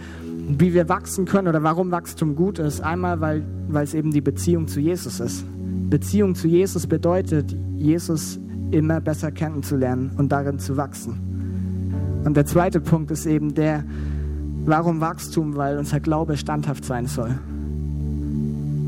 wie 0.51 0.75
wir 0.75 0.87
wachsen 0.91 1.25
können 1.25 1.49
oder 1.49 1.63
warum 1.63 1.91
Wachstum 1.93 2.37
gut 2.37 2.59
ist. 2.59 2.83
Einmal, 2.83 3.23
weil, 3.23 3.43
weil 3.69 3.85
es 3.85 3.95
eben 3.95 4.11
die 4.11 4.21
Beziehung 4.21 4.69
zu 4.69 4.79
Jesus 4.79 5.19
ist. 5.19 5.47
Beziehung 5.89 6.35
zu 6.35 6.47
Jesus 6.47 6.87
bedeutet, 6.87 7.57
Jesus 7.75 8.39
immer 8.71 9.01
besser 9.01 9.33
kennenzulernen 9.33 10.11
und 10.19 10.31
darin 10.31 10.59
zu 10.59 10.77
wachsen. 10.77 12.23
Und 12.23 12.37
der 12.37 12.45
zweite 12.45 12.83
Punkt 12.83 13.11
ist 13.13 13.25
eben 13.25 13.55
der, 13.55 13.83
warum 14.67 15.01
Wachstum? 15.01 15.57
Weil 15.57 15.79
unser 15.79 16.01
Glaube 16.01 16.37
standhaft 16.37 16.85
sein 16.85 17.07
soll. 17.07 17.39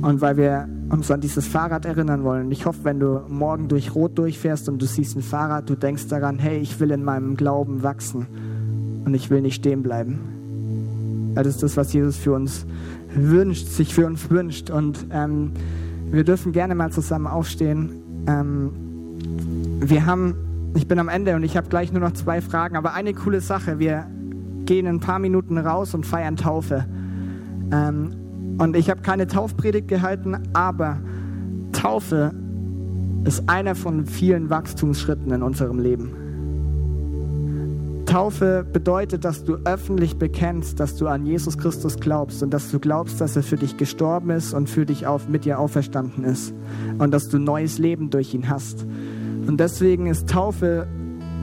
Und 0.03 0.21
weil 0.21 0.37
wir 0.37 0.69
uns 0.91 1.11
an 1.11 1.21
dieses 1.21 1.47
Fahrrad 1.47 1.85
erinnern 1.85 2.25
wollen. 2.25 2.51
Ich 2.51 2.67
hoffe, 2.67 2.81
wenn 2.85 3.01
du 3.01 3.21
morgen 3.29 3.69
durch 3.69 3.95
Rot 3.95 4.17
durchfährst 4.17 4.69
und 4.69 4.81
du 4.81 4.87
siehst 4.87 5.17
ein 5.17 5.23
Fahrrad, 5.23 5.69
du 5.69 5.75
denkst 5.75 6.09
daran, 6.09 6.39
hey, 6.39 6.59
ich 6.59 6.81
will 6.81 6.91
in 6.91 7.05
meinem 7.05 7.37
Glauben 7.37 7.83
wachsen 7.83 8.27
und 9.05 9.15
ich 9.15 9.29
will 9.31 9.43
nicht 9.43 9.57
stehen 9.57 9.83
bleiben. 9.83 11.33
Das 11.35 11.47
ist 11.47 11.63
das, 11.63 11.77
was 11.77 11.93
Jesus 11.93 12.17
für 12.17 12.33
uns 12.33 12.67
wünscht, 13.15 13.69
sich 13.69 13.95
für 13.95 14.07
uns 14.07 14.31
wünscht. 14.31 14.71
Und 14.71 15.07
ähm, 15.11 15.53
wir 16.11 16.25
dürfen 16.25 16.53
gerne 16.53 16.75
mal 16.75 16.91
zusammen 16.91 17.27
aufstehen. 17.27 17.91
Ähm, 18.27 18.71
wir 19.81 20.07
haben, 20.07 20.35
ich 20.75 20.89
bin 20.89 20.99
am 20.99 21.09
Ende 21.09 21.37
und 21.37 21.43
ich 21.43 21.57
habe 21.57 21.69
gleich 21.69 21.93
nur 21.93 22.01
noch 22.01 22.13
zwei 22.13 22.41
Fragen, 22.41 22.77
aber 22.77 22.95
eine 22.95 23.15
coole 23.15 23.41
Sache. 23.41 23.79
Wir 23.79 24.07
gehen 24.69 24.87
in 24.87 24.97
ein 24.97 25.01
paar 25.01 25.19
Minuten 25.19 25.59
raus 25.59 25.95
und 25.95 26.05
feiern 26.07 26.37
Taufe. 26.37 26.85
Ähm, 27.73 28.57
und 28.59 28.77
ich 28.77 28.91
habe 28.91 29.01
keine 29.01 29.27
Taufpredigt 29.27 29.89
gehalten, 29.89 30.37
aber 30.53 31.01
Taufe 31.73 32.33
ist 33.25 33.49
einer 33.49 33.75
von 33.75 34.07
vielen 34.07 34.51
Wachstumsschritten 34.51 35.33
in 35.33 35.43
unserem 35.43 35.79
Leben. 35.79 36.13
Taufe 38.05 38.65
bedeutet, 38.71 39.25
dass 39.25 39.45
du 39.45 39.57
öffentlich 39.65 40.17
bekennst, 40.17 40.81
dass 40.81 40.97
du 40.97 41.09
an 41.09 41.27
Jesus 41.27 41.59
Christus 41.59 41.99
glaubst 41.99 42.43
und 42.43 42.53
dass 42.53 42.71
du 42.71 42.79
glaubst, 42.79 43.21
dass 43.21 43.37
er 43.37 43.43
für 43.43 43.57
dich 43.57 43.77
gestorben 43.77 44.31
ist 44.31 44.55
und 44.55 44.69
für 44.69 44.87
dich 44.87 45.07
auf, 45.07 45.29
mit 45.29 45.45
dir 45.45 45.59
auferstanden 45.59 46.25
ist 46.25 46.55
und 46.99 47.13
dass 47.13 47.29
du 47.29 47.39
neues 47.39 47.79
Leben 47.79 48.11
durch 48.11 48.35
ihn 48.35 48.49
hast. 48.49 48.87
Und 49.47 49.61
deswegen 49.61 50.07
ist 50.07 50.29
Taufe 50.29 50.89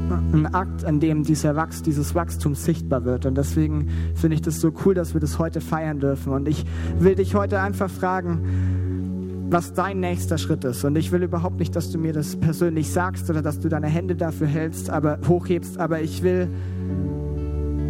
ein 0.09 0.47
Akt, 0.53 0.85
an 0.85 0.99
dem 0.99 1.23
dieser 1.23 1.55
Wachs, 1.55 1.81
dieses 1.81 2.15
Wachstum 2.15 2.55
sichtbar 2.55 3.05
wird. 3.05 3.25
Und 3.25 3.37
deswegen 3.37 3.87
finde 4.13 4.35
ich 4.35 4.41
das 4.41 4.59
so 4.59 4.71
cool, 4.85 4.93
dass 4.93 5.13
wir 5.13 5.21
das 5.21 5.39
heute 5.39 5.61
feiern 5.61 5.99
dürfen. 5.99 6.33
Und 6.33 6.47
ich 6.47 6.65
will 6.99 7.15
dich 7.15 7.35
heute 7.35 7.59
einfach 7.59 7.89
fragen, 7.89 9.47
was 9.49 9.73
dein 9.73 9.99
nächster 9.99 10.37
Schritt 10.37 10.63
ist. 10.63 10.83
Und 10.83 10.97
ich 10.97 11.11
will 11.11 11.23
überhaupt 11.23 11.59
nicht, 11.59 11.75
dass 11.75 11.91
du 11.91 11.97
mir 11.97 12.13
das 12.13 12.35
persönlich 12.35 12.91
sagst 12.91 13.29
oder 13.29 13.41
dass 13.41 13.59
du 13.59 13.69
deine 13.69 13.87
Hände 13.87 14.15
dafür 14.15 14.47
hältst, 14.47 14.89
aber 14.89 15.19
hochhebst, 15.27 15.79
aber 15.79 16.01
ich 16.01 16.23
will 16.23 16.49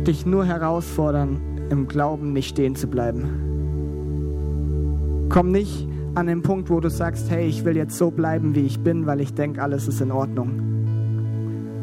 dich 0.05 0.25
nur 0.25 0.45
herausfordern, 0.45 1.39
im 1.69 1.87
Glauben 1.87 2.33
nicht 2.33 2.49
stehen 2.49 2.75
zu 2.75 2.87
bleiben. 2.87 5.27
Komm 5.29 5.51
nicht 5.51 5.87
an 6.13 6.27
den 6.27 6.43
Punkt, 6.43 6.69
wo 6.69 6.79
du 6.79 6.89
sagst, 6.89 7.31
hey, 7.31 7.47
ich 7.47 7.65
will 7.65 7.75
jetzt 7.75 7.97
so 7.97 8.11
bleiben, 8.11 8.55
wie 8.55 8.61
ich 8.61 8.79
bin, 8.79 9.05
weil 9.05 9.19
ich 9.19 9.33
denke, 9.33 9.61
alles 9.61 9.87
ist 9.87 10.01
in 10.01 10.11
Ordnung. 10.11 10.64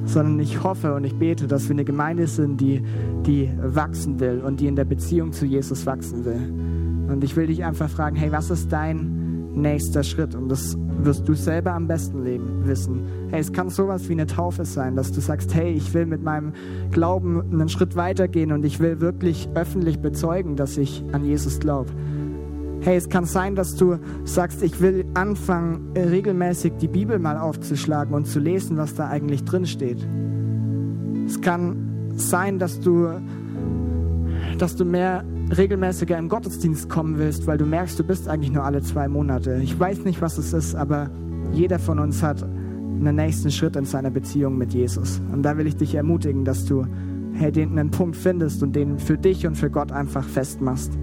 Sondern 0.04 0.40
ich 0.40 0.62
hoffe 0.62 0.94
und 0.94 1.04
ich 1.04 1.14
bete, 1.14 1.46
dass 1.46 1.68
wir 1.68 1.74
eine 1.74 1.84
Gemeinde 1.84 2.26
sind, 2.26 2.60
die, 2.60 2.82
die 3.26 3.50
wachsen 3.60 4.20
will 4.20 4.40
und 4.40 4.60
die 4.60 4.66
in 4.66 4.76
der 4.76 4.84
Beziehung 4.84 5.32
zu 5.32 5.46
Jesus 5.46 5.86
wachsen 5.86 6.24
will. 6.24 7.12
Und 7.12 7.22
ich 7.24 7.36
will 7.36 7.46
dich 7.46 7.64
einfach 7.64 7.88
fragen, 7.88 8.16
hey, 8.16 8.32
was 8.32 8.50
ist 8.50 8.72
dein 8.72 9.22
nächster 9.54 10.02
Schritt. 10.02 10.34
Und 10.34 10.48
das 10.48 10.76
wirst 11.02 11.28
du 11.28 11.34
selber 11.34 11.72
am 11.72 11.86
besten 11.86 12.24
leben, 12.24 12.66
wissen. 12.66 13.02
Hey, 13.30 13.40
es 13.40 13.52
kann 13.52 13.68
sowas 13.70 14.08
wie 14.08 14.12
eine 14.12 14.26
Taufe 14.26 14.64
sein, 14.64 14.96
dass 14.96 15.12
du 15.12 15.20
sagst, 15.20 15.54
hey, 15.54 15.72
ich 15.72 15.92
will 15.94 16.06
mit 16.06 16.22
meinem 16.22 16.52
Glauben 16.90 17.40
einen 17.40 17.68
Schritt 17.68 17.96
weitergehen 17.96 18.52
und 18.52 18.64
ich 18.64 18.80
will 18.80 19.00
wirklich 19.00 19.48
öffentlich 19.54 20.00
bezeugen, 20.00 20.56
dass 20.56 20.76
ich 20.76 21.04
an 21.12 21.24
Jesus 21.24 21.60
glaube. 21.60 21.90
Hey, 22.84 22.96
es 22.96 23.08
kann 23.08 23.26
sein, 23.26 23.54
dass 23.54 23.76
du 23.76 23.96
sagst, 24.24 24.60
ich 24.60 24.80
will 24.80 25.04
anfangen, 25.14 25.92
regelmäßig 25.96 26.72
die 26.80 26.88
Bibel 26.88 27.20
mal 27.20 27.38
aufzuschlagen 27.38 28.12
und 28.12 28.26
zu 28.26 28.40
lesen, 28.40 28.76
was 28.76 28.96
da 28.96 29.08
eigentlich 29.08 29.44
drin 29.44 29.66
steht. 29.66 30.04
Es 31.24 31.40
kann 31.40 32.10
sein, 32.16 32.58
dass 32.58 32.80
du, 32.80 33.08
dass 34.58 34.74
du 34.74 34.84
mehr 34.84 35.24
regelmäßiger 35.56 36.18
im 36.18 36.28
Gottesdienst 36.28 36.88
kommen 36.88 37.18
willst, 37.18 37.46
weil 37.46 37.56
du 37.56 37.66
merkst, 37.66 38.00
du 38.00 38.04
bist 38.04 38.28
eigentlich 38.28 38.50
nur 38.50 38.64
alle 38.64 38.82
zwei 38.82 39.06
Monate. 39.06 39.60
Ich 39.62 39.78
weiß 39.78 40.04
nicht, 40.04 40.20
was 40.20 40.36
es 40.36 40.52
ist, 40.52 40.74
aber 40.74 41.08
jeder 41.52 41.78
von 41.78 42.00
uns 42.00 42.20
hat 42.20 42.42
einen 42.42 43.14
nächsten 43.14 43.52
Schritt 43.52 43.76
in 43.76 43.84
seiner 43.84 44.10
Beziehung 44.10 44.58
mit 44.58 44.74
Jesus. 44.74 45.20
Und 45.32 45.44
da 45.44 45.56
will 45.56 45.68
ich 45.68 45.76
dich 45.76 45.94
ermutigen, 45.94 46.44
dass 46.44 46.64
du 46.64 46.84
hey, 47.34 47.52
den 47.52 47.78
einen 47.78 47.92
Punkt 47.92 48.16
findest 48.16 48.60
und 48.64 48.74
den 48.74 48.98
für 48.98 49.16
dich 49.16 49.46
und 49.46 49.54
für 49.54 49.70
Gott 49.70 49.92
einfach 49.92 50.24
festmachst. 50.24 50.98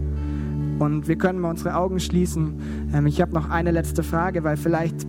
Und 0.80 1.08
wir 1.08 1.18
können 1.18 1.40
mal 1.40 1.52
unsere 1.52 1.76
Augen 1.76 2.00
schließen. 2.00 2.90
Ähm, 2.94 3.06
ich 3.06 3.22
habe 3.22 3.34
noch 3.34 3.50
eine 3.50 3.72
letzte 3.72 4.02
Frage, 4.02 4.44
weil 4.44 4.58
vielleicht 4.58 5.06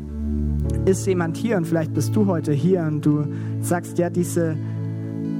ist 0.84 1.06
jemand 1.06 1.36
hier 1.36 1.56
und 1.56 1.66
vielleicht 1.66 1.94
bist 1.94 2.14
du 2.14 2.26
heute 2.26 2.52
hier 2.52 2.82
und 2.82 3.06
du 3.06 3.24
sagst, 3.60 3.98
ja, 3.98 4.10
diese 4.10 4.56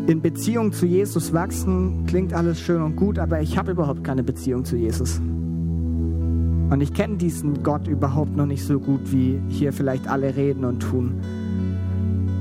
in 0.07 0.21
Beziehung 0.23 0.73
zu 0.73 0.87
Jesus 0.87 1.33
wachsen, 1.33 2.07
klingt 2.07 2.33
alles 2.33 2.61
schön 2.61 2.83
und 2.83 2.97
gut, 2.97 3.19
aber 3.19 3.41
ich 3.41 3.59
habe 3.59 3.73
überhaupt 3.73 4.03
keine 4.03 4.23
Beziehung 4.23 4.65
zu 4.65 4.77
Jesus. 4.77 5.19
Und 5.19 6.81
ich 6.81 6.95
kenne 6.95 7.17
diesen 7.17 7.63
Gott 7.63 7.89
überhaupt 7.89 8.37
noch 8.37 8.47
nicht 8.47 8.65
so 8.65 8.79
gut, 8.79 9.13
wie 9.13 9.41
hier 9.49 9.73
vielleicht 9.73 10.09
alle 10.09 10.37
reden 10.37 10.65
und 10.65 10.81
tun. 10.81 11.21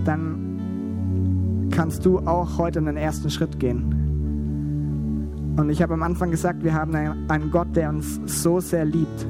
Dann 0.05 1.69
kannst 1.71 2.05
du 2.05 2.19
auch 2.19 2.57
heute 2.57 2.79
einen 2.79 2.97
ersten 2.97 3.29
Schritt 3.29 3.59
gehen. 3.59 3.98
Und 5.59 5.69
ich 5.69 5.81
habe 5.81 5.93
am 5.93 6.03
Anfang 6.03 6.31
gesagt, 6.31 6.63
wir 6.63 6.73
haben 6.73 6.95
einen 6.95 7.51
Gott, 7.51 7.75
der 7.75 7.89
uns 7.89 8.21
so 8.25 8.61
sehr 8.61 8.85
liebt. 8.85 9.27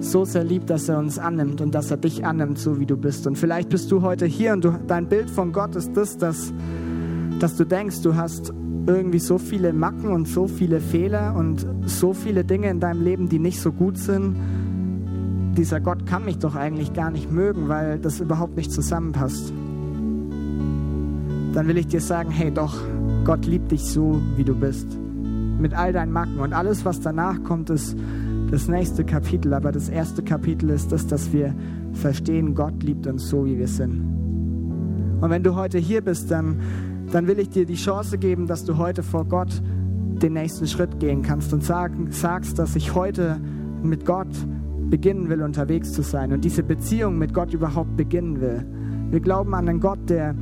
So 0.00 0.24
sehr 0.24 0.44
liebt, 0.44 0.70
dass 0.70 0.88
er 0.88 0.98
uns 0.98 1.18
annimmt 1.18 1.60
und 1.60 1.74
dass 1.74 1.90
er 1.90 1.98
dich 1.98 2.24
annimmt, 2.24 2.58
so 2.58 2.80
wie 2.80 2.86
du 2.86 2.96
bist. 2.96 3.26
Und 3.26 3.36
vielleicht 3.36 3.68
bist 3.68 3.92
du 3.92 4.00
heute 4.00 4.24
hier 4.24 4.54
und 4.54 4.64
du, 4.64 4.80
dein 4.86 5.10
Bild 5.10 5.28
von 5.28 5.52
Gott 5.52 5.76
ist 5.76 5.94
das, 5.94 6.16
dass, 6.16 6.54
dass 7.38 7.54
du 7.56 7.66
denkst, 7.66 8.00
du 8.00 8.14
hast 8.14 8.54
irgendwie 8.86 9.18
so 9.18 9.36
viele 9.36 9.74
Macken 9.74 10.08
und 10.08 10.26
so 10.26 10.48
viele 10.48 10.80
Fehler 10.80 11.34
und 11.36 11.66
so 11.84 12.14
viele 12.14 12.42
Dinge 12.42 12.70
in 12.70 12.80
deinem 12.80 13.04
Leben, 13.04 13.28
die 13.28 13.38
nicht 13.38 13.60
so 13.60 13.72
gut 13.72 13.98
sind. 13.98 14.36
Dieser 15.54 15.80
Gott 15.80 16.06
kann 16.06 16.24
mich 16.24 16.38
doch 16.38 16.54
eigentlich 16.54 16.94
gar 16.94 17.10
nicht 17.10 17.30
mögen, 17.30 17.68
weil 17.68 17.98
das 17.98 18.20
überhaupt 18.20 18.56
nicht 18.56 18.72
zusammenpasst. 18.72 19.52
Dann 21.52 21.68
will 21.68 21.76
ich 21.76 21.88
dir 21.88 22.00
sagen, 22.00 22.30
hey 22.30 22.50
doch, 22.50 22.74
Gott 23.24 23.44
liebt 23.44 23.70
dich 23.70 23.84
so, 23.84 24.18
wie 24.36 24.44
du 24.44 24.54
bist. 24.54 24.96
Mit 25.66 25.76
all 25.76 25.92
deinen 25.92 26.12
Macken. 26.12 26.38
Und 26.38 26.52
alles, 26.52 26.84
was 26.84 27.00
danach 27.00 27.42
kommt, 27.42 27.70
ist 27.70 27.96
das 28.50 28.68
nächste 28.68 29.04
Kapitel. 29.04 29.52
Aber 29.52 29.72
das 29.72 29.88
erste 29.88 30.22
Kapitel 30.22 30.70
ist 30.70 30.92
das, 30.92 31.06
dass 31.06 31.32
wir 31.32 31.54
verstehen, 31.92 32.54
Gott 32.54 32.82
liebt 32.82 33.06
uns 33.06 33.28
so, 33.28 33.46
wie 33.46 33.58
wir 33.58 33.68
sind. 33.68 34.00
Und 35.20 35.30
wenn 35.30 35.42
du 35.42 35.54
heute 35.56 35.78
hier 35.78 36.02
bist, 36.02 36.30
dann 36.30 36.60
dann 37.12 37.26
will 37.26 37.38
ich 37.38 37.50
dir 37.50 37.66
die 37.66 37.74
Chance 37.74 38.18
geben, 38.18 38.46
dass 38.46 38.64
du 38.64 38.78
heute 38.78 39.02
vor 39.02 39.24
Gott 39.24 39.62
den 39.64 40.32
nächsten 40.32 40.66
Schritt 40.66 40.98
gehen 40.98 41.22
kannst 41.22 41.52
und 41.52 41.62
sagen, 41.62 42.10
sagst, 42.10 42.58
dass 42.58 42.74
ich 42.74 42.94
heute 42.94 43.40
mit 43.82 44.04
Gott 44.04 44.28
beginnen 44.90 45.28
will, 45.28 45.42
unterwegs 45.42 45.92
zu 45.92 46.02
sein 46.02 46.32
und 46.32 46.44
diese 46.44 46.62
Beziehung 46.62 47.18
mit 47.18 47.34
Gott 47.34 47.52
überhaupt 47.52 47.96
beginnen 47.96 48.40
will. 48.40 48.64
Wir 49.10 49.20
glauben 49.20 49.54
an 49.54 49.68
einen 49.68 49.80
Gott, 49.80 49.98
der, 50.08 50.34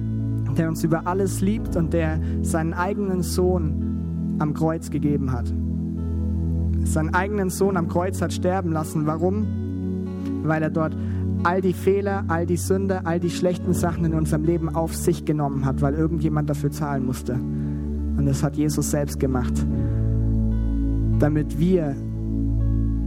der 0.57 0.69
uns 0.69 0.85
über 0.85 1.07
alles 1.07 1.41
liebt 1.41 1.77
und 1.77 1.93
der 1.93 2.21
seinen 2.43 2.73
eigenen 2.73 3.23
Sohn 3.23 3.84
am 4.39 4.55
Kreuz 4.55 4.91
gegeben 4.91 5.33
hat. 5.33 5.53
Seinen 6.85 7.15
eigenen 7.15 7.51
Sohn 7.51 7.77
am 7.77 7.89
Kreuz 7.89 8.21
hat 8.21 8.33
sterben 8.33 8.73
lassen. 8.73 9.07
Warum? 9.07 9.47
Weil 10.43 10.63
er 10.63 10.71
dort 10.71 10.97
all 11.45 11.61
die 11.61 11.73
Fehler, 11.73 12.25
all 12.29 12.47
die 12.47 12.57
Sünde, 12.57 13.05
all 13.07 13.21
die 13.21 13.31
schlechten 13.31 13.73
Sachen 13.73 14.05
in 14.05 14.15
unserem 14.15 14.45
Leben 14.45 14.75
auf 14.75 14.95
sich 14.95 15.25
genommen 15.25 15.65
hat, 15.65 15.83
weil 15.83 15.95
irgendjemand 15.95 16.49
dafür 16.51 16.71
zahlen 16.71 17.05
musste. 17.07 17.35
Und 17.35 18.27
das 18.27 18.43
hat 18.43 18.57
Jesus 18.57 18.91
selbst 18.91 19.19
gemacht, 19.21 19.53
damit 21.19 21.59
wir 21.59 21.95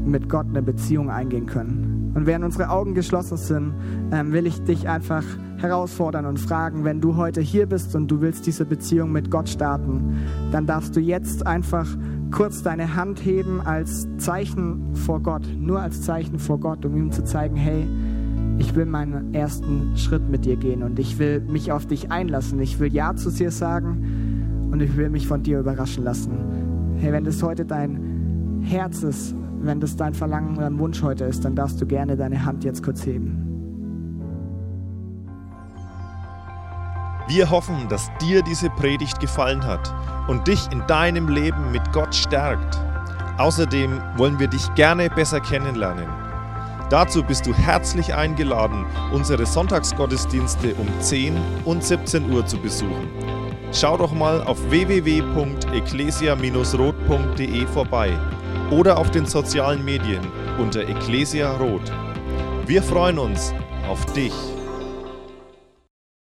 mit 0.05 0.29
Gott 0.29 0.47
eine 0.47 0.61
Beziehung 0.61 1.09
eingehen 1.09 1.45
können. 1.45 1.86
Und 2.17 2.25
während 2.25 2.43
unsere 2.43 2.71
Augen 2.71 2.95
geschlossen 2.95 3.37
sind, 3.37 3.75
ähm, 4.11 4.33
will 4.33 4.47
ich 4.47 4.59
dich 4.63 4.89
einfach 4.89 5.23
herausfordern 5.57 6.25
und 6.25 6.39
fragen, 6.39 6.83
wenn 6.83 6.99
du 6.99 7.15
heute 7.15 7.41
hier 7.41 7.67
bist 7.67 7.95
und 7.95 8.07
du 8.07 8.21
willst 8.21 8.47
diese 8.47 8.65
Beziehung 8.65 9.11
mit 9.11 9.29
Gott 9.29 9.47
starten, 9.47 10.17
dann 10.51 10.65
darfst 10.65 10.95
du 10.95 10.99
jetzt 10.99 11.45
einfach 11.45 11.87
kurz 12.31 12.63
deine 12.63 12.95
Hand 12.95 13.23
heben 13.23 13.61
als 13.61 14.07
Zeichen 14.17 14.95
vor 14.95 15.19
Gott, 15.19 15.43
nur 15.59 15.79
als 15.79 16.01
Zeichen 16.01 16.39
vor 16.39 16.59
Gott, 16.59 16.83
um 16.85 16.97
ihm 16.97 17.11
zu 17.11 17.23
zeigen, 17.23 17.55
hey, 17.55 17.87
ich 18.57 18.73
will 18.73 18.87
meinen 18.87 19.35
ersten 19.35 19.95
Schritt 19.95 20.27
mit 20.27 20.43
dir 20.43 20.55
gehen 20.55 20.81
und 20.81 20.97
ich 20.97 21.19
will 21.19 21.41
mich 21.41 21.71
auf 21.71 21.85
dich 21.85 22.09
einlassen. 22.09 22.59
Ich 22.59 22.79
will 22.79 22.91
Ja 22.91 23.15
zu 23.15 23.29
dir 23.29 23.51
sagen 23.51 24.69
und 24.71 24.81
ich 24.81 24.97
will 24.97 25.11
mich 25.11 25.27
von 25.27 25.43
dir 25.43 25.59
überraschen 25.59 26.03
lassen. 26.03 26.31
Hey, 26.95 27.11
wenn 27.11 27.25
das 27.25 27.43
heute 27.43 27.63
dein 27.63 28.63
Herz 28.63 29.03
ist, 29.03 29.35
wenn 29.67 29.79
das 29.79 29.95
dein 29.95 30.15
Verlangen 30.15 30.57
oder 30.57 30.75
Wunsch 30.79 31.03
heute 31.03 31.25
ist, 31.25 31.45
dann 31.45 31.55
darfst 31.55 31.79
du 31.79 31.85
gerne 31.85 32.17
deine 32.17 32.43
Hand 32.43 32.63
jetzt 32.63 32.81
kurz 32.81 33.05
heben. 33.05 33.43
Wir 37.27 37.51
hoffen, 37.51 37.87
dass 37.89 38.09
dir 38.21 38.41
diese 38.41 38.69
Predigt 38.69 39.19
gefallen 39.19 39.65
hat 39.65 39.93
und 40.29 40.47
dich 40.47 40.71
in 40.71 40.81
deinem 40.87 41.27
Leben 41.27 41.71
mit 41.71 41.91
Gott 41.91 42.15
stärkt. 42.15 42.79
Außerdem 43.37 43.99
wollen 44.15 44.39
wir 44.39 44.47
dich 44.47 44.73
gerne 44.75 45.09
besser 45.09 45.41
kennenlernen. 45.41 46.07
Dazu 46.89 47.21
bist 47.21 47.45
du 47.45 47.53
herzlich 47.53 48.15
eingeladen, 48.15 48.85
unsere 49.11 49.45
Sonntagsgottesdienste 49.45 50.73
um 50.75 50.87
10 51.01 51.35
und 51.65 51.83
17 51.83 52.31
Uhr 52.31 52.45
zu 52.45 52.57
besuchen. 52.57 53.09
Schau 53.73 53.97
doch 53.97 54.13
mal 54.13 54.41
auf 54.43 54.69
www.ecclesia-rot.de 54.69 57.67
vorbei 57.67 58.17
oder 58.71 58.97
auf 58.97 59.11
den 59.11 59.25
sozialen 59.25 59.83
Medien 59.83 60.25
unter 60.57 60.81
Ecclesia 60.81 61.55
Rot. 61.57 61.91
Wir 62.65 62.83
freuen 62.83 63.19
uns 63.19 63.53
auf 63.87 64.05
dich. 64.13 64.33